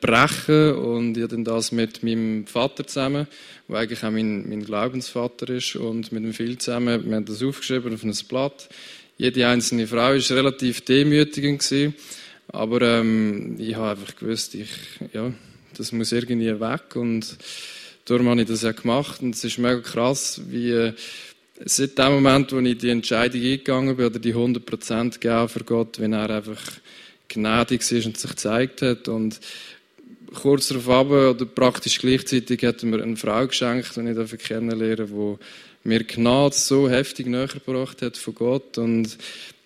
brechen 0.00 0.74
und 0.74 1.16
ich 1.16 1.26
dann 1.28 1.44
das 1.44 1.72
mit 1.72 2.02
meinem 2.02 2.46
Vater 2.46 2.86
zusammen, 2.86 3.26
der 3.68 3.76
eigentlich 3.76 4.04
auch 4.04 4.10
mein, 4.10 4.48
mein 4.48 4.64
Glaubensvater 4.64 5.48
ist 5.50 5.76
und 5.76 6.12
mit 6.12 6.22
dem 6.22 6.34
Phil 6.34 6.58
zusammen, 6.58 7.08
wir 7.08 7.16
haben 7.16 7.24
das 7.24 7.42
aufgeschrieben 7.42 7.94
auf 7.94 8.04
ein 8.04 8.14
Blatt. 8.28 8.68
Jede 9.16 9.46
einzelne 9.46 9.86
Frau 9.86 10.12
war 10.12 10.36
relativ 10.36 10.82
demütigend 10.82 11.60
gewesen, 11.60 11.94
aber 12.48 12.82
ähm, 12.82 13.56
ich 13.58 13.74
habe 13.74 13.98
einfach 14.00 14.14
gewusst, 14.16 14.54
ich, 14.54 14.68
ja, 15.12 15.32
das 15.76 15.92
muss 15.92 16.12
irgendwie 16.12 16.60
weg 16.60 16.94
und 16.94 17.36
darum 18.04 18.28
habe 18.28 18.42
ich 18.42 18.48
das 18.48 18.62
ja 18.62 18.72
gemacht 18.72 19.22
und 19.22 19.34
es 19.34 19.44
ist 19.44 19.58
mega 19.58 19.80
krass, 19.80 20.42
wie 20.48 20.92
seit 21.64 21.98
dem 21.98 22.12
Moment, 22.12 22.52
wo 22.52 22.58
ich 22.60 22.78
die 22.78 22.90
Entscheidung 22.90 23.40
eingegangen 23.40 23.96
bin 23.96 24.06
oder 24.06 24.18
die 24.18 24.34
100% 24.34 25.12
gegeben 25.12 25.48
für 25.48 25.64
Gott, 25.64 25.98
wenn 25.98 26.12
er 26.12 26.30
einfach 26.30 26.62
gnädig 27.28 27.90
ist 27.90 28.06
und 28.06 28.16
sich 28.16 28.30
gezeigt 28.30 28.82
hat. 28.82 29.08
Und 29.08 29.40
kurz 30.34 30.68
darauf 30.68 30.88
ab, 30.88 31.10
oder 31.10 31.44
praktisch 31.44 31.98
gleichzeitig, 31.98 32.62
hat 32.64 32.82
mir 32.82 33.02
eine 33.02 33.16
Frau 33.16 33.46
geschenkt, 33.46 33.96
die 33.96 34.08
ich 34.08 34.16
dafür 34.16 34.38
kennenlernen 34.38 35.06
die 35.06 35.88
mir 35.88 36.04
Gnade 36.04 36.54
so 36.54 36.88
heftig 36.88 37.26
näher 37.26 37.48
gebracht 37.48 38.02
hat 38.02 38.16
von 38.16 38.34
Gott. 38.34 38.78
Und 38.78 39.16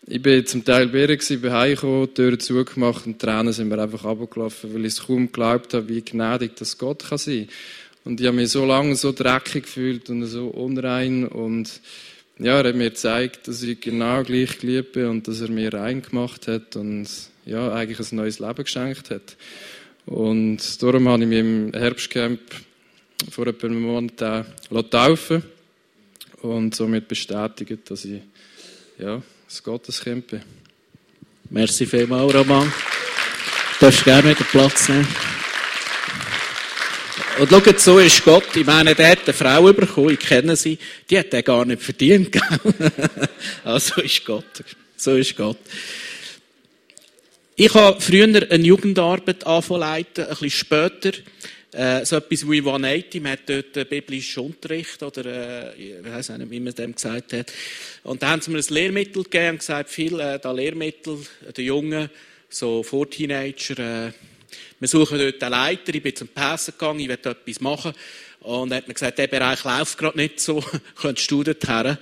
ich 0.06 0.20
bin 0.20 0.46
zum 0.46 0.64
Teil 0.64 0.88
bei 0.88 1.06
ihr, 1.06 1.38
bin 1.38 1.52
heimgekommen, 1.52 2.08
die 2.08 2.14
Türen 2.14 2.40
zugemacht 2.40 3.06
und 3.06 3.20
die 3.20 3.26
Tränen 3.26 3.52
sind 3.52 3.68
mir 3.68 3.78
einfach 3.78 4.04
abgelaufen, 4.04 4.74
weil 4.74 4.84
ich 4.84 4.94
es 4.94 5.06
kaum 5.06 5.26
geglaubt 5.26 5.74
habe, 5.74 5.88
wie 5.88 6.02
gnädig 6.02 6.56
das 6.56 6.78
Gott 6.78 7.04
kann 7.08 7.18
sein. 7.18 7.48
Und 8.04 8.20
ich 8.20 8.26
habe 8.26 8.36
mich 8.36 8.50
so 8.50 8.64
lange 8.64 8.96
so 8.96 9.12
dreckig 9.12 9.64
gefühlt 9.64 10.10
und 10.10 10.24
so 10.26 10.48
unrein 10.48 11.26
und 11.26 11.80
ja, 12.38 12.58
er 12.58 12.68
hat 12.68 12.74
mir 12.74 12.90
gezeigt, 12.90 13.46
dass 13.46 13.62
ich 13.62 13.80
genau 13.80 14.22
gleich 14.24 14.58
geliebt 14.58 14.92
bin 14.92 15.06
und 15.06 15.28
dass 15.28 15.40
er 15.40 15.50
mir 15.50 15.72
rein 15.72 16.02
gemacht 16.02 16.48
hat 16.48 16.74
und 16.76 17.06
ja, 17.46 17.72
eigentlich 17.72 18.00
ein 18.00 18.16
neues 18.16 18.38
Leben 18.40 18.64
geschenkt 18.64 19.10
hat. 19.10 19.36
Und 20.06 20.82
darum 20.82 21.08
habe 21.08 21.22
ich 21.22 21.28
mich 21.28 21.38
im 21.38 21.72
Herbstcamp 21.72 22.40
vor 23.30 23.46
etwa 23.46 23.66
einem 23.68 23.82
Monat 23.82 24.44
taufen 24.90 25.44
und 26.40 26.74
somit 26.74 27.06
bestätigt, 27.06 27.88
dass 27.90 28.04
ich 28.04 28.20
ja, 28.98 29.16
ein 29.16 29.22
Gotteskind 29.62 30.26
bin. 30.26 30.42
Merci 31.50 31.86
vielmals, 31.86 32.34
Roman. 32.34 32.72
Du 33.78 33.86
darfst 33.86 34.04
gerne 34.04 34.30
wieder 34.30 34.44
Platz 34.44 34.88
nehmen. 34.88 35.31
Und 37.38 37.50
schaut, 37.50 37.80
so 37.80 37.98
ist 37.98 38.24
Gott. 38.24 38.54
Ich 38.54 38.66
meine, 38.66 38.94
der 38.94 39.12
hat 39.12 39.24
eine 39.24 39.32
Frau 39.32 39.72
bekommen, 39.72 40.10
ich 40.10 40.18
kenne 40.18 40.54
sie, 40.54 40.78
die 41.08 41.18
hat 41.18 41.32
er 41.32 41.42
gar 41.42 41.64
nicht 41.64 41.82
verdient. 41.82 42.38
also 43.64 44.00
ist 44.02 44.24
Gott. 44.24 44.64
So 44.96 45.16
ist 45.16 45.36
Gott. 45.36 45.58
Ich 47.56 47.72
habe 47.74 48.00
früher 48.00 48.24
eine 48.24 48.64
Jugendarbeit 48.64 49.46
angefangen 49.46 49.82
ein 49.82 50.04
bisschen 50.14 50.50
später 50.50 51.12
äh, 51.72 52.04
so 52.04 52.16
etwas 52.16 52.48
wie 52.48 52.58
180, 52.58 53.22
man 53.22 53.32
hat 53.32 53.40
dort 53.46 53.76
einen 53.76 53.88
biblischen 53.88 54.44
Unterricht, 54.44 55.02
oder, 55.02 55.72
äh, 55.74 55.74
ich 55.74 56.04
weiß 56.04 56.30
nicht, 56.30 56.50
wie 56.50 56.60
man 56.60 56.74
dem 56.74 56.94
gesagt 56.94 57.32
hat. 57.32 57.52
Und 58.04 58.22
da 58.22 58.28
haben 58.28 58.42
sie 58.42 58.50
mir 58.50 58.58
ein 58.58 58.64
Lehrmittel 58.68 59.22
gegeben 59.24 59.50
und 59.50 59.58
gesagt, 59.60 59.90
viel, 59.90 60.20
äh, 60.20 60.38
da 60.38 60.52
Lehrmittel, 60.52 61.18
äh, 61.48 61.52
der 61.52 61.64
Jungen, 61.64 62.10
so 62.50 62.82
vor 62.82 63.08
Teenager, 63.08 64.08
äh, 64.08 64.12
wir 64.78 64.88
suchen 64.88 65.18
dort 65.18 65.42
einen 65.42 65.52
Leiter, 65.52 65.94
ich 65.94 66.02
bin 66.02 66.16
zum 66.16 66.28
Passen 66.28 66.72
gegangen, 66.72 67.00
ich 67.00 67.08
will 67.08 67.14
etwas 67.14 67.60
machen. 67.60 67.92
Und 68.40 68.70
dann 68.70 68.78
hat 68.78 68.88
mir 68.88 68.94
gesagt, 68.94 69.18
der 69.18 69.28
Bereich 69.28 69.62
läuft 69.64 69.98
gerade 69.98 70.18
nicht 70.18 70.40
so, 70.40 70.64
könntest 70.96 71.30
du 71.30 71.44
dort 71.44 71.66
her. 71.68 71.98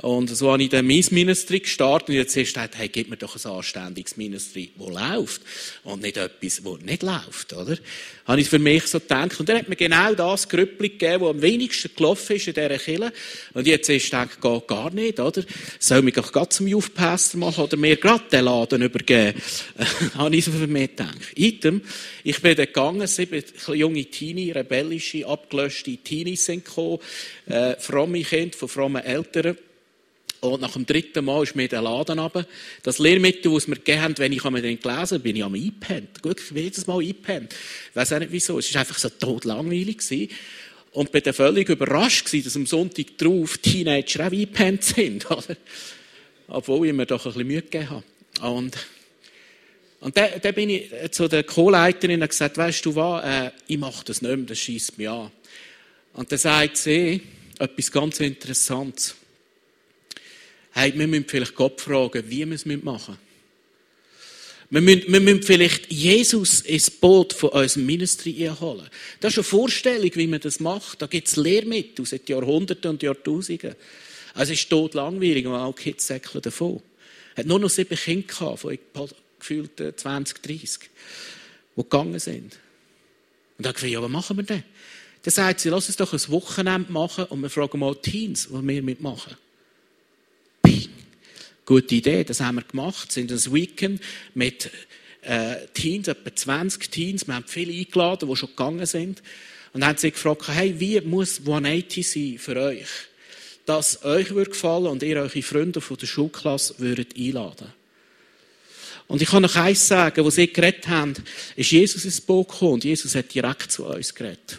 Und 0.00 0.28
so 0.28 0.52
habe 0.52 0.62
ich 0.62 0.68
dann 0.68 0.86
mein 0.86 1.04
Ministry 1.10 1.60
gestartet 1.60 2.10
und 2.10 2.14
jetzt 2.14 2.36
du 2.36 2.40
gesagt, 2.40 2.78
hey, 2.78 2.88
gib 2.88 3.10
mir 3.10 3.16
doch 3.16 3.34
ein 3.34 3.50
anständiges 3.50 4.16
Ministry, 4.16 4.70
das 4.78 4.88
läuft. 4.88 5.42
Und 5.82 6.02
nicht 6.02 6.16
etwas, 6.16 6.62
das 6.62 6.80
nicht 6.82 7.02
läuft, 7.02 7.52
oder? 7.52 7.76
Habe 8.24 8.40
ich 8.40 8.48
für 8.48 8.60
mich 8.60 8.84
so 8.84 9.00
gedacht. 9.00 9.40
Und 9.40 9.48
dann 9.48 9.58
hat 9.58 9.68
mir 9.68 9.76
genau 9.76 10.14
das 10.14 10.48
Grüppli 10.48 10.90
gegeben, 10.90 11.24
das 11.24 11.30
am 11.30 11.42
wenigsten 11.42 11.90
gelaufen 11.96 12.36
ist 12.36 12.46
in 12.46 12.54
dieser 12.54 12.78
Kille. 12.78 13.12
Und 13.54 13.66
jetzt 13.66 13.88
ist 13.88 14.04
gedacht, 14.04 14.40
geht 14.40 14.68
gar 14.68 14.90
nicht, 14.90 15.18
oder? 15.18 15.42
Soll 15.80 16.02
mich 16.02 16.14
doch 16.14 16.30
gerade 16.30 16.50
zum 16.50 16.68
Youth 16.68 16.94
Pastor 16.94 17.40
machen 17.40 17.64
oder 17.64 17.76
mir 17.76 17.96
gerade 17.96 18.24
den 18.30 18.44
Laden 18.44 18.82
übergeben? 18.82 19.40
habe 20.14 20.36
ich 20.36 20.44
so 20.44 20.52
für 20.52 20.68
mich 20.68 20.90
gedacht. 20.90 21.18
Item, 21.34 21.82
ich 22.22 22.40
bin 22.40 22.54
dann 22.54 22.66
gegangen, 22.66 23.06
sieben 23.06 23.42
junge 23.72 24.04
Teenie, 24.04 24.52
rebellische, 24.52 25.26
abgelöschte 25.26 25.96
Teenies 25.96 26.44
sind 26.44 26.64
gekommen, 26.64 26.98
äh, 27.46 27.74
fromme 27.78 28.22
Kinder 28.22 28.56
von 28.56 28.68
frommen 28.68 29.02
Eltern. 29.02 29.56
Und 30.40 30.60
nach 30.60 30.72
dem 30.72 30.86
dritten 30.86 31.24
Mal 31.24 31.42
ist 31.42 31.56
mir 31.56 31.66
der 31.66 31.82
Laden 31.82 32.18
runter. 32.18 32.46
Das 32.84 32.98
Lehrmittel, 32.98 33.52
das 33.52 33.66
wir 33.66 33.74
gegeben 33.74 34.02
haben, 34.02 34.18
wenn 34.18 34.32
ich 34.32 34.42
den 34.42 34.80
gelesen 34.80 35.20
bin 35.20 35.36
ich 35.36 35.42
am 35.42 35.54
eingepennt. 35.54 36.22
Gut, 36.22 36.40
ich 36.40 36.48
bin 36.50 36.62
jedes 36.62 36.86
Mal 36.86 37.00
eingepennt. 37.00 37.54
Ich 37.90 37.96
weiss 37.96 38.12
auch 38.12 38.20
nicht 38.20 38.30
wieso. 38.30 38.58
Es 38.58 38.72
war 38.72 38.80
einfach 38.80 38.98
so 38.98 39.08
tot 39.08 39.44
langweilig. 39.44 39.98
Gewesen. 39.98 40.28
Und 40.92 41.10
bin 41.12 41.22
dann 41.22 41.34
völlig 41.34 41.68
überrascht 41.68 42.26
gewesen, 42.26 42.44
dass 42.44 42.56
am 42.56 42.66
Sonntag 42.66 43.18
drauf 43.18 43.58
Teenager 43.58 44.26
auch 44.26 44.32
eingepennt 44.32 44.84
sind, 44.84 45.30
oder? 45.30 45.56
Obwohl 46.46 46.86
ich 46.86 46.92
mir 46.92 47.06
doch 47.06 47.26
ein 47.26 47.32
bisschen 47.32 47.46
Mühe 47.46 47.62
gegeben 47.62 47.90
habe. 47.90 48.04
Und, 48.40 48.76
und 50.00 50.16
dann, 50.16 50.30
dann 50.40 50.54
bin 50.54 50.70
ich 50.70 50.90
zu 51.10 51.28
der 51.28 51.42
Co-Leiterin 51.42 52.22
und 52.22 52.28
gesagt, 52.28 52.56
weißt 52.56 52.86
du 52.86 52.94
was, 52.94 53.24
äh, 53.24 53.50
ich 53.66 53.76
mache 53.76 54.04
das 54.04 54.22
nicht 54.22 54.34
mehr, 54.34 54.46
das 54.46 54.58
schießt 54.58 54.96
mich 54.98 55.08
an. 55.08 55.30
Und 56.14 56.30
dann 56.30 56.38
sagt 56.38 56.76
sie 56.76 57.20
etwas 57.58 57.92
ganz 57.92 58.20
Interessantes 58.20 59.16
hey, 60.78 60.96
wir 60.96 61.08
müssen 61.08 61.26
vielleicht 61.26 61.54
Gott 61.54 61.80
fragen, 61.80 62.22
wie 62.28 62.46
wir 62.46 62.54
es 62.54 62.64
machen 62.64 62.82
müssen. 62.84 63.18
Wir 64.70 64.80
müssen, 64.82 65.12
wir 65.12 65.20
müssen 65.20 65.42
vielleicht 65.42 65.90
Jesus 65.90 66.60
ins 66.60 66.90
Boot 66.90 67.32
von 67.32 67.50
unserem 67.50 67.86
Ministry 67.86 68.46
einholen. 68.46 68.88
Das 69.20 69.32
ist 69.32 69.38
eine 69.38 69.44
Vorstellung, 69.44 70.10
wie 70.14 70.26
man 70.26 70.40
das 70.40 70.60
macht. 70.60 71.00
Da 71.00 71.06
gibt 71.06 71.26
es 71.26 71.36
Lehrmittel 71.36 72.04
seit 72.04 72.28
Jahrhunderten 72.28 72.90
und 72.90 73.02
Jahrtausenden. 73.02 73.74
Also 74.34 74.52
es 74.52 74.60
ist 74.60 74.70
tot 74.70 74.94
langweilig 74.94 75.46
und 75.46 75.54
auch 75.54 75.74
Kids 75.74 76.06
säckeln 76.06 76.42
davon. 76.42 76.82
Hat 77.36 77.46
nur 77.46 77.58
noch 77.58 77.70
sieben 77.70 77.96
Kinder 77.96 78.56
von 78.56 78.78
gefühlt 79.38 79.82
20, 79.96 80.42
30, 80.42 80.78
die 81.76 81.82
gegangen 81.82 82.18
sind. 82.18 82.58
Und 83.56 83.66
dann 83.66 83.72
gesagt, 83.72 83.90
ja, 83.90 84.02
was 84.02 84.10
machen 84.10 84.36
wir 84.36 84.44
denn? 84.44 84.64
Dann 85.22 85.32
sagt 85.32 85.60
sie, 85.60 85.70
lass 85.70 85.88
uns 85.88 85.96
doch 85.96 86.12
ein 86.12 86.28
Wochenende 86.28 86.92
machen 86.92 87.24
und 87.24 87.40
wir 87.40 87.50
fragen 87.50 87.78
mal 87.78 87.96
Teens, 87.96 88.48
was 88.50 88.62
wir 88.62 88.82
mitmachen. 88.82 89.36
Gute 91.68 91.96
Idee, 91.96 92.24
das 92.24 92.40
haben 92.40 92.56
wir 92.56 92.62
gemacht. 92.62 93.12
sind 93.12 93.30
ein 93.30 93.52
Weekend 93.52 94.00
mit 94.34 94.70
äh, 95.20 95.66
Teens, 95.74 96.08
etwa 96.08 96.34
20 96.34 96.90
Teens. 96.90 97.26
Wir 97.26 97.34
haben 97.34 97.44
viele 97.46 97.72
eingeladen, 97.72 98.26
die 98.26 98.36
schon 98.36 98.48
gegangen 98.48 98.86
sind. 98.86 99.22
Und 99.74 99.84
haben 99.84 99.98
sie 99.98 100.10
gefragt, 100.10 100.48
hey, 100.48 100.80
wie 100.80 100.98
muss 101.02 101.40
180 101.40 102.08
sein 102.08 102.38
für 102.38 102.56
euch? 102.56 102.88
Dass 103.66 104.02
euch 104.02 104.28
gefallen 104.28 104.86
und 104.86 105.02
ihr 105.02 105.18
eure 105.18 105.42
Freunde 105.42 105.82
von 105.82 105.98
der 105.98 106.06
Schulklasse 106.06 106.76
würdet 106.78 107.16
einladen. 107.18 107.72
Und 109.06 109.20
ich 109.20 109.28
kann 109.28 109.42
noch 109.42 109.56
eins 109.56 109.88
sagen, 109.88 110.24
wo 110.24 110.30
sie 110.30 110.50
geredet 110.50 110.88
haben, 110.88 111.14
ist 111.54 111.70
Jesus 111.70 112.04
ins 112.04 112.20
Boot 112.20 112.48
gekommen 112.48 112.74
und 112.74 112.84
Jesus 112.84 113.14
hat 113.14 113.34
direkt 113.34 113.72
zu 113.72 113.84
uns 113.84 114.14
geredet. 114.14 114.58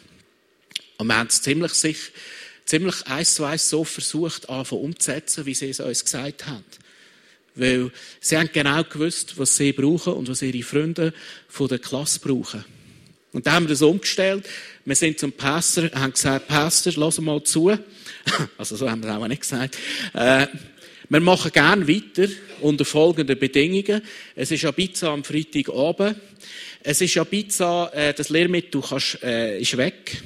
Und 0.98 1.08
wir 1.08 1.18
haben 1.18 1.28
es 1.28 1.42
ziemlich 1.42 1.74
sicher, 1.74 2.12
ziemlich 2.70 3.08
eins 3.08 3.34
zu 3.34 3.46
eins 3.46 3.68
so 3.68 3.84
versucht, 3.84 4.48
anfangen 4.48 4.84
umzusetzen, 4.84 5.46
wie 5.48 5.56
sie 5.56 5.70
es 5.70 5.80
uns 5.80 6.06
gesagt 6.06 6.46
haben. 6.46 6.64
Weil 7.56 7.92
sie 8.22 8.38
haben 8.38 8.50
genau 8.54 8.84
gewusst, 8.84 9.38
was 9.38 9.58
sie 9.58 9.74
brauchen 9.74 10.14
und 10.14 10.30
was 10.30 10.44
ihre 10.44 10.62
Freunde 10.62 11.14
von 11.48 11.68
der 11.68 11.80
Klasse 11.80 12.20
brauchen. 12.20 12.64
Und 13.32 13.48
dann 13.48 13.54
haben 13.54 13.66
wir 13.66 13.72
das 13.72 13.82
umgestellt. 13.82 14.48
Wir 14.86 14.96
sind 14.96 15.20
zum 15.20 15.32
Pastor, 15.32 15.90
haben 15.94 16.14
gesagt, 16.14 16.48
Pastor, 16.48 16.94
lass 16.96 17.20
mal 17.20 17.44
zu. 17.44 17.72
Also 18.58 18.76
so 18.76 18.90
haben 18.90 19.02
wir 19.02 19.10
es 19.10 19.16
auch 19.16 19.28
nicht 19.28 19.42
gesagt. 19.42 19.78
Äh, 20.14 20.46
wir 21.10 21.20
machen 21.22 21.52
gerne 21.52 21.88
weiter 21.88 22.32
unter 22.62 22.86
folgenden 22.86 23.40
Bedingungen. 23.40 24.02
Es 24.36 24.52
ist 24.52 24.64
Ibiza 24.64 25.12
am 25.12 25.24
Freitagabend. 25.24 26.18
Es 26.84 27.02
ist 27.02 27.16
Ibiza, 27.16 27.90
äh, 27.94 28.14
das 28.14 28.30
Lehrmittel 28.30 28.84
kannst, 28.88 29.24
äh, 29.24 29.60
ist 29.60 29.76
weg. 29.78 30.22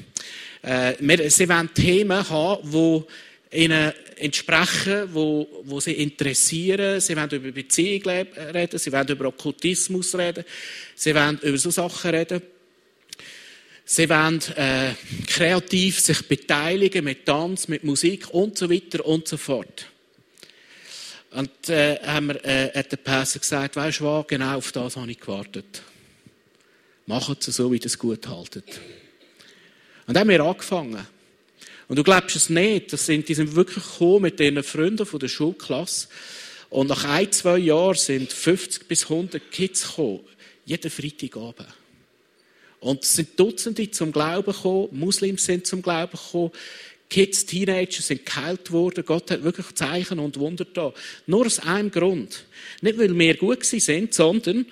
Äh, 0.64 0.96
wir, 1.00 1.30
sie 1.30 1.48
wollen 1.48 1.74
Themen 1.74 2.30
haben, 2.30 2.72
die 2.72 3.64
ihnen 3.64 3.94
entsprechen, 4.18 5.10
wo, 5.14 5.48
wo 5.64 5.80
sie 5.80 5.92
interessieren. 5.94 7.00
Sie 7.02 7.16
wollen 7.16 7.30
über 7.30 7.52
Beziehung 7.52 8.02
reden, 8.04 8.80
sie 8.80 8.92
wollen 8.92 9.08
über 9.08 9.28
Okkultismus 9.28 10.16
reden, 10.16 10.46
sie 10.96 11.14
wollen 11.14 11.38
über 11.40 11.58
so 11.58 11.70
Sachen 11.70 12.12
reden. 12.12 12.42
Sie 13.86 14.10
wollen 14.10 14.42
äh, 14.56 14.94
kreativ 15.28 16.00
sich 16.00 16.26
beteiligen 16.26 17.04
mit 17.04 17.26
Tanz, 17.26 17.68
mit 17.68 17.84
Musik 17.84 18.30
und 18.30 18.58
so 18.58 18.70
weiter 18.70 19.06
und 19.06 19.28
so 19.28 19.36
fort. 19.36 19.88
Und 21.32 21.68
äh, 21.68 22.00
haben 22.02 22.28
wir, 22.28 22.46
äh, 22.46 22.72
hat 22.74 22.94
der 22.94 22.98
Pastor 22.98 23.42
gesagt, 23.42 23.76
weißt 23.76 24.00
du 24.00 24.06
was, 24.06 24.28
genau 24.28 24.58
auf 24.58 24.72
das 24.72 24.96
habe 24.96 25.12
ich 25.12 25.20
gewartet. 25.20 25.82
Macht 27.08 27.46
es 27.46 27.58
so, 27.58 27.70
wie 27.74 27.78
ihr 27.78 27.86
es 27.86 28.00
gut 28.00 28.26
haltet. 28.26 28.80
Und 30.08 30.16
dann 30.16 30.22
haben 30.22 30.30
wir 30.30 30.44
angefangen. 30.44 31.08
Und 31.88 31.98
du 31.98 32.04
glaubst 32.04 32.36
es 32.36 32.50
nicht, 32.50 32.94
das 32.94 33.06
sind, 33.06 33.28
die 33.28 33.34
sind 33.34 33.56
wirklich 33.56 33.84
gekommen 33.84 34.24
mit 34.24 34.40
ihren 34.40 34.64
Freunden 34.64 35.06
von 35.06 35.20
der 35.20 35.28
Schulklasse. 35.28 36.08
Und 36.70 36.88
nach 36.88 37.04
ein, 37.06 37.32
zwei 37.32 37.58
Jahren 37.58 37.96
sind 37.96 38.32
50 38.32 38.88
bis 38.88 39.04
100 39.04 39.52
Kids 39.52 39.88
gekommen, 39.88 40.22
jeden 40.66 40.90
Freitagabend. 40.90 41.68
Und 42.80 43.04
es 43.04 43.16
sind 43.16 43.40
Dutzende 43.40 43.90
zum 43.92 44.12
Glauben 44.12 44.52
gekommen, 44.52 44.90
Muslims 44.92 45.46
sind 45.46 45.68
zum 45.68 45.82
Glauben 45.82 46.12
gekommen, 46.12 46.52
Kids, 47.10 47.46
Teenager 47.46 48.02
sind 48.02 48.26
geheilt 48.26 48.72
worden. 48.72 49.06
Gott 49.06 49.30
hat 49.30 49.44
wirklich 49.44 49.68
Zeichen 49.76 50.18
und 50.18 50.40
Wunder 50.40 50.66
da. 50.66 50.92
Nur 51.28 51.46
aus 51.46 51.60
einem 51.60 51.92
Grund. 51.92 52.46
Nicht, 52.82 52.98
weil 52.98 53.16
wir 53.16 53.38
gut 53.38 53.64
sind, 53.64 54.14
sondern 54.14 54.66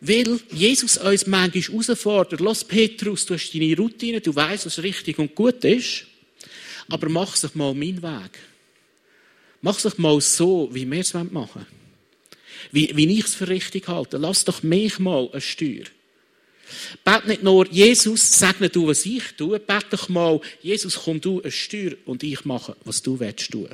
weil 0.00 0.40
Jesus 0.52 0.96
uns 0.96 1.26
manchmal 1.26 1.62
herausfordert. 1.62 2.40
Lass 2.40 2.64
Petrus, 2.64 3.26
du 3.26 3.34
hast 3.34 3.52
deine 3.52 3.76
Routine, 3.76 4.20
du 4.20 4.34
weißt, 4.34 4.66
was 4.66 4.82
richtig 4.82 5.18
und 5.18 5.34
gut 5.34 5.64
ist. 5.64 6.06
Aber 6.88 7.08
mach 7.08 7.34
es 7.34 7.54
mal 7.54 7.74
meinen 7.74 8.02
Weg. 8.02 8.38
Mach 9.60 9.84
es 9.84 9.98
mal 9.98 10.20
so, 10.20 10.68
wie 10.72 10.88
wir 10.90 11.00
es 11.00 11.14
machen 11.14 11.32
wollen. 11.32 11.66
Wie, 12.70 12.96
wie 12.96 13.18
ich 13.18 13.26
es 13.26 13.34
für 13.34 13.48
richtig 13.48 13.88
halte. 13.88 14.18
Lass 14.18 14.44
doch 14.44 14.62
mich 14.62 14.98
mal 14.98 15.28
eine 15.32 15.40
Steuer. 15.40 15.84
Bet 17.04 17.26
nicht 17.26 17.42
nur, 17.42 17.66
Jesus, 17.70 18.38
segne 18.38 18.68
du, 18.68 18.86
was 18.86 19.06
ich 19.06 19.32
tue. 19.36 19.58
Bet 19.58 19.86
doch 19.90 20.08
mal, 20.08 20.40
Jesus, 20.62 21.00
komm 21.04 21.20
du 21.20 21.40
eine 21.40 21.50
Steuer 21.50 21.92
und 22.04 22.22
ich 22.22 22.44
mache, 22.44 22.76
was 22.84 23.02
du 23.02 23.18
willst 23.18 23.50
tun. 23.50 23.68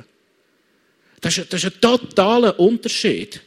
Das 1.21 1.37
ist, 1.37 1.51
das 1.51 1.63
ist 1.63 1.73
ein 1.73 1.81
totaler 1.81 2.59
Unterschied. 2.59 3.41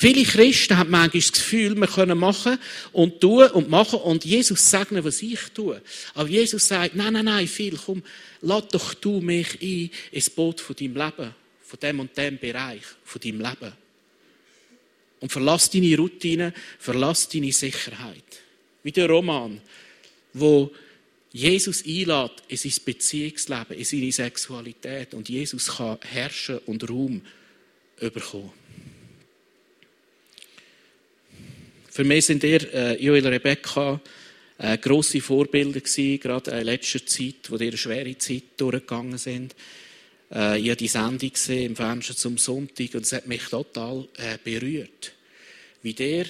Viele 0.00 0.22
Christen 0.22 0.78
haben 0.78 0.90
manchmal 0.90 1.20
das 1.20 1.32
Gefühl, 1.32 1.74
wir 1.74 1.88
können 1.88 2.16
machen 2.16 2.56
und 2.92 3.20
tun 3.20 3.48
und 3.48 3.68
machen 3.68 3.98
und 3.98 4.24
Jesus 4.24 4.70
segnen, 4.70 5.02
was 5.02 5.20
ich 5.22 5.40
tue. 5.52 5.82
Aber 6.14 6.28
Jesus 6.28 6.68
sagt, 6.68 6.94
nein, 6.94 7.14
nein, 7.14 7.24
nein, 7.24 7.48
viel, 7.48 7.76
komm, 7.76 8.04
lad 8.40 8.72
doch 8.72 8.94
du 8.94 9.20
mich 9.20 9.60
ein 9.60 9.90
ins 10.12 10.30
Boot 10.30 10.60
von 10.60 10.76
deinem 10.76 10.94
Leben, 10.94 11.34
von 11.64 11.80
dem 11.80 11.98
und 11.98 12.16
dem 12.16 12.38
Bereich, 12.38 12.82
von 13.02 13.20
deinem 13.20 13.40
Leben. 13.40 13.72
Und 15.18 15.32
verlass 15.32 15.68
deine 15.68 15.96
Routine, 15.96 16.54
verlass 16.78 17.28
deine 17.28 17.50
Sicherheit. 17.50 18.22
Wie 18.84 18.92
der 18.92 19.08
Roman, 19.08 19.60
wo 20.32 20.70
Jesus 21.32 21.84
einlädt 21.84 22.44
in 22.46 22.56
sein 22.56 22.72
Beziehungsleben, 22.84 23.76
in 23.76 23.84
seine 23.84 24.12
Sexualität 24.12 25.12
und 25.14 25.28
Jesus 25.28 25.66
kann 25.76 25.98
herrschen 26.02 26.58
und 26.66 26.88
Raum 26.88 27.20
bekommen. 27.98 28.52
Für 31.98 32.04
mich 32.04 32.26
sind 32.26 32.44
ihr, 32.44 32.72
äh, 32.72 33.04
Joel 33.04 33.26
Rebecca, 33.26 34.00
äh, 34.56 34.78
grosse 34.78 35.20
Vorbilder 35.20 35.80
gewesen, 35.80 36.20
gerade 36.20 36.52
in 36.52 36.66
letzter 36.66 37.04
Zeit, 37.04 37.50
wo 37.50 37.56
ihr 37.56 37.76
schwere 37.76 38.16
Zeit 38.16 38.44
durchgegangen 38.56 39.18
sind. 39.18 39.56
Äh, 40.30 40.60
ich 40.60 40.68
habe 40.68 40.76
die 40.76 40.86
Sendung 40.86 41.32
gesehen 41.32 41.70
im 41.70 41.74
Fernsehen 41.74 42.16
zum 42.16 42.38
Sonntag 42.38 42.94
und 42.94 43.04
es 43.04 43.12
hat 43.12 43.26
mich 43.26 43.42
total 43.46 44.06
äh, 44.16 44.38
berührt. 44.44 45.12
Wie 45.82 45.92
dir 45.92 46.26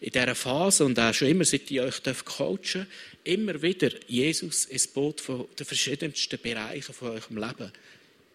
in 0.00 0.10
dieser 0.10 0.34
Phase 0.34 0.86
und 0.86 0.98
auch 0.98 1.12
schon 1.12 1.28
immer, 1.28 1.44
seit 1.44 1.70
ich 1.70 1.82
euch 1.82 2.00
coachen 2.24 2.86
immer 3.22 3.60
wieder 3.60 3.90
Jesus 4.06 4.64
ins 4.64 4.88
Boot 4.88 5.20
von 5.20 5.44
den 5.58 5.66
verschiedensten 5.66 6.40
Bereichen 6.40 6.94
von 6.94 7.10
eurem 7.10 7.36
Leben 7.36 7.70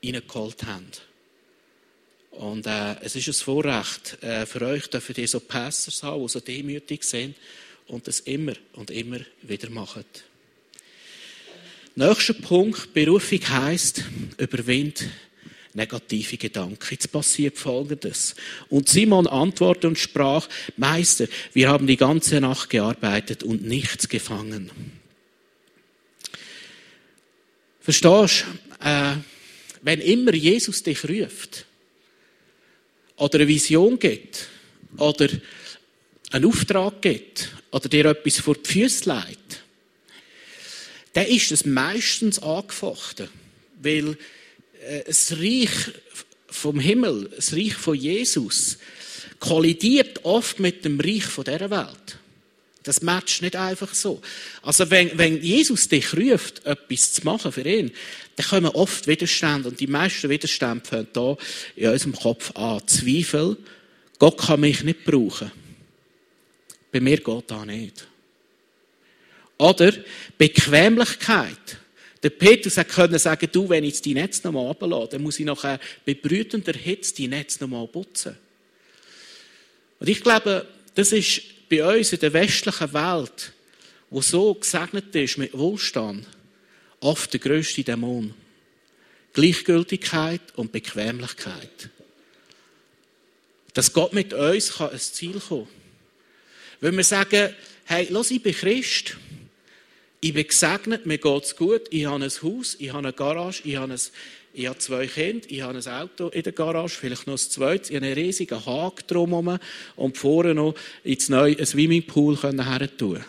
hineingeholt 0.04 0.64
habt. 0.68 1.02
Und 2.38 2.68
äh, 2.68 2.96
es 3.02 3.16
ist 3.16 3.28
ein 3.28 3.34
Vorrecht 3.34 4.22
äh, 4.22 4.46
für 4.46 4.62
euch, 4.62 4.88
dürfen 4.88 5.16
ihr 5.18 5.28
so 5.28 5.40
Pastors 5.40 6.04
haben, 6.04 6.22
die 6.22 6.30
so 6.30 6.40
demütig 6.40 7.04
sind 7.04 7.36
und 7.88 8.08
das 8.08 8.22
immer 8.22 8.54
und 8.74 8.92
immer 8.92 9.20
wieder 9.42 9.70
machen. 9.70 10.06
Nächster 11.96 12.34
Punkt, 12.34 12.94
Berufung 12.94 13.40
heisst, 13.48 14.04
überwind 14.38 15.06
negative 15.74 16.38
Gedanken. 16.38 16.88
Jetzt 16.90 17.12
passiert 17.12 17.58
Folgendes. 17.58 18.36
Und 18.70 18.90
Simon 18.90 19.28
antwortete 19.28 19.88
und 19.88 20.00
sprach, 20.00 20.48
Meister, 20.76 21.28
wir 21.54 21.70
haben 21.70 21.88
die 21.88 21.98
ganze 21.98 22.42
Nacht 22.42 22.70
gearbeitet 22.70 23.44
und 23.44 23.64
nichts 23.64 24.10
gefangen. 24.10 24.72
Verstehst 27.80 28.46
du? 28.82 28.86
Äh, 28.86 29.18
wenn 29.82 30.02
immer 30.02 30.34
Jesus 30.34 30.82
dich 30.82 31.08
ruft, 31.08 31.66
oder 33.18 33.36
eine 33.40 33.48
Vision 33.48 34.00
gibt, 34.00 34.48
oder 34.98 35.30
einen 36.32 36.46
Auftrag 36.46 37.02
gibt, 37.02 37.50
oder 37.72 37.90
dir 37.90 38.06
etwas 38.06 38.40
vor 38.40 38.56
die 38.56 38.72
Füße 38.72 39.10
legt, 39.10 39.64
dann 41.14 41.28
ist 41.28 41.52
es 41.52 41.66
meistens 41.66 42.40
angefochten. 42.40 43.30
Weil 43.82 44.18
äh, 44.88 45.04
das 45.06 45.34
Reich 45.34 45.72
vom 46.48 46.80
Himmel, 46.80 47.30
das 47.36 47.54
Reich 47.54 47.74
von 47.74 47.96
Jesus, 47.96 48.78
kollidiert 49.40 50.24
oft 50.24 50.60
mit 50.60 50.86
dem 50.86 51.00
Reich 51.00 51.26
dieser 51.36 51.70
Welt. 51.70 52.18
Das 52.86 53.02
matcht 53.02 53.42
nicht 53.42 53.56
einfach 53.56 53.94
so. 53.96 54.22
Also 54.62 54.92
wenn, 54.92 55.18
wenn 55.18 55.42
Jesus 55.42 55.90
dich 55.90 56.14
ruft, 56.16 56.66
etwas 56.66 57.14
zu 57.14 57.26
machen 57.26 57.52
für 57.52 57.68
ihn, 57.68 57.92
dann 58.36 58.46
kommen 58.46 58.68
oft 58.68 59.08
Widerstände. 59.08 59.70
Und 59.70 59.80
die 59.80 59.88
meisten 59.88 60.30
Widerstände 60.30 60.86
fangen 60.86 61.08
hier 61.76 61.88
in 61.88 61.94
unserem 61.94 62.16
Kopf 62.16 62.52
an. 62.56 62.88
Zweifel. 62.88 63.58
Gott 64.20 64.38
kann 64.38 64.60
mich 64.60 64.84
nicht 64.84 65.04
brauchen. 65.04 65.52
Bei 66.92 67.00
mir 67.00 67.18
geht 67.18 67.44
das 67.48 67.66
nicht. 67.66 68.08
Oder 69.58 69.92
Bequemlichkeit. 70.38 71.80
Der 72.22 72.30
Petrus 72.30 72.80
konnte 72.94 73.20
sagen, 73.20 73.50
du, 73.52 73.68
wenn 73.68 73.84
ich 73.84 74.02
die 74.02 74.14
Netz 74.14 74.44
nochmal 74.44 74.68
runterlasse, 74.68 75.10
dann 75.12 75.24
muss 75.24 75.40
ich 75.40 75.46
nachher 75.46 75.80
bei 76.06 76.14
brütender 76.14 76.74
Hitze 76.74 77.16
die 77.16 77.28
Netz 77.28 77.60
nochmal 77.60 77.88
putzen. 77.88 78.36
Und 80.00 80.08
ich 80.08 80.22
glaube, 80.22 80.68
das 80.94 81.12
ist 81.12 81.42
bei 81.70 81.98
uns 81.98 82.14
in 82.14 82.20
der 82.20 82.34
westlichen 82.34 82.94
Welt, 82.94 83.54
wo 84.10 84.22
so 84.22 84.54
gesegnet 84.54 85.16
ist 85.16 85.38
mit 85.38 85.58
Wohlstand, 85.58 86.28
oft 87.00 87.34
der 87.34 87.40
grösste 87.40 87.84
Dämon. 87.84 88.34
Gleichgültigkeit 89.34 90.42
und 90.56 90.72
Bequemlichkeit. 90.72 91.90
Dass 93.74 93.92
Gott 93.92 94.14
mit 94.14 94.34
uns 94.34 94.78
kann 94.78 94.92
ein 94.92 95.00
Ziel 95.00 95.42
kommen 95.42 95.68
Wenn 96.80 96.96
wir 96.96 97.04
sagen, 97.04 97.54
hey, 97.84 98.08
lass, 98.10 98.32
ich 98.32 98.42
bin 98.42 98.56
Christ, 98.56 99.18
ich 100.22 100.34
bin 100.34 100.48
gesegnet, 100.48 101.06
mir 101.06 101.18
geht 101.18 101.44
es 101.44 101.56
gut, 101.56 101.82
ich 101.90 102.06
habe 102.06 102.24
ein 102.24 102.32
Haus, 102.32 102.78
ich 102.80 102.90
habe 102.90 103.00
eine 103.00 103.14
Garage, 103.14 103.62
ich 103.66 103.76
habe, 103.76 103.94
ein, 103.94 104.00
ich 104.56 104.68
habe 104.68 104.80
zwei 104.80 105.06
Kinder, 105.08 105.46
ich 105.50 105.62
habe 105.62 105.78
ein 105.78 105.88
Auto 105.88 106.30
in 106.30 106.44
der 106.44 106.54
Garage, 106.54 106.96
vielleicht 106.98 107.28
noch 107.28 107.34
ein 107.34 107.38
zweites, 107.38 107.90
ich 107.90 107.96
habe 107.98 108.06
einen 108.06 108.16
riesigen 108.16 108.66
Haken 108.66 109.04
drumherum 109.08 109.60
und 109.98 110.18
vorne 110.18 110.56
noch 110.56 110.76
ins 111.04 111.30
neue 111.30 111.64
Swimmingpool 111.66 112.38
her 112.42 112.98
tun. 112.98 113.24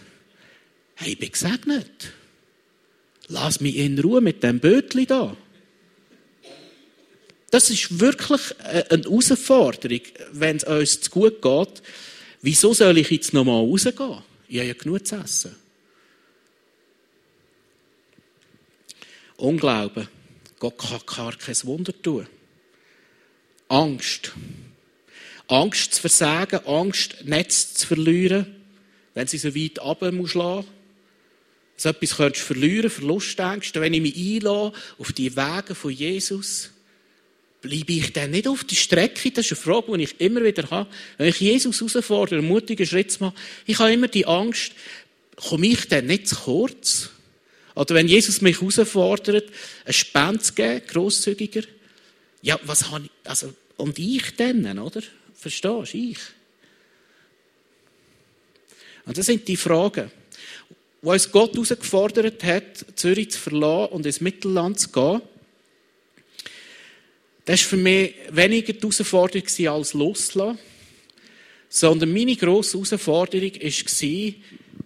Hey, 0.94 1.12
ich 1.12 1.18
bin 1.18 1.32
gesegnet. 1.32 2.12
Lass 3.28 3.60
mich 3.60 3.76
in 3.76 3.98
Ruhe 3.98 4.20
mit 4.20 4.42
dem 4.42 4.60
Bötli 4.60 5.04
da. 5.04 5.36
Das 7.50 7.70
ist 7.70 8.00
wirklich 8.00 8.40
eine 8.60 9.02
Herausforderung, 9.02 10.00
wenn 10.32 10.56
es 10.56 10.64
uns 10.64 11.00
zu 11.00 11.10
gut 11.10 11.42
geht. 11.42 11.82
Wieso 12.42 12.72
soll 12.72 12.98
ich 12.98 13.10
jetzt 13.10 13.34
noch 13.34 13.44
mal 13.44 13.58
rausgehen? 13.58 14.22
Ich 14.48 14.58
habe 14.58 14.68
ja 14.68 14.74
genug 14.74 15.06
zu 15.06 15.16
essen. 15.16 15.56
Unglauben. 19.36 20.15
Gott 20.58 20.78
kann 20.78 21.00
gar 21.06 21.36
kein 21.36 21.56
Wunder 21.64 21.92
tun. 22.02 22.26
Angst. 23.68 24.32
Angst 25.48 25.94
zu 25.94 26.00
versagen, 26.00 26.66
Angst, 26.66 27.24
Netz 27.24 27.74
zu 27.74 27.86
verlieren, 27.86 28.46
wenn 29.14 29.26
sie 29.26 29.38
so 29.38 29.54
weit 29.54 29.78
runter 29.78 30.12
muss 30.12 30.34
lassen. 30.34 30.66
So 31.76 31.90
etwas 31.90 32.16
könntest 32.16 32.42
du 32.42 32.54
verlieren, 32.54 32.90
Verlustängste. 32.90 33.80
Wenn 33.80 33.94
ich 33.94 34.00
mich 34.00 34.16
einlasse 34.16 34.72
auf 34.98 35.12
die 35.12 35.36
Wege 35.36 35.74
von 35.74 35.90
Jesus, 35.90 36.70
bleibe 37.60 37.92
ich 37.92 38.12
dann 38.12 38.30
nicht 38.30 38.48
auf 38.48 38.64
der 38.64 38.76
Strecke? 38.76 39.30
Das 39.30 39.46
ist 39.46 39.52
eine 39.52 39.60
Frage, 39.60 39.98
die 39.98 40.04
ich 40.04 40.20
immer 40.20 40.42
wieder 40.42 40.70
habe. 40.70 40.90
Wenn 41.18 41.28
ich 41.28 41.40
Jesus 41.40 41.80
herausfordere, 41.80 42.38
einen 42.38 42.48
mutigen 42.48 42.86
Schritt 42.86 43.12
zu 43.12 43.24
machen, 43.24 43.36
ich 43.66 43.78
habe 43.78 43.92
immer 43.92 44.08
die 44.08 44.26
Angst, 44.26 44.72
komme 45.36 45.66
ich 45.66 45.86
dann 45.88 46.06
nicht 46.06 46.28
zu 46.28 46.36
kurz? 46.36 47.10
Oder 47.76 47.94
wenn 47.94 48.08
Jesus 48.08 48.40
mich 48.40 48.60
herausfordert, 48.60 49.50
ein 49.84 49.92
Spende 49.92 50.40
zu 50.40 50.54
geben, 50.54 50.86
grosszügiger, 50.86 51.62
ja, 52.40 52.58
was 52.64 52.90
habe 52.90 53.04
ich, 53.04 53.10
also, 53.30 53.52
und 53.76 53.98
ich 53.98 54.34
dann, 54.36 54.78
oder? 54.78 55.02
Verstehst 55.34 55.64
du? 55.64 55.98
Ich. 55.98 56.18
Und 59.04 59.18
das 59.18 59.26
sind 59.26 59.46
die 59.46 59.58
Fragen, 59.58 60.10
wo 61.02 61.12
uns 61.12 61.30
Gott 61.30 61.52
herausgefordert 61.52 62.42
hat, 62.44 62.86
Zürich 62.96 63.32
zu 63.32 63.38
verlassen 63.38 63.92
und 63.92 64.06
ins 64.06 64.22
Mittelland 64.22 64.80
zu 64.80 64.88
gehen. 64.88 65.20
Das 67.44 67.60
war 67.60 67.68
für 67.68 67.76
mich 67.76 68.14
weniger 68.30 68.72
die 68.72 68.80
Herausforderung 68.80 69.68
als 69.68 69.92
loslassen, 69.92 70.58
sondern 71.68 72.12
meine 72.12 72.36
grosse 72.36 72.78
Herausforderung 72.78 73.52
war, 73.52 74.32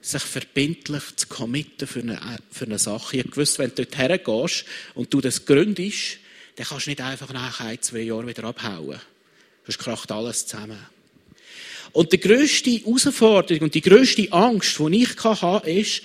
sich 0.00 0.22
verbindlich 0.22 1.02
zu 1.16 1.26
committen 1.26 1.86
für 1.86 2.00
eine, 2.00 2.18
für 2.50 2.64
eine 2.64 2.78
Sache. 2.78 3.18
Ich 3.18 3.36
wusste, 3.36 3.58
wenn 3.58 3.70
du 3.74 3.84
dort 3.84 3.98
hergehst 3.98 4.64
und 4.94 5.12
du 5.12 5.20
das 5.20 5.44
gründest, 5.44 6.18
dann 6.56 6.66
kannst 6.66 6.86
du 6.86 6.90
nicht 6.90 7.00
einfach 7.00 7.32
nach 7.32 7.60
ein, 7.60 7.80
zwei 7.80 8.00
Jahren 8.00 8.26
wieder 8.26 8.44
abhauen. 8.44 9.00
Sonst 9.66 9.78
kracht 9.78 10.10
alles 10.12 10.46
zusammen. 10.46 10.78
Und 11.92 12.12
die 12.12 12.20
grösste 12.20 12.70
Herausforderung 12.70 13.64
und 13.64 13.74
die 13.74 13.80
grösste 13.80 14.32
Angst, 14.32 14.78
die 14.78 15.02
ich 15.02 15.24
hatte, 15.24 15.70
ist, 15.70 16.02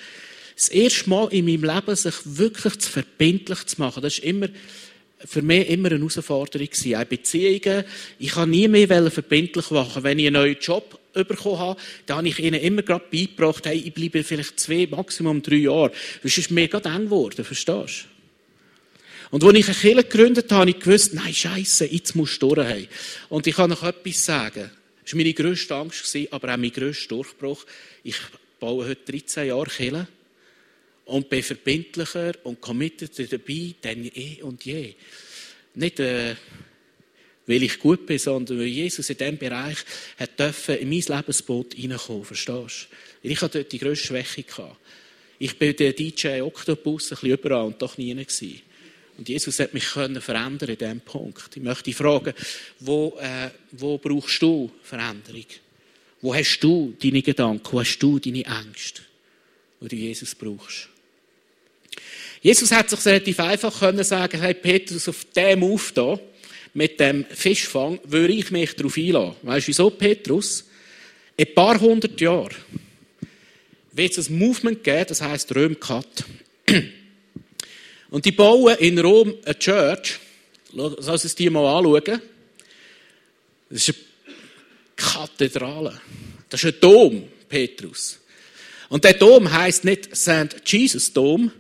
das 0.55 0.69
erste 0.69 1.09
Mal 1.09 1.27
in 1.33 1.45
meinem 1.45 1.63
Leben 1.63 1.95
sich 1.95 2.15
wirklich 2.23 2.79
zu 2.79 2.89
verbindlich 2.89 3.65
zu 3.65 3.81
machen. 3.81 4.01
Das 4.01 4.17
ist 4.17 4.23
immer, 4.23 4.47
für 5.25 5.41
mich 5.41 5.69
immer 5.69 5.89
eine 5.89 5.99
Herausforderung 5.99 6.67
gewesen. 6.67 6.95
Auch 6.95 7.05
Beziehungen. 7.05 7.83
Ich 8.19 8.31
kann 8.31 8.49
nie 8.49 8.67
mehr 8.67 9.11
verbindlich 9.11 9.71
machen. 9.71 10.03
Wenn 10.03 10.19
ich 10.19 10.27
einen 10.27 10.35
neuen 10.35 10.57
Job 10.59 10.99
bekommen 11.13 11.59
habe, 11.59 11.79
dann 12.05 12.17
habe 12.17 12.27
ich 12.27 12.39
ihnen 12.39 12.61
immer 12.61 12.81
gerade 12.81 13.05
beigebracht, 13.11 13.65
hey, 13.65 13.77
ich 13.77 13.93
bleibe 13.93 14.23
vielleicht 14.23 14.59
zwei, 14.59 14.87
maximum 14.89 15.41
drei 15.41 15.55
Jahre. 15.55 15.91
Das 16.21 16.37
ist 16.37 16.51
mega 16.51 16.79
dann 16.79 17.05
geworden, 17.05 17.43
verstehst 17.43 18.05
du? 18.05 18.15
Und 19.31 19.43
als 19.43 19.55
ich 19.55 19.65
eine 19.65 19.75
Kirche 19.75 20.03
gegründet 20.03 20.51
habe, 20.51 20.61
habe 20.61 20.69
ich 20.69 20.79
gewusst, 20.79 21.13
nein, 21.13 21.33
Scheiße, 21.33 21.85
jetzt 21.85 22.15
musst 22.15 22.41
du 22.41 22.53
durch. 22.53 22.87
Und 23.29 23.47
ich 23.47 23.55
kann 23.55 23.69
noch 23.69 23.83
etwas 23.83 24.23
sagen. 24.23 24.71
Das 25.03 25.13
war 25.13 25.17
meine 25.17 25.33
grösste 25.33 25.75
Angst, 25.75 26.17
aber 26.31 26.53
auch 26.53 26.57
mein 26.57 26.71
grösster 26.71 27.15
Durchbruch. 27.15 27.65
Ich 28.03 28.17
baue 28.59 28.87
heute 28.87 29.11
13 29.11 29.47
Jahre 29.47 29.69
Kirche 29.69 30.07
und 31.05 31.29
bin 31.29 31.43
verbindlicher 31.43 32.33
und 32.43 32.61
committed 32.61 33.31
dabei 33.31 33.75
denn 33.83 34.05
eh 34.13 34.41
und 34.41 34.65
je. 34.65 34.95
Nicht, 35.75 35.99
äh, 35.99 36.35
weil 37.47 37.63
ich 37.63 37.79
gut 37.79 38.05
bin, 38.05 38.17
sondern 38.17 38.59
weil 38.59 38.65
Jesus 38.65 39.09
in 39.09 39.17
diesem 39.17 39.37
Bereich 39.37 39.77
hat 40.17 40.39
dürfen 40.39 40.77
in 40.77 40.89
mein 40.89 41.01
Lebensboot 41.01 41.75
reinkommen, 41.77 42.25
verstehst 42.25 42.87
du? 43.21 43.29
Ich 43.29 43.41
hatte 43.41 43.59
dort 43.59 43.71
die 43.71 43.77
grösste 43.77 44.07
Schwäche. 44.07 44.45
Ich 45.37 45.57
bin 45.59 45.75
der 45.75 45.93
DJ 45.93 46.41
Octopus 46.41 47.05
ein 47.05 47.09
bisschen 47.09 47.29
überall 47.29 47.65
und 47.65 47.81
doch 47.81 47.97
nie 47.97 48.13
gewesen. 48.13 48.61
Und 49.17 49.29
Jesus 49.29 49.59
hat 49.59 49.73
mich 49.73 49.85
können 49.91 50.21
verändern 50.21 50.69
in 50.69 50.77
diesem 50.77 51.01
Punkt. 51.01 51.55
Ich 51.55 51.63
möchte 51.63 51.93
fragen, 51.93 52.33
wo, 52.79 53.17
äh, 53.19 53.49
wo 53.71 53.97
brauchst 53.97 54.41
du 54.41 54.71
Veränderung? 54.83 55.45
Wo 56.21 56.33
hast 56.33 56.59
du 56.59 56.95
deine 57.01 57.21
Gedanken? 57.21 57.67
Wo 57.71 57.79
hast 57.79 57.99
du 57.99 58.19
deine 58.19 58.43
Ängste? 58.45 59.03
Wo 59.79 59.87
du 59.87 59.95
Jesus 59.95 60.35
brauchst? 60.35 60.89
Jesus 62.41 62.71
hat 62.71 62.89
sich 62.89 63.05
relativ 63.05 63.39
einfach 63.39 63.79
können 63.79 64.03
sagen, 64.03 64.39
hey 64.39 64.53
Petrus, 64.53 65.09
auf 65.09 65.25
dem 65.35 65.79
da, 65.93 66.19
mit 66.73 66.99
dem 66.99 67.25
Fischfang, 67.25 67.99
würde 68.03 68.33
ich 68.33 68.51
mich 68.51 68.75
darauf 68.75 68.97
einlassen. 68.97 69.35
Weißt 69.41 69.67
du 69.67 69.69
wieso, 69.69 69.89
Petrus? 69.89 70.65
In 71.37 71.47
ein 71.47 71.55
paar 71.55 71.79
hundert 71.79 72.19
Jahren 72.21 72.55
wird 73.93 74.17
es 74.17 74.29
ein 74.29 74.37
Movement 74.37 74.83
geben, 74.83 75.05
das 75.07 75.21
heisst 75.21 75.55
Römkat. 75.55 76.25
Und 78.09 78.25
die 78.25 78.31
bauen 78.31 78.77
in 78.77 78.99
Rom 78.99 79.33
eine 79.43 79.57
Church. 79.57 80.19
Lass 80.73 81.23
uns 81.23 81.35
die 81.35 81.49
mal 81.49 81.77
anschauen. 81.77 82.21
Das 83.69 83.87
ist 83.89 83.89
eine 83.89 84.35
Kathedrale. 84.95 86.01
Das 86.49 86.63
ist 86.63 86.75
ein 86.75 86.79
Dom, 86.79 87.23
Petrus. 87.49 88.19
Und 88.89 89.03
der 89.03 89.13
Dom 89.13 89.51
heißt 89.51 89.83
nicht 89.83 90.15
St. 90.15 90.61
Jesus 90.65 91.11
Dom, 91.11 91.51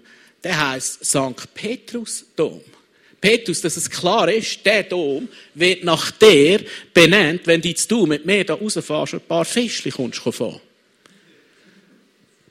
der 0.45 0.69
heißt 0.69 1.03
St. 1.03 1.53
Petrus 1.55 2.23
Dom. 2.35 2.61
Petrus, 3.19 3.61
dass 3.61 3.77
es 3.77 3.89
klar 3.89 4.31
ist, 4.31 4.63
der 4.63 4.83
Dom 4.83 5.27
wird 5.55 5.83
nach 5.83 6.11
der 6.11 6.61
benannt, 6.93 7.41
wenn 7.45 7.61
du 7.61 8.05
mit 8.05 8.27
mir 8.27 8.45
da 8.45 8.53
rausfährst 8.53 9.15
und 9.15 9.23
ein 9.23 9.27
paar 9.27 9.43
Fischchen 9.43 9.91
kommst 9.91 10.19
fahren. 10.19 10.61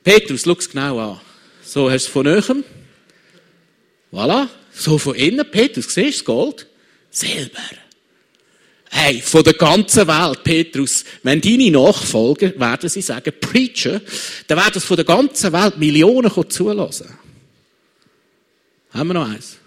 Petrus, 0.02 0.42
schau 0.42 0.56
es 0.58 0.68
genau 0.68 0.98
an. 0.98 1.20
So 1.64 1.88
hast 1.88 2.06
du 2.06 2.08
es 2.08 2.12
von 2.12 2.26
oben. 2.26 2.64
Voilà. 4.12 4.48
So 4.72 4.98
von 4.98 5.14
innen. 5.14 5.48
Petrus, 5.48 5.94
siehst 5.94 5.98
du 5.98 6.10
das 6.10 6.24
Gold? 6.24 6.66
Silber. 7.12 7.60
Hey, 8.90 9.20
von 9.20 9.44
der 9.44 9.54
ganzen 9.54 10.08
Welt, 10.08 10.42
Petrus, 10.42 11.04
wenn 11.22 11.40
deine 11.40 11.70
Nachfolger, 11.70 12.58
werden 12.58 12.88
sie 12.88 13.02
sagen, 13.02 13.32
Preacher, 13.40 14.00
dann 14.48 14.58
werden 14.58 14.78
es 14.78 14.84
von 14.84 14.96
der 14.96 15.04
ganzen 15.04 15.52
Welt 15.52 15.78
Millionen 15.78 16.32
zulassen. 16.50 17.23
Haben 18.94 19.08
wir 19.08 19.14
noch 19.14 19.28
eins? 19.28 19.58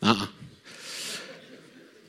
Ah. 0.00 0.28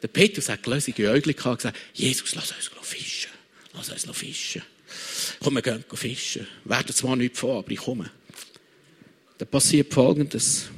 Der 0.01 0.07
Petrus 0.07 0.47
hat 0.47 0.63
glösige 0.63 1.09
Äugel 1.09 1.33
gehabt 1.33 1.45
und 1.45 1.57
gesagt, 1.57 1.77
Jesus, 1.93 2.33
lass 2.33 2.53
uns 2.53 2.71
fischen. 2.81 3.31
Lass 3.73 3.89
uns 3.89 4.17
fischen. 4.17 4.61
Komm, 5.41 5.55
wir 5.55 5.61
gehen 5.61 5.83
fischen. 5.93 6.47
Werden 6.63 6.95
zwar 6.95 7.17
nicht 7.17 7.35
vor, 7.35 7.59
aber 7.59 7.71
ich 7.71 7.79
komme. 7.79 8.09
Da 9.37 9.45
passiert 9.45 9.93
Folgendes. 9.93 10.69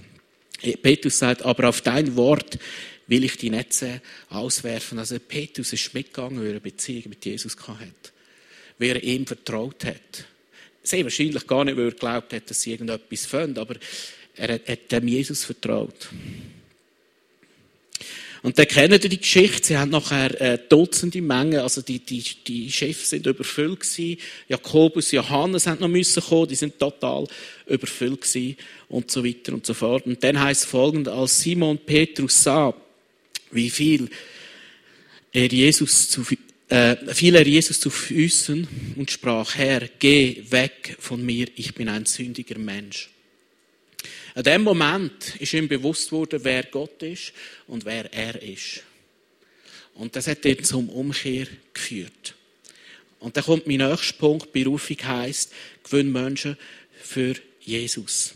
Petrus 0.81 1.19
sagt, 1.19 1.43
aber 1.43 1.69
auf 1.69 1.81
dein 1.81 2.15
Wort 2.15 2.57
will 3.05 3.23
ich 3.23 3.37
die 3.37 3.51
Netze 3.51 4.01
auswerfen. 4.29 4.97
Also 4.97 5.19
Petrus 5.19 5.73
ist 5.73 5.93
mitgegangen, 5.93 6.39
weil 6.39 6.45
er 6.45 6.51
eine 6.51 6.59
Beziehung 6.59 7.09
mit 7.09 7.23
Jesus 7.23 7.55
hatte. 7.55 8.11
Weil 8.79 8.89
er 8.89 9.03
ihm 9.03 9.27
vertraut 9.27 9.85
hat. 9.85 10.25
Sehr 10.81 11.03
wahrscheinlich 11.03 11.45
gar 11.45 11.65
nicht, 11.65 11.77
weil 11.77 11.89
er 11.89 11.91
glaubt 11.91 12.33
hat, 12.33 12.49
dass 12.49 12.61
sie 12.61 12.71
irgendetwas 12.71 13.25
finden, 13.25 13.59
aber 13.59 13.75
er 14.39 14.53
hat 14.53 14.91
dem 14.91 15.07
Jesus 15.07 15.43
vertraut. 15.43 16.09
Und 18.41 18.57
dann 18.57 18.67
kennen 18.67 18.99
die 18.99 19.19
Geschichte. 19.19 19.67
Sie 19.67 19.77
haben 19.77 19.91
nachher 19.91 20.39
äh, 20.39 20.59
Dutzende 20.69 21.21
Mengen, 21.21 21.59
also 21.59 21.81
die, 21.81 21.99
die, 21.99 22.23
die 22.47 22.71
Chefs 22.71 23.09
sind 23.09 23.25
überfüllt 23.25 23.81
gewesen. 23.81 24.17
Jakobus, 24.47 25.11
Johannes 25.11 25.67
haben 25.67 25.81
noch 25.81 25.89
müssen 25.89 26.23
kommen, 26.23 26.47
die 26.47 26.55
sind 26.55 26.79
total 26.79 27.27
überfüllt 27.67 28.21
gewesen 28.21 28.55
und 28.87 29.11
so 29.11 29.25
weiter 29.25 29.53
und 29.53 29.65
so 29.65 29.73
fort. 29.73 30.05
Und 30.05 30.23
dann 30.23 30.39
heißt 30.39 30.65
folgend, 30.65 31.09
als 31.09 31.41
Simon 31.41 31.77
Petrus 31.79 32.43
sah, 32.43 32.73
wie 33.51 33.69
viel 33.69 34.09
er 35.33 35.51
Jesus 35.51 36.09
zu, 36.09 36.25
äh, 36.69 36.95
fiel 37.13 37.35
er 37.35 37.47
Jesus 37.47 37.79
zu 37.79 37.89
Füßen 37.89 38.67
und 38.95 39.11
sprach, 39.11 39.55
Herr, 39.55 39.89
geh 39.99 40.43
weg 40.49 40.95
von 40.99 41.23
mir, 41.25 41.47
ich 41.55 41.75
bin 41.75 41.89
ein 41.89 42.05
sündiger 42.05 42.57
Mensch. 42.57 43.09
In 44.35 44.43
dem 44.43 44.63
Moment 44.63 45.35
ist 45.39 45.53
ihm 45.53 45.67
bewusst 45.67 46.11
worden, 46.11 46.39
wer 46.43 46.63
Gott 46.63 47.01
ist 47.03 47.33
und 47.67 47.85
wer 47.85 48.13
er 48.13 48.41
ist. 48.41 48.83
Und 49.95 50.15
das 50.15 50.27
hat 50.27 50.45
ihn 50.45 50.63
zum 50.63 50.89
Umkehr 50.89 51.47
geführt. 51.73 52.35
Und 53.19 53.35
dann 53.35 53.43
kommt 53.43 53.67
mein 53.67 53.77
nächster 53.77 54.17
Punkt, 54.17 54.53
Berufung 54.53 54.97
heisst, 55.03 55.51
gewinn 55.83 56.11
Menschen 56.11 56.57
für 57.01 57.35
Jesus. 57.59 58.33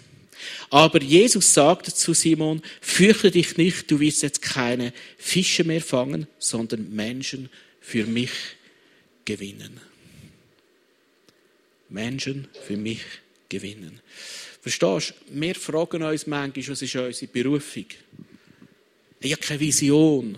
Aber 0.69 1.01
Jesus 1.01 1.53
sagte 1.53 1.93
zu 1.93 2.13
Simon, 2.13 2.61
fürchte 2.81 3.31
dich 3.31 3.55
nicht, 3.55 3.89
du 3.89 3.99
wirst 3.99 4.23
jetzt 4.23 4.41
keine 4.41 4.93
Fische 5.17 5.63
mehr 5.63 5.81
fangen, 5.81 6.27
sondern 6.37 6.93
Menschen 6.93 7.49
für 7.79 8.05
mich 8.05 8.31
gewinnen. 9.23 9.79
Menschen 11.87 12.47
für 12.65 12.75
mich 12.75 13.01
gewinnen. 13.47 14.01
Verstehst 14.63 15.13
du? 15.29 15.41
Wir 15.41 15.55
fragen 15.55 16.03
uns 16.03 16.25
manchmal, 16.25 16.67
was 16.69 16.81
ist 16.81 16.95
unsere 16.95 17.31
Berufung? 17.31 17.85
Ich 19.19 19.33
habe 19.33 19.41
keine 19.41 19.59
Vision. 19.59 20.37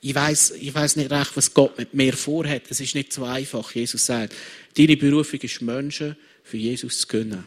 Ich 0.00 0.14
weiß, 0.14 0.52
ich 0.52 0.72
weiß 0.72 0.94
nicht 0.94 1.10
recht, 1.10 1.36
was 1.36 1.52
Gott 1.52 1.76
mit 1.76 1.94
mir 1.94 2.12
vorhat. 2.12 2.62
Es 2.68 2.78
ist 2.78 2.94
nicht 2.94 3.12
so 3.12 3.24
einfach. 3.24 3.74
Jesus 3.74 4.06
sagt, 4.06 4.36
deine 4.76 4.96
Berufung 4.96 5.40
ist 5.40 5.60
Menschen 5.62 6.14
für 6.44 6.58
Jesus 6.58 7.00
zu 7.00 7.08
gönnen. 7.08 7.44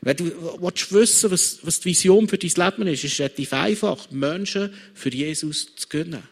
Wenn 0.00 0.16
du 0.16 0.58
willst 0.58 0.90
wissen, 0.90 1.30
was, 1.30 1.58
was 1.62 1.80
die 1.80 1.90
Vision 1.90 2.28
für 2.28 2.38
dein 2.38 2.50
Leben 2.50 2.86
ist, 2.86 3.04
ist 3.04 3.12
es 3.12 3.18
relativ 3.18 3.52
einfach, 3.52 4.10
Menschen 4.10 4.72
für 4.94 5.10
Jesus 5.10 5.76
zu 5.76 5.86
gönnen. 5.86 6.22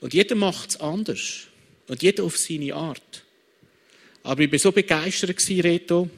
Und 0.00 0.14
jeder 0.14 0.36
macht 0.36 0.70
es 0.70 0.80
anders. 0.80 1.48
Und 1.86 2.02
jeder 2.02 2.24
auf 2.24 2.38
seine 2.38 2.74
Art. 2.74 3.24
Aber 4.22 4.40
ich 4.40 4.50
war 4.50 4.58
so 4.58 4.72
begeistert, 4.72 5.36
Reto. 5.50 6.08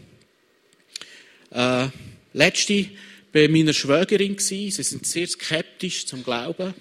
Äh, 1.54 1.88
letzte 2.32 2.86
bei 3.32 3.48
meiner 3.48 3.72
Schwägerin 3.72 4.38
Sie 4.38 4.70
sind 4.70 5.06
sehr 5.06 5.26
skeptisch 5.26 6.06
zum 6.06 6.22
Glauben. 6.24 6.74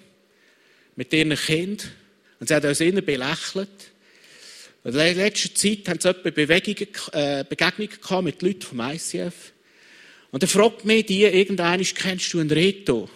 Mit 0.96 1.12
ihren 1.12 1.34
Kind. 1.36 1.90
Und 2.38 2.48
sie 2.48 2.54
hat 2.54 2.64
uns 2.64 2.80
immer 2.80 3.00
belächelt. 3.00 3.68
Und 4.82 4.94
in 4.94 5.16
letzter 5.16 5.54
Zeit 5.54 5.88
haben 5.88 6.00
sie 6.00 6.08
etwa 6.08 6.30
Bewegungen, 6.30 6.88
äh, 7.12 7.44
Begegnungen 7.48 8.00
gehabt 8.00 8.24
mit 8.24 8.42
Leuten 8.42 8.62
vom 8.62 8.80
ICF. 8.80 9.52
Und 10.30 10.42
dann 10.42 10.50
fragt 10.50 10.84
mich 10.84 11.06
die, 11.06 11.22
irgendeiner, 11.22 11.82
kennst 11.82 12.32
du 12.34 12.40
einen 12.40 12.50
Reto? 12.50 13.08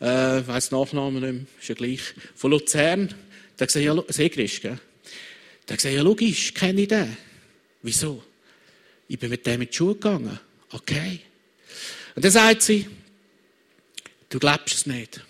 Äh, 0.00 0.06
weiss 0.46 0.70
Nachnamen 0.70 1.22
nicht 1.22 1.32
mehr, 1.32 1.46
ist 1.60 1.68
ja 1.68 1.74
gleich. 1.76 2.00
Von 2.34 2.50
Luzern. 2.50 3.14
Da 3.56 3.66
gesagt, 3.66 3.84
ja, 3.84 4.04
Segrist, 4.08 4.62
gell? 4.62 4.78
Da 5.66 5.76
gesagt, 5.76 5.94
ja, 5.94 6.02
logisch, 6.02 6.52
kenne 6.54 6.82
ich 6.82 6.88
den. 6.88 7.16
Wieso? 7.82 8.22
Ich 9.10 9.18
bin 9.18 9.28
mit 9.28 9.44
dem 9.44 9.60
in 9.60 9.68
die 9.68 9.76
Schule 9.76 9.94
gegangen. 9.94 10.38
Okay. 10.70 11.18
Und 12.14 12.24
dann 12.24 12.30
sagt 12.30 12.62
sie, 12.62 12.86
du 14.28 14.38
glaubst 14.38 14.72
es 14.72 14.86
nicht. 14.86 15.20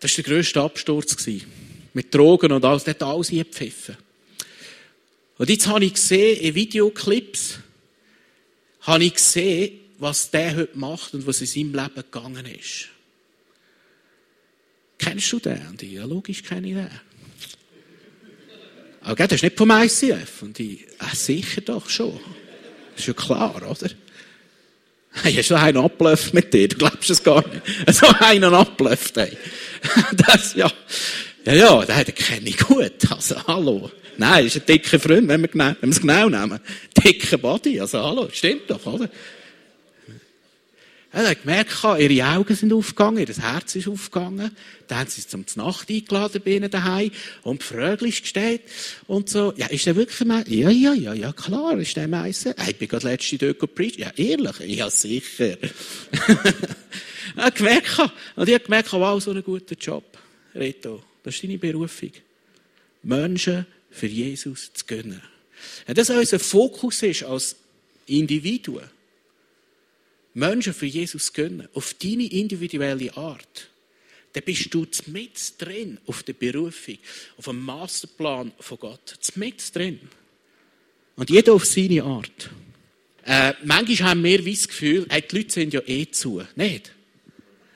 Das 0.00 0.16
war 0.16 0.24
der 0.24 0.32
grösste 0.32 0.62
Absturz. 0.62 1.14
Mit 1.92 2.14
Drogen 2.14 2.50
und 2.50 2.64
alles, 2.64 2.84
der 2.84 2.94
hat 2.94 3.02
alles 3.02 3.30
eingepfiffen. 3.30 3.98
Und 5.36 5.50
jetzt 5.50 5.66
habe 5.66 5.84
ich 5.84 5.92
gesehen, 5.92 6.40
in 6.40 6.54
Videoclips, 6.54 7.58
habe 8.80 9.04
ich 9.04 9.14
gesehen, 9.14 9.78
was 9.98 10.30
der 10.30 10.56
heute 10.56 10.78
macht 10.78 11.12
und 11.12 11.26
was 11.26 11.42
in 11.42 11.48
seinem 11.48 11.74
Leben 11.74 11.94
gegangen 11.94 12.46
ist. 12.46 12.88
Kennst 14.96 15.30
du 15.30 15.40
den? 15.40 15.66
Und 15.66 15.82
ich, 15.82 15.92
ja, 15.92 16.06
logisch 16.06 16.42
kenne 16.42 16.68
ich 16.68 16.74
den. 16.74 16.90
Aber 19.02 19.14
das 19.14 19.32
ist 19.32 19.42
nicht 19.42 19.58
vom 19.58 19.70
ICF. 19.70 20.40
Und 20.40 20.58
ich, 20.58 20.86
ah, 21.00 21.14
sicher 21.14 21.60
doch 21.60 21.90
schon. 21.90 22.18
Ist 22.96 23.06
ja 23.06 23.12
klar, 23.12 23.56
oder? 23.56 23.90
Hey, 25.22 25.34
hast 25.34 25.50
du 25.50 25.54
einen 25.56 25.76
abgelöft 25.76 26.32
mit 26.32 26.52
dir? 26.54 26.68
Du 26.68 26.76
glaubst 26.76 27.10
es 27.10 27.22
gar 27.22 27.44
nicht. 27.46 27.62
So 27.94 28.06
einen 28.20 28.54
abgelöft, 28.54 29.16
hey. 29.16 29.36
Das, 30.12 30.54
ja. 30.54 30.70
Ja, 31.44 31.52
ja, 31.52 31.84
den 31.84 32.14
kenne 32.14 32.48
ich 32.48 32.58
gut. 32.58 32.92
Also, 33.10 33.36
hallo. 33.46 33.90
Nein, 34.16 34.46
ist 34.46 34.56
ein 34.56 34.66
dicker 34.66 35.00
Freund, 35.00 35.28
wenn 35.28 35.42
wir 35.42 35.76
es 35.80 36.00
genau 36.00 36.28
nehmen. 36.28 36.60
Dicker 37.02 37.38
Body, 37.38 37.80
also 37.80 38.02
hallo, 38.02 38.28
stimmt 38.32 38.70
doch, 38.70 38.84
oder? 38.86 39.08
Er 41.14 41.28
hat 41.28 41.42
gemerkt, 41.42 41.84
ihre 41.98 42.26
Augen 42.26 42.54
sind 42.54 42.72
aufgegangen, 42.72 43.18
ihr 43.18 43.34
Herz 43.34 43.74
ist 43.74 43.86
aufgegangen. 43.86 44.50
Dann 44.88 44.98
haben 44.98 45.10
sie 45.10 45.20
sie 45.20 45.28
zum 45.28 45.44
Nacht 45.56 45.90
eingeladen 45.90 46.40
bei 46.42 46.52
ihnen 46.52 46.70
daheim 46.70 47.10
und 47.42 47.62
Frögel 47.62 48.08
gestellt 48.10 48.62
und 49.06 49.28
so. 49.28 49.52
Ja, 49.58 49.66
ist 49.66 49.84
der 49.84 49.94
wirklich 49.94 50.20
ein 50.22 50.44
Ja, 50.46 50.70
ja, 50.70 50.94
ja, 50.94 51.12
ja, 51.12 51.32
klar, 51.32 51.78
ist 51.78 51.96
der 51.96 52.08
Meister. 52.08 52.54
Ich 52.66 52.78
bin 52.78 52.88
gerade 52.88 53.08
letzte 53.08 53.36
dort 53.36 53.58
gepreacht. 53.58 53.98
Ja, 53.98 54.10
ehrlich? 54.16 54.58
Ja, 54.60 54.88
sicher. 54.88 55.58
er 57.36 57.44
hat 57.44 57.56
gemerkt, 57.56 57.98
und 58.36 58.48
ich 58.48 58.54
habe 58.54 58.64
gemerkt, 58.64 58.92
wow, 58.92 59.22
so 59.22 59.32
einen 59.32 59.44
guten 59.44 59.76
Job. 59.78 60.04
Reto, 60.54 61.02
das 61.22 61.34
ist 61.34 61.44
deine 61.44 61.58
Berufung. 61.58 62.12
Menschen 63.02 63.66
für 63.90 64.06
Jesus 64.06 64.72
zu 64.72 64.86
gönnen. 64.86 65.20
Wenn 65.84 65.94
das 65.94 66.08
unser 66.08 66.38
Fokus 66.38 67.02
ist 67.02 67.24
als 67.24 67.56
Individuen, 68.06 68.84
Menschen 70.34 70.74
für 70.74 70.86
Jesus 70.86 71.32
gönnen, 71.32 71.68
auf 71.74 71.94
deine 71.94 72.30
individuelle 72.30 73.16
Art, 73.16 73.68
dann 74.32 74.44
bist 74.44 74.72
du 74.72 74.86
mit 75.06 75.54
drin 75.58 75.98
auf 76.06 76.22
der 76.22 76.32
Berufung, 76.32 76.98
auf 77.36 77.44
dem 77.44 77.62
Masterplan 77.64 78.52
von 78.58 78.78
Gott. 78.78 79.18
Mit 79.34 79.74
drin. 79.74 80.00
Und 81.16 81.28
jeder 81.28 81.52
auf 81.52 81.66
seine 81.66 82.02
Art. 82.02 82.50
Äh, 83.24 83.52
manchmal 83.64 84.10
haben 84.10 84.24
wir 84.24 84.42
das 84.42 84.66
Gefühl, 84.66 85.06
hey, 85.08 85.22
die 85.22 85.36
Leute 85.36 85.52
sind 85.52 85.74
ja 85.74 85.82
eh 85.86 86.10
zu. 86.10 86.42
Nicht? 86.56 86.92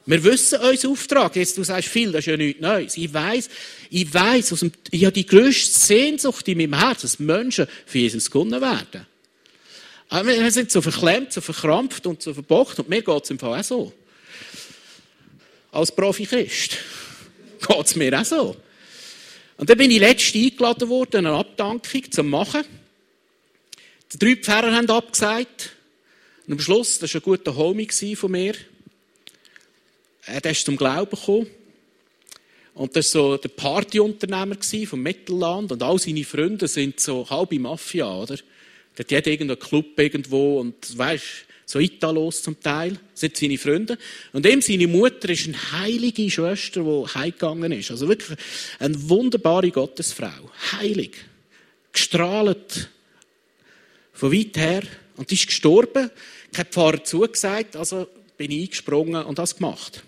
Wir 0.06 0.22
wissen 0.22 0.60
unseren 0.60 0.92
Auftrag. 0.92 1.36
Jetzt, 1.36 1.58
du 1.58 1.64
sagst 1.64 1.88
viel, 1.88 2.12
das 2.12 2.20
ist 2.20 2.26
ja 2.26 2.36
nichts 2.36 2.62
Neues. 2.62 2.96
Ich 2.96 3.12
weiss, 3.12 3.48
ich 3.90 4.12
dem, 4.60 4.72
ich 4.90 5.04
habe 5.04 5.12
die 5.12 5.26
grösste 5.26 5.78
Sehnsucht 5.78 6.46
in 6.48 6.58
meinem 6.58 6.78
Herzen, 6.78 7.02
dass 7.02 7.18
Menschen 7.18 7.66
für 7.84 7.98
Jesus 7.98 8.30
gewonnen 8.30 8.60
werden. 8.60 9.06
Aber 10.08 10.28
wir 10.28 10.50
sind 10.50 10.70
so 10.70 10.80
verklemmt, 10.80 11.32
so 11.32 11.40
verkrampft 11.40 12.06
und 12.06 12.22
so 12.22 12.32
verbockt. 12.32 12.78
Und 12.78 12.88
mir 12.88 13.02
geht 13.02 13.24
es 13.24 13.30
im 13.30 13.38
Fall 13.38 13.60
auch 13.60 13.64
so. 13.64 13.92
Als 15.72 15.94
Profi-Christ 15.94 16.78
geht 17.68 17.86
es 17.86 17.96
mir 17.96 18.20
auch 18.20 18.24
so. 18.24 18.56
Und 19.56 19.70
dann 19.70 19.78
bin 19.78 19.90
ich 19.90 20.00
letztens 20.00 20.44
eingeladen 20.44 20.88
worden, 20.88 21.26
eine 21.26 21.36
Abdankung 21.36 22.10
zu 22.10 22.22
machen. 22.22 22.64
Die 24.12 24.18
drei 24.18 24.36
Pfarrer 24.36 24.72
haben 24.72 24.88
abgesagt. 24.88 25.70
Und 26.46 26.54
am 26.54 26.60
Schluss, 26.60 26.98
das 26.98 27.12
war 27.14 27.20
ein 27.20 27.24
guter 27.24 27.56
Homie 27.56 28.16
von 28.16 28.30
mir, 28.30 28.54
er 30.26 30.44
ist 30.44 30.66
zum 30.66 30.76
Glauben 30.76 31.10
gekommen. 31.10 31.46
Und 32.74 32.94
das 32.94 33.14
war 33.14 33.22
so 33.22 33.36
der 33.36 33.48
Partyunternehmer 33.48 34.56
vom 34.86 35.02
Mittelland. 35.02 35.72
Und 35.72 35.82
all 35.82 35.98
seine 35.98 36.24
Freunde 36.24 36.68
sind 36.68 37.00
so 37.00 37.28
halbe 37.30 37.58
Mafia, 37.58 38.12
oder? 38.12 38.36
Der 38.96 39.04
hat 39.04 39.10
jeder 39.10 39.30
irgendeinen 39.30 39.60
Club 39.60 39.98
irgendwo 39.98 40.60
und, 40.60 40.96
weißt, 40.96 41.24
so 41.68 41.80
Italos 41.80 42.42
zum 42.42 42.60
Teil, 42.60 42.98
sind 43.12 43.36
seine 43.36 43.58
Freunde. 43.58 43.98
Und 44.32 44.46
ihm, 44.46 44.62
seine 44.62 44.86
Mutter, 44.86 45.28
ist 45.28 45.48
eine 45.48 45.72
heilige 45.72 46.30
Schwester, 46.30 46.82
die 46.82 47.14
heimgegangen 47.14 47.72
ist. 47.72 47.90
Also 47.90 48.08
wirklich 48.08 48.38
eine 48.78 49.08
wunderbare 49.08 49.70
Gottesfrau. 49.72 50.50
Heilig. 50.72 51.16
Gestrahlt. 51.92 52.88
Von 54.12 54.32
weit 54.32 54.56
her. 54.56 54.82
Und 55.16 55.30
die 55.30 55.34
ist 55.34 55.48
gestorben. 55.48 56.10
Kein 56.52 56.66
Pfarrer 56.66 57.02
zugesagt, 57.02 57.74
also 57.76 58.06
bin 58.36 58.50
ich 58.52 58.64
eingesprungen 58.64 59.24
und 59.24 59.38
das 59.38 59.56
gemacht. 59.56 60.02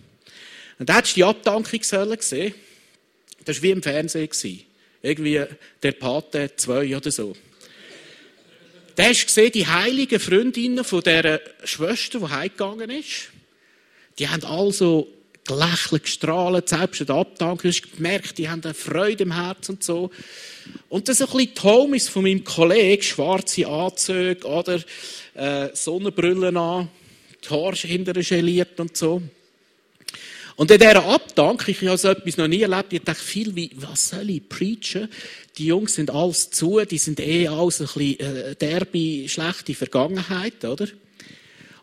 Und 0.79 0.89
da 0.89 1.01
hast 1.03 1.13
du 1.13 1.17
die 1.17 1.25
Abdankungssäule 1.25 2.17
gesehen. 2.17 2.55
Das 3.45 3.57
war 3.57 3.63
wie 3.65 3.71
im 3.71 3.83
Fernsehen. 3.83 4.29
Irgendwie 5.03 5.45
der 5.83 5.93
Pate 5.93 6.53
2 6.55 6.97
oder 6.97 7.11
so. 7.11 7.35
Da 8.99 9.05
hast 9.05 9.21
du 9.21 9.27
gesehen, 9.27 9.53
die 9.53 9.65
heiligen 9.65 10.19
Freundinnen 10.19 10.83
von 10.83 11.01
dieser 11.03 11.39
Schwester, 11.63 12.19
die 12.19 12.27
heimgegangen 12.27 12.91
ist, 12.91 13.29
die 14.19 14.29
haben 14.29 14.43
also 14.43 15.07
gelächelt, 15.47 16.03
gestrahlt, 16.03 16.69
selbst 16.69 17.03
in 17.03 17.07
der 17.07 17.15
Abdankung, 17.15 17.71
hast 17.71 17.93
gemerkt, 17.95 18.39
die 18.39 18.49
haben 18.49 18.61
eine 18.65 18.75
Freude 18.75 19.23
im 19.23 19.41
Herzen 19.41 19.77
und 19.77 19.85
so. 19.85 20.11
Und 20.89 21.09
das 21.09 21.21
ist 21.21 21.31
ein 21.31 21.37
bisschen 21.37 21.55
die 21.55 21.61
Homies 21.63 22.09
von 22.09 22.25
meinem 22.25 22.43
Kollegen, 22.43 23.01
schwarze 23.01 23.69
Anzüge 23.69 24.45
oder 24.45 24.81
äh, 25.35 25.69
Sonnenbrillen 25.75 26.57
an, 26.57 26.89
die 27.45 27.51
Haare 27.51 27.77
hinterher 27.77 28.25
geliert 28.25 28.81
und 28.81 28.97
so. 28.97 29.23
Und 30.59 30.73
in 30.73 30.79
dieser 30.81 31.05
Abdankung, 31.05 31.69
ich 31.69 31.87
habe 31.87 31.97
so 31.97 32.09
etwas 32.09 32.37
noch 32.37 32.49
nie 32.49 32.63
erlebt, 32.63 32.93
ich 32.93 33.03
dachte 33.03 33.23
viel 33.23 33.55
wie, 33.55 33.71
was 33.77 34.09
soll 34.09 34.29
ich 34.29 34.49
preachen? 34.49 35.09
Die 35.57 35.67
Jungs 35.67 35.95
sind 35.95 36.11
alles 36.11 36.51
zu, 36.51 36.81
die 36.81 36.99
sind 36.99 37.21
eh 37.21 37.47
alles 37.47 37.81
ein 37.81 37.87
bisschen 37.87 38.19
äh, 38.19 38.57
derbe, 38.57 39.29
schlechte 39.29 39.77
Vergangenheit, 39.77 40.65
oder? 40.65 40.89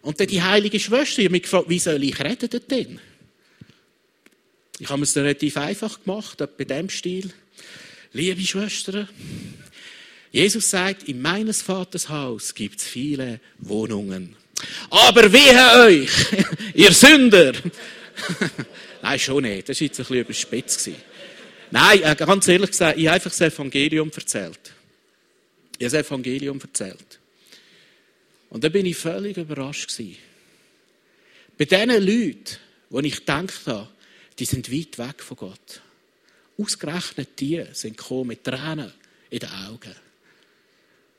Und 0.01 0.19
dann 0.19 0.27
die 0.27 0.43
heilige 0.43 0.77
Schwester, 0.77 1.19
ich 1.19 1.27
habe 1.27 1.31
mich 1.31 1.43
gefragt, 1.43 1.69
wie 1.69 1.79
soll 1.79 2.03
ich 2.03 2.19
reden 2.19 2.49
denn? 2.69 2.99
Ich 4.79 4.89
habe 4.89 5.03
es 5.03 5.15
relativ 5.15 5.55
einfach 5.55 6.03
gemacht, 6.03 6.43
bei 6.57 6.65
dem 6.65 6.89
Stil. 6.89 7.31
Liebe 8.11 8.41
Schwestern, 8.41 9.07
Jesus 10.33 10.69
sagt, 10.69 11.03
in 11.03 11.21
meines 11.21 11.61
Vaters 11.61 12.09
Haus 12.09 12.53
gibt 12.53 12.81
es 12.81 12.87
viele 12.89 13.39
Wohnungen. 13.57 14.35
Aber 14.89 15.31
wehe 15.31 15.85
euch, 15.85 16.11
ihr 16.73 16.91
Sünder, 16.91 17.53
Nein, 19.01 19.19
schon 19.19 19.43
nicht. 19.43 19.69
Das 19.69 19.79
war 19.79 19.85
jetzt 19.85 19.99
ein 19.99 20.03
bisschen 20.03 20.21
überspitzt. 20.21 20.89
Nein, 21.71 22.03
äh, 22.03 22.15
ganz 22.15 22.47
ehrlich 22.47 22.71
gesagt, 22.71 22.97
ich 22.97 23.07
habe 23.07 23.15
einfach 23.15 23.31
das 23.31 23.41
Evangelium 23.41 24.11
erzählt. 24.15 24.73
Ich 25.77 25.85
habe 25.85 25.97
das 25.97 26.07
Evangelium 26.07 26.59
erzählt. 26.61 27.19
Und 28.49 28.63
da 28.63 28.69
bin 28.69 28.85
ich 28.85 28.97
völlig 28.97 29.37
überrascht 29.37 29.89
gewesen. 29.89 30.17
Bei 31.57 31.65
diesen 31.65 31.89
Leuten, 31.89 32.57
wo 32.89 32.99
ich 32.99 33.15
gedacht 33.17 33.67
habe, 33.67 33.89
die 34.39 34.45
sind 34.45 34.71
weit 34.71 34.97
weg 34.97 35.21
von 35.21 35.37
Gott. 35.37 35.81
Ausgerechnet 36.57 37.39
die 37.39 37.63
sind 37.73 37.97
gekommen 37.97 38.27
mit 38.27 38.43
Tränen 38.43 38.93
in 39.29 39.39
den 39.39 39.49
Augen. 39.49 39.95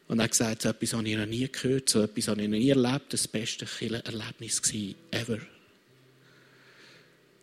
Und 0.09 0.21
er 0.21 0.25
hat 0.25 0.31
gesagt, 0.31 0.63
so 0.63 0.69
etwas 0.69 0.93
habe 0.93 1.09
ich 1.09 1.17
noch 1.17 1.27
nie 1.27 1.49
gehört, 1.51 1.89
so 1.89 2.03
etwas 2.03 2.29
habe 2.29 2.43
ich 2.43 2.49
noch 2.49 2.57
nie 2.57 2.71
erlebt, 2.71 3.13
das 3.13 3.27
beste 3.27 3.67
Erlebnis 4.05 4.63
ever. 5.11 5.41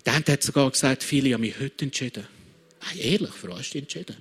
Der 0.06 0.16
hat 0.16 0.44
sogar 0.44 0.70
gesagt, 0.70 1.04
viele 1.04 1.34
haben 1.34 1.42
mich 1.42 1.56
heute 1.60 1.86
entschieden. 1.86 2.28
Hey, 2.82 3.14
ehrlich, 3.14 3.32
für 3.32 3.50
was 3.50 3.74
entschieden? 3.74 4.18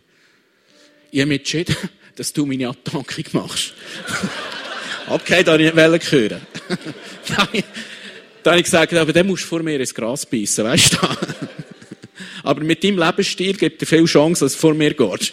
Ich 1.11 1.21
habe 1.21 1.29
mich 1.29 1.41
entschieden, 1.41 1.77
dass 2.17 2.33
du 2.33 2.47
meine 2.47 2.69
Abtankung 2.69 3.25
machst. 3.33 3.75
okay, 5.09 5.43
da 5.43 5.53
habe 5.53 5.63
ich 5.63 5.75
nicht 5.75 6.13
hören. 6.13 6.41
da 8.43 8.51
habe 8.51 8.59
ich 8.59 8.65
gesagt, 8.65 8.95
aber 8.95 9.13
dann 9.13 9.27
musst 9.27 9.43
du 9.43 9.49
vor 9.49 9.63
mir 9.63 9.79
ins 9.79 9.95
Gras 9.95 10.25
beißen, 10.25 10.65
weißt 10.65 10.95
du? 10.95 10.99
aber 12.45 12.63
mit 12.63 12.85
deinem 12.85 12.99
Lebensstil 12.99 13.55
gibt 13.55 13.83
dir 13.83 13.87
viel 13.87 14.05
Chance, 14.05 14.45
dass 14.45 14.53
du 14.53 14.59
vor 14.59 14.75
mir 14.75 14.95
gehst. 14.95 15.33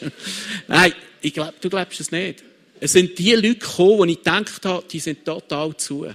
Nein, 0.67 0.93
ich 1.21 1.33
glaub, 1.33 1.59
du 1.61 1.69
glaubst 1.69 1.99
es 1.99 2.11
nicht. 2.11 2.43
Es 2.79 2.93
sind 2.93 3.17
die 3.19 3.33
Leute 3.33 3.55
gekommen, 3.55 4.07
die 4.07 4.13
ich 4.13 4.19
gedacht 4.19 4.65
habe, 4.65 4.85
die 4.89 4.99
sind 4.99 5.25
total 5.25 5.75
zu. 5.77 6.07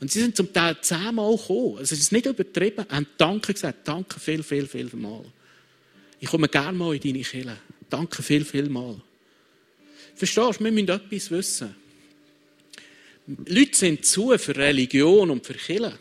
Und 0.00 0.10
sie 0.10 0.20
sind 0.20 0.36
zum 0.36 0.52
Teil 0.52 0.76
zehnmal 0.80 1.36
gekommen. 1.36 1.78
Also 1.78 1.94
es 1.94 2.00
ist 2.00 2.12
nicht 2.12 2.26
übertrieben. 2.26 2.84
Haben 2.88 3.06
Danke 3.16 3.54
gesagt. 3.54 3.88
Danke 3.88 4.20
viel, 4.20 4.42
viel, 4.42 4.66
viel 4.66 4.90
mal. 4.94 5.24
Ich 6.20 6.28
komme 6.28 6.48
gerne 6.48 6.76
mal 6.76 6.94
in 6.94 7.00
deine 7.00 7.24
Kirche. 7.24 7.56
Danke 7.88 8.22
viel, 8.22 8.44
viel 8.44 8.68
mal. 8.68 9.00
Verstehst 10.14 10.60
du? 10.60 10.64
Wir 10.64 10.72
müssen 10.72 10.88
etwas 10.88 11.30
wissen. 11.30 11.74
Leute 13.26 13.76
sind 13.76 14.04
zu 14.04 14.36
für 14.38 14.56
Religion 14.56 15.30
und 15.30 15.44
für 15.44 15.54
Kirche. 15.54 15.98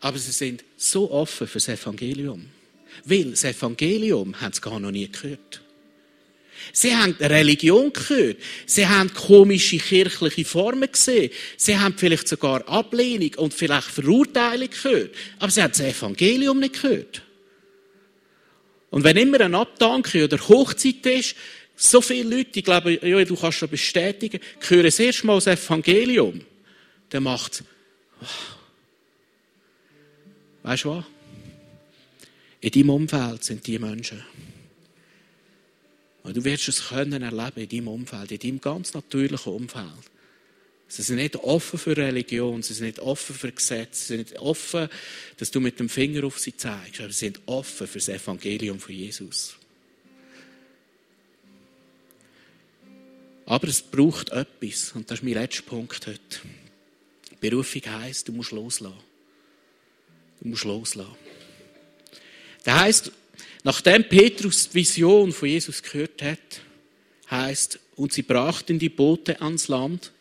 Aber 0.00 0.18
sie 0.18 0.32
sind 0.32 0.64
so 0.76 1.10
offen 1.10 1.46
für 1.46 1.58
das 1.58 1.68
Evangelium. 1.68 2.46
Weil 3.04 3.30
das 3.30 3.44
Evangelium 3.44 4.38
haben 4.40 4.52
sie 4.52 4.60
gar 4.60 4.78
noch 4.78 4.90
nie 4.90 5.10
gehört. 5.10 5.62
Sie 6.72 6.94
haben 6.94 7.16
Religion 7.20 7.92
gehört. 7.92 8.38
Sie 8.66 8.86
haben 8.86 9.12
komische 9.12 9.78
kirchliche 9.78 10.44
Formen 10.44 10.90
gesehen. 10.90 11.30
Sie 11.56 11.78
haben 11.78 11.96
vielleicht 11.96 12.28
sogar 12.28 12.66
Ablehnung 12.68 13.34
und 13.36 13.54
vielleicht 13.54 13.88
Verurteilung 13.88 14.70
gehört. 14.70 15.14
Aber 15.38 15.50
sie 15.50 15.62
haben 15.62 15.72
das 15.72 15.80
Evangelium 15.80 16.60
nicht 16.60 16.80
gehört. 16.80 17.22
Und 18.90 19.04
wenn 19.04 19.16
immer 19.16 19.40
ein 19.40 19.54
Abdanken 19.54 20.22
oder 20.22 20.38
Hochzeit 20.48 21.04
ist, 21.06 21.36
so 21.76 22.00
viele 22.00 22.36
Leute, 22.36 22.58
ich 22.58 22.64
glaube, 22.64 22.98
ja, 23.06 23.24
du 23.24 23.36
kannst 23.36 23.58
schon 23.58 23.68
bestätigen, 23.68 24.40
hören 24.60 24.84
das 24.84 24.98
erste 24.98 25.26
Mal 25.26 25.34
das 25.34 25.46
Evangelium, 25.46 26.40
dann 27.10 27.22
macht 27.22 27.52
es, 27.52 27.64
weißt 30.62 30.84
du 30.84 30.90
was? 30.90 31.04
In 32.60 32.70
deinem 32.70 32.90
Umfeld 32.90 33.44
sind 33.44 33.66
die 33.66 33.78
Menschen. 33.78 34.24
Und 36.26 36.36
du 36.36 36.44
wirst 36.44 36.66
es 36.66 36.88
können 36.88 37.22
erleben 37.22 37.60
in 37.60 37.68
deinem 37.68 37.88
Umfeld, 37.88 38.32
in 38.32 38.38
deinem 38.40 38.60
ganz 38.60 38.94
natürlichen 38.94 39.52
Umfeld. 39.52 39.86
Sie 40.88 41.02
sind 41.02 41.16
nicht 41.16 41.36
offen 41.36 41.78
für 41.78 41.96
Religion, 41.96 42.64
sie 42.64 42.74
sind 42.74 42.86
nicht 42.86 42.98
offen 42.98 43.36
für 43.36 43.52
Gesetze, 43.52 44.00
sie 44.00 44.06
sind 44.16 44.30
nicht 44.30 44.40
offen, 44.40 44.88
dass 45.36 45.52
du 45.52 45.60
mit 45.60 45.78
dem 45.78 45.88
Finger 45.88 46.24
auf 46.24 46.40
sie 46.40 46.56
zeigst, 46.56 47.00
aber 47.00 47.12
sie 47.12 47.26
sind 47.26 47.40
offen 47.46 47.86
für 47.86 47.98
das 47.98 48.08
Evangelium 48.08 48.80
von 48.80 48.92
Jesus. 48.92 49.54
Aber 53.44 53.68
es 53.68 53.80
braucht 53.80 54.30
etwas, 54.30 54.92
und 54.96 55.08
das 55.08 55.20
ist 55.20 55.24
mein 55.24 55.34
letzter 55.34 55.62
Punkt 55.62 56.08
heute. 56.08 56.20
Berufung 57.38 57.82
heisst, 57.86 58.26
du 58.26 58.32
musst 58.32 58.50
loslassen. 58.50 58.98
Du 60.40 60.48
musst 60.48 60.64
loslassen. 60.64 61.14
Das 62.64 62.74
heisst, 62.74 63.12
Nachdem 63.66 64.04
Petrus 64.04 64.68
die 64.68 64.74
Vision 64.76 65.32
von 65.32 65.48
Jesus 65.48 65.82
gehört 65.82 66.22
hat, 66.22 66.60
heißt, 67.28 67.80
und 67.96 68.12
sie 68.12 68.22
brachten 68.22 68.78
die 68.78 68.88
Boote 68.88 69.42
ans 69.42 69.66
Land 69.66 70.12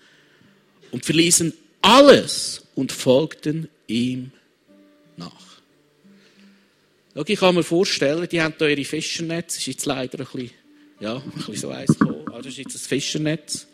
und 0.90 1.06
verließen 1.06 1.54
alles 1.80 2.64
und 2.74 2.92
folgten 2.92 3.70
ihm 3.86 4.32
nach. 5.16 5.62
Schau, 7.14 7.24
ich 7.28 7.40
kann 7.40 7.54
mir 7.54 7.62
vorstellen, 7.62 8.28
die 8.28 8.42
haben 8.42 8.56
hier 8.58 8.70
ihre 8.70 8.84
Fischernetz, 8.84 9.54
das 9.54 9.58
ist 9.58 9.68
jetzt 9.68 9.86
leider 9.86 10.22
ein 10.22 10.26
bisschen, 10.26 10.50
ja, 11.00 11.18
ein 11.18 11.30
bisschen 11.30 11.56
so 11.56 11.70
eins 11.70 12.00
gekommen, 12.00 12.26
das 12.26 12.48
ist 12.48 12.58
jetzt 12.58 12.76
ein 12.76 12.80
Fischernetz. 12.80 13.68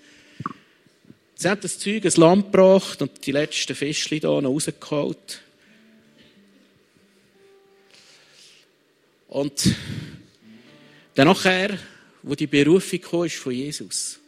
Sie 1.36 1.47
haben 1.47 1.61
das 1.61 1.80
Zeug 1.80 2.03
ins 2.03 2.17
Land 2.17 2.51
gebracht 2.51 3.01
und 3.01 3.26
die 3.26 3.32
letzten 3.32 3.74
Fischchen 3.74 4.19
hier 4.19 4.41
noch 4.41 4.49
rausgeholt. 4.49 5.41
Und 9.32 9.73
dann 11.15 11.27
nachher, 11.27 11.79
wo 12.21 12.36
die 12.36 12.47
Berufung 12.47 13.23
ist 13.25 13.38
von 13.38 13.53
Jesus, 13.53 14.19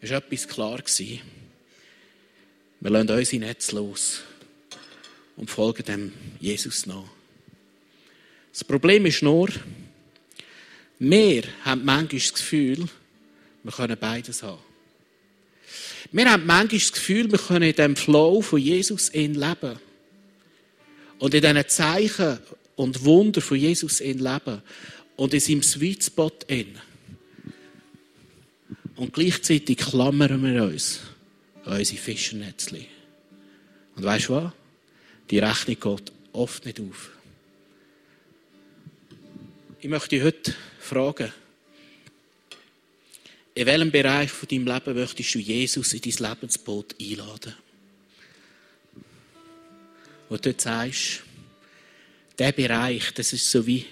ist 0.00 0.10
etwas 0.10 0.48
klar 0.48 0.78
gewesen. 0.78 1.20
Wir 2.80 2.90
lassen 2.90 3.10
unsere 3.10 3.44
Netz 3.44 3.72
los 3.72 4.22
und 5.36 5.50
folgen 5.50 5.84
dem 5.84 6.12
Jesus 6.40 6.86
nach. 6.86 7.04
Das 8.50 8.64
Problem 8.64 9.04
ist 9.04 9.22
nur, 9.22 9.50
wir 10.98 11.42
haben 11.66 11.84
manchmal 11.84 12.20
das 12.20 12.32
Gefühl, 12.32 12.88
wir 13.62 13.72
können 13.72 13.98
beides 14.00 14.42
haben. 14.42 14.62
Wir 16.12 16.30
haben 16.30 16.46
manchmal 16.46 16.78
das 16.78 16.92
Gefühl, 16.92 17.30
wir 17.30 17.38
können 17.38 17.68
in 17.68 17.76
dem 17.76 17.96
Flow 17.96 18.40
von 18.40 18.58
Jesus 18.58 19.12
leben. 19.12 19.78
Und 21.18 21.34
in 21.34 21.42
diesen 21.42 21.68
Zeichen 21.68 22.38
und 22.76 23.04
Wunder 23.04 23.40
von 23.40 23.56
Jesus 23.56 24.00
in 24.00 24.18
Leben. 24.18 24.62
und 25.16 25.34
in 25.34 25.40
seinem 25.40 25.62
Sweet 25.62 26.04
Spot 26.04 26.32
in. 26.48 26.78
Und 28.96 29.12
gleichzeitig 29.12 29.78
klammern 29.78 30.42
wir 30.42 30.64
uns 30.64 31.00
an 31.64 31.78
unsere 31.78 32.00
Fischernetze. 32.00 32.86
Und 33.96 34.04
weißt 34.04 34.28
du 34.28 34.34
was? 34.34 34.52
Die 35.30 35.38
Rechnung 35.38 35.78
geht 35.80 36.12
oft 36.32 36.64
nicht 36.64 36.80
auf. 36.80 37.10
Ich 39.80 39.88
möchte 39.88 40.10
dich 40.10 40.22
heute 40.22 40.54
fragen, 40.80 41.32
in 43.54 43.66
welchem 43.66 43.90
Bereich 43.90 44.30
von 44.30 44.48
deinem 44.48 44.66
Leben 44.66 44.94
möchtest 44.94 45.34
du 45.34 45.38
Jesus 45.38 45.92
in 45.92 46.00
dein 46.00 46.30
Lebensboot 46.30 46.96
einladen? 47.00 47.54
Wo 50.28 50.36
du 50.36 50.54
sagst, 50.56 51.22
der 52.38 52.52
Bereich, 52.52 53.12
das 53.14 53.32
ist 53.32 53.50
so 53.50 53.66
wie, 53.66 53.86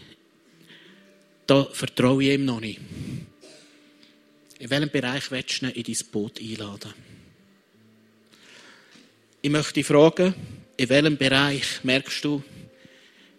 da 1.46 1.64
vertraue 1.64 2.24
ich 2.24 2.34
ihm 2.34 2.44
noch 2.44 2.60
nicht. 2.60 2.80
In 4.58 4.70
welchem 4.70 4.90
Bereich 4.90 5.30
willst 5.30 5.62
du 5.62 5.66
ihn 5.66 5.72
in 5.72 5.82
dein 5.82 6.06
Boot 6.10 6.40
einladen? 6.40 6.94
Ich 9.40 9.50
möchte 9.50 9.74
dich 9.74 9.86
fragen, 9.86 10.34
in 10.76 10.88
welchem 10.88 11.16
Bereich 11.16 11.82
merkst 11.82 12.24
du, 12.24 12.42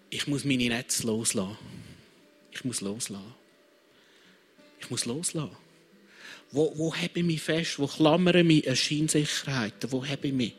ich 0.10 0.28
muss 0.28 0.43
meine 0.43 0.68
Netze 0.68 1.08
loslassen? 1.08 1.58
Ich 2.51 2.64
muss 2.64 2.82
loslassen. 2.82 3.34
Ich 4.80 4.89
muss 4.89 5.06
loslassen. 5.06 5.56
Wo, 6.51 6.72
wo 6.78 6.93
habe 6.93 7.10
ich 7.16 7.24
mich 7.24 7.41
fest? 7.41 7.80
Wo 7.80 7.88
klammere 7.88 8.43
mich 8.43 8.70
an 8.70 8.76
Scheinsicherheiten? 8.76 9.91
Wo 9.91 10.06
habe 10.06 10.28
ich 10.28 10.34
mich? 10.34 10.54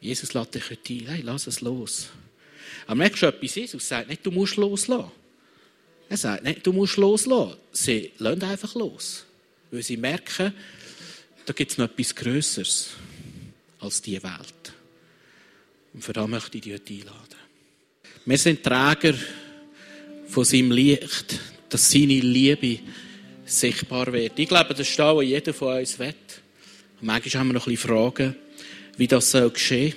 Jesus 0.00 0.34
lässt 0.34 0.54
dich 0.54 0.70
heute 0.70 0.92
ein. 0.92 1.06
Hey, 1.06 1.20
lass 1.22 1.48
es 1.48 1.60
los. 1.62 2.10
Aber 2.88 2.96
merkst 2.96 3.22
du 3.22 3.26
etwas? 3.26 3.54
Jesus 3.54 3.86
sagt 3.86 4.08
nicht, 4.08 4.24
du 4.24 4.30
musst 4.30 4.56
loslassen. 4.56 5.12
Er 6.08 6.16
sagt 6.16 6.42
nicht, 6.42 6.66
du 6.66 6.72
musst 6.72 6.96
loslassen. 6.96 7.58
Sie 7.70 8.12
lassen 8.16 8.42
einfach 8.42 8.74
los. 8.74 9.26
Weil 9.70 9.82
sie 9.82 9.98
merken, 9.98 10.54
da 11.44 11.52
gibt 11.52 11.70
es 11.70 11.76
noch 11.76 11.84
etwas 11.84 12.14
Größeres 12.14 12.88
als 13.80 14.00
diese 14.00 14.22
Welt. 14.22 14.72
Und 15.92 16.02
für 16.02 16.14
das 16.14 16.26
möchte 16.28 16.56
ich 16.56 16.64
dich 16.64 16.72
heute 16.72 16.94
einladen. 16.94 17.36
Wir 18.24 18.38
sind 18.38 18.64
Träger 18.64 19.14
von 20.26 20.44
seinem 20.44 20.70
Licht, 20.70 21.38
dass 21.68 21.90
seine 21.90 22.20
Liebe 22.20 22.78
sichtbar 23.44 24.10
wird. 24.14 24.38
Ich 24.38 24.48
glaube, 24.48 24.72
das 24.72 24.88
ist 24.88 24.98
was 24.98 25.24
jeder 25.24 25.52
von 25.52 25.76
uns 25.76 25.98
will. 25.98 26.14
Und 27.00 27.06
manchmal 27.06 27.40
haben 27.40 27.48
wir 27.48 27.54
noch 27.54 27.66
ein 27.66 27.74
bisschen 27.74 27.90
Fragen, 27.90 28.34
wie 28.96 29.06
das 29.06 29.30
soll 29.30 29.50
geschehen 29.50 29.94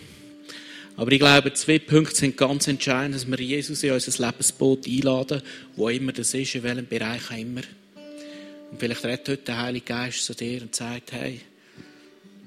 Aber 1.02 1.12
ich 1.12 1.18
glaube, 1.18 1.52
zwei 1.54 1.80
Punkte 1.80 2.16
sind 2.16 2.38
ganz 2.38 2.68
entscheidend, 2.68 3.16
dass 3.16 3.26
wir 3.26 3.39
Jesus 3.39 3.82
in 3.82 3.91
unser 3.91 4.24
Lebensboot 4.24 4.86
einladen, 4.86 5.41
wo 5.76 5.89
immer 5.89 6.12
das 6.12 6.32
ist, 6.36 6.54
in 6.54 6.62
welchem 6.62 6.86
Bereich 6.86 7.32
auch 7.32 7.38
immer. 7.38 7.62
Und 8.70 8.80
vielleicht 8.80 9.04
redet 9.04 9.30
heute 9.30 9.41
der 9.41 9.58
Heilige 9.58 9.86
Geist 9.86 10.24
zu 10.24 10.36
dir 10.36 10.62
und 10.62 10.76
sagt, 10.76 11.12
hey, 11.14 11.41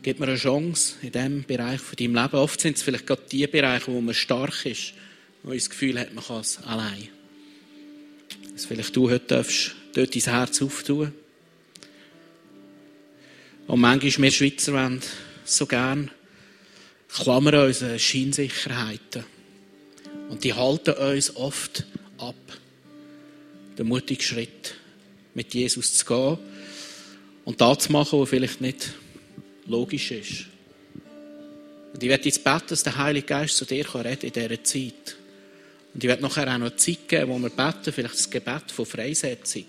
gib 0.05 0.21
mir 0.21 0.29
eine 0.29 0.37
Chance 0.37 0.95
in 1.03 1.11
diesem 1.11 1.43
Bereich 1.43 1.81
von 1.81 1.97
deinem 1.97 2.15
Leben. 2.15 2.37
Oft 2.37 2.61
sind 2.61 2.77
es 2.77 2.85
vielleicht 2.85 3.09
gerade 3.09 3.23
die 3.29 3.45
Bereiche, 3.49 3.93
wo 3.93 4.01
man 4.01 4.15
stark 4.15 4.65
ist, 4.67 4.95
wo 5.43 5.49
man 5.49 5.59
das 5.59 5.69
Gefühl 5.69 5.99
hat, 5.99 6.15
man 6.15 6.23
kann 6.23 6.41
es 6.41 6.63
allein. 6.63 7.09
Dass 8.53 8.67
vielleicht 8.67 8.95
du 8.95 9.11
heute 9.11 9.27
darfst 9.27 9.75
dort 9.95 10.15
dein 10.15 10.33
Herz 10.33 10.63
auftun. 10.63 11.13
Und 13.67 13.81
manchmal, 13.81 14.23
wir 14.23 14.31
Schweizer 14.31 14.75
wollen 14.75 15.01
so 15.45 15.67
gern 15.67 16.13
klammern 17.15 17.67
unsere 17.67 17.99
Scheinsicherheiten. 17.99 19.25
Und 20.29 20.43
die 20.43 20.55
halten 20.55 20.95
uns 20.95 21.37
oft 21.37 21.85
ab, 22.19 22.35
den 23.79 23.87
mutigen 23.87 24.23
Schritt 24.23 24.75
mit 25.35 25.55
Jesus 25.55 25.95
zu 25.95 26.05
gehen 26.05 26.39
und 27.45 27.61
das 27.61 27.79
zu 27.79 27.93
machen, 27.93 28.21
was 28.21 28.29
vielleicht 28.29 28.61
nicht 28.61 28.93
logisch 29.67 30.11
ist. 30.11 30.47
Und 31.93 32.03
ich 32.03 32.09
werde 32.09 32.25
jetzt 32.25 32.43
beten, 32.43 32.67
dass 32.69 32.83
der 32.83 32.97
Heilige 32.97 33.27
Geist 33.27 33.57
zu 33.57 33.65
dir 33.65 33.87
reden 33.95 34.27
in 34.27 34.33
dieser 34.33 34.65
Zeit. 34.65 35.17
Und 35.93 36.03
ich 36.03 36.09
werde 36.09 36.23
nachher 36.23 36.53
auch 36.53 36.59
noch 36.59 36.75
Zeit 36.75 37.07
geben, 37.07 37.31
wo 37.31 37.39
wir 37.39 37.51
beten, 37.51 37.93
vielleicht 37.93 38.15
das 38.15 38.31
Gebet 38.31 38.73
von 38.73 38.87
Freisetzung 38.87 39.67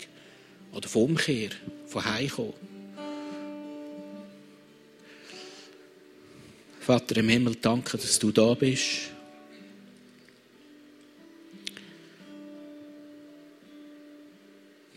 oder 0.72 0.88
von 0.88 1.02
Umkehr, 1.02 1.50
von 1.86 2.04
Heimkommen. 2.04 2.75
Vater 6.86 7.16
im 7.16 7.28
Himmel, 7.28 7.56
danke, 7.60 7.98
dass 7.98 8.16
du 8.16 8.30
da 8.30 8.54
bist. 8.54 9.10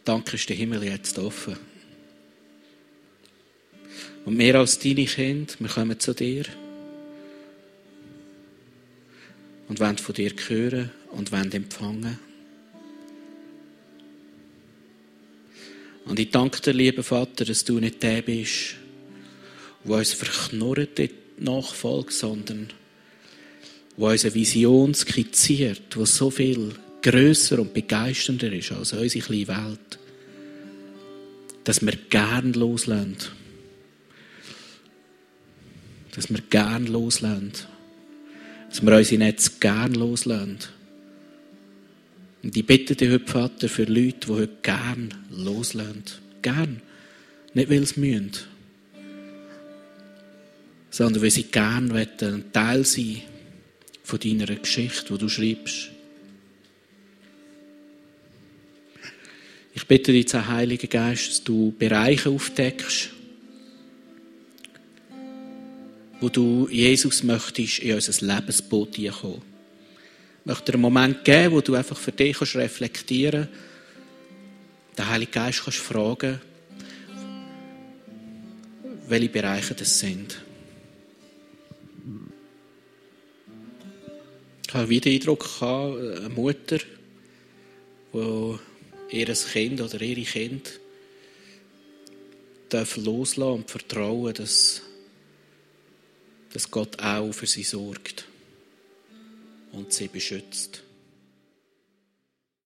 Danke, 0.05 0.35
ist 0.35 0.47
der 0.47 0.55
Himmel 0.55 0.83
jetzt 0.83 1.17
offen. 1.17 1.57
Und 4.23 4.37
wir 4.37 4.53
als 4.53 4.77
deine 4.77 5.05
Kinder, 5.05 5.51
wir 5.57 5.67
kommen 5.67 5.99
zu 5.99 6.13
dir 6.13 6.45
und 9.67 9.79
wollen 9.79 9.97
von 9.97 10.13
dir 10.13 10.31
hören 10.47 10.91
und 11.09 11.31
wollen 11.31 11.51
empfangen. 11.51 12.19
Und 16.05 16.19
ich 16.19 16.29
danke 16.29 16.61
dir, 16.61 16.73
lieber 16.73 17.01
Vater, 17.01 17.45
dass 17.45 17.65
du 17.65 17.79
nicht 17.79 18.03
der 18.03 18.21
bist, 18.21 18.75
der 19.83 19.95
uns 19.95 20.13
verknurrt 20.13 20.99
in 20.99 21.09
die 21.09 21.43
Nachfolge, 21.43 22.11
sondern 22.11 22.69
der 23.97 24.05
uns 24.05 24.25
eine 24.25 24.35
Vision 24.35 24.93
skizziert, 24.93 25.95
die 25.95 26.05
so 26.05 26.29
viel 26.29 26.73
grösser 27.01 27.59
und 27.59 27.73
begeisternder 27.73 28.51
ist 28.51 28.71
als 28.71 28.93
unsere 28.93 29.25
kleine 29.25 29.47
Welt. 29.47 29.99
Dass 31.63 31.81
wir 31.81 31.93
gern 32.09 32.53
loslassen. 32.53 33.17
Dass 36.15 36.29
wir 36.29 36.41
gern 36.49 36.87
loslassen. 36.87 37.53
Dass 38.69 38.81
wir 38.81 38.97
unsere 38.97 39.19
Netze 39.19 39.51
gern 39.59 39.93
loslassen. 39.93 40.59
Und 42.41 42.55
ich 42.55 42.65
bitte 42.65 42.95
dich 42.95 43.09
heute, 43.09 43.27
Vater, 43.27 43.67
für 43.67 43.83
Leute, 43.83 44.27
die 44.27 44.31
heute 44.31 44.57
gern 44.61 45.13
loslassen. 45.29 46.03
Gern. 46.41 46.81
Nicht, 47.53 47.69
weil 47.69 47.85
sie 47.85 47.99
müssen. 47.99 48.31
Sondern 50.99 51.23
weil 51.23 51.31
sie 51.31 51.43
gern 51.43 51.91
wollen, 51.91 52.09
ein 52.19 52.51
Teil 52.51 52.83
sein 52.83 53.21
von 54.03 54.19
deiner 54.19 54.53
Geschichte, 54.53 55.13
die 55.13 55.17
du 55.17 55.29
schreibst. 55.29 55.91
Ich 59.73 59.87
bitte 59.87 60.11
dich, 60.11 60.33
Heiliger 60.33 60.87
Geist, 60.87 61.29
dass 61.29 61.43
du 61.45 61.73
Bereiche 61.79 62.29
aufdeckst, 62.29 63.11
wo 66.19 66.27
du 66.27 66.67
Jesus 66.69 67.23
möchtest 67.23 67.79
in 67.79 67.95
unser 67.95 68.25
Lebensboot 68.25 68.97
kommen. 69.21 69.41
Ich 70.41 70.45
möchte 70.45 70.65
dir 70.65 70.73
einen 70.73 70.81
Moment 70.81 71.23
geben, 71.23 71.53
wo 71.53 71.61
du 71.61 71.75
einfach 71.75 71.97
für 71.97 72.11
dich 72.11 72.37
kannst 72.37 72.57
reflektieren 72.57 73.47
kannst, 73.47 74.99
den 74.99 75.07
Heiligen 75.07 75.31
Geist 75.31 75.63
kannst 75.63 75.79
fragen, 75.79 76.41
welche 79.07 79.29
Bereiche 79.29 79.75
das 79.75 79.97
sind. 79.97 80.41
Ich 84.69 84.75
habe 84.75 84.87
wieder 84.87 85.09
den 85.09 85.19
Eindruck, 85.19 85.49
eine 85.63 86.29
Mutter, 86.29 86.77
die 88.13 88.57
ihr 89.09 89.33
Kind 89.33 89.81
oder 89.81 89.99
ihre 89.99 90.21
Kind 90.21 90.79
dürfen 92.71 93.03
loslassen 93.03 93.51
und 93.51 93.71
vertrauen, 93.71 94.31
dass, 94.35 94.83
dass 96.53 96.69
Gott 96.69 97.01
auch 97.01 97.31
für 97.31 97.47
sie 97.47 97.63
sorgt 97.63 98.25
und 99.71 99.91
sie 99.91 100.07
beschützt. 100.07 100.83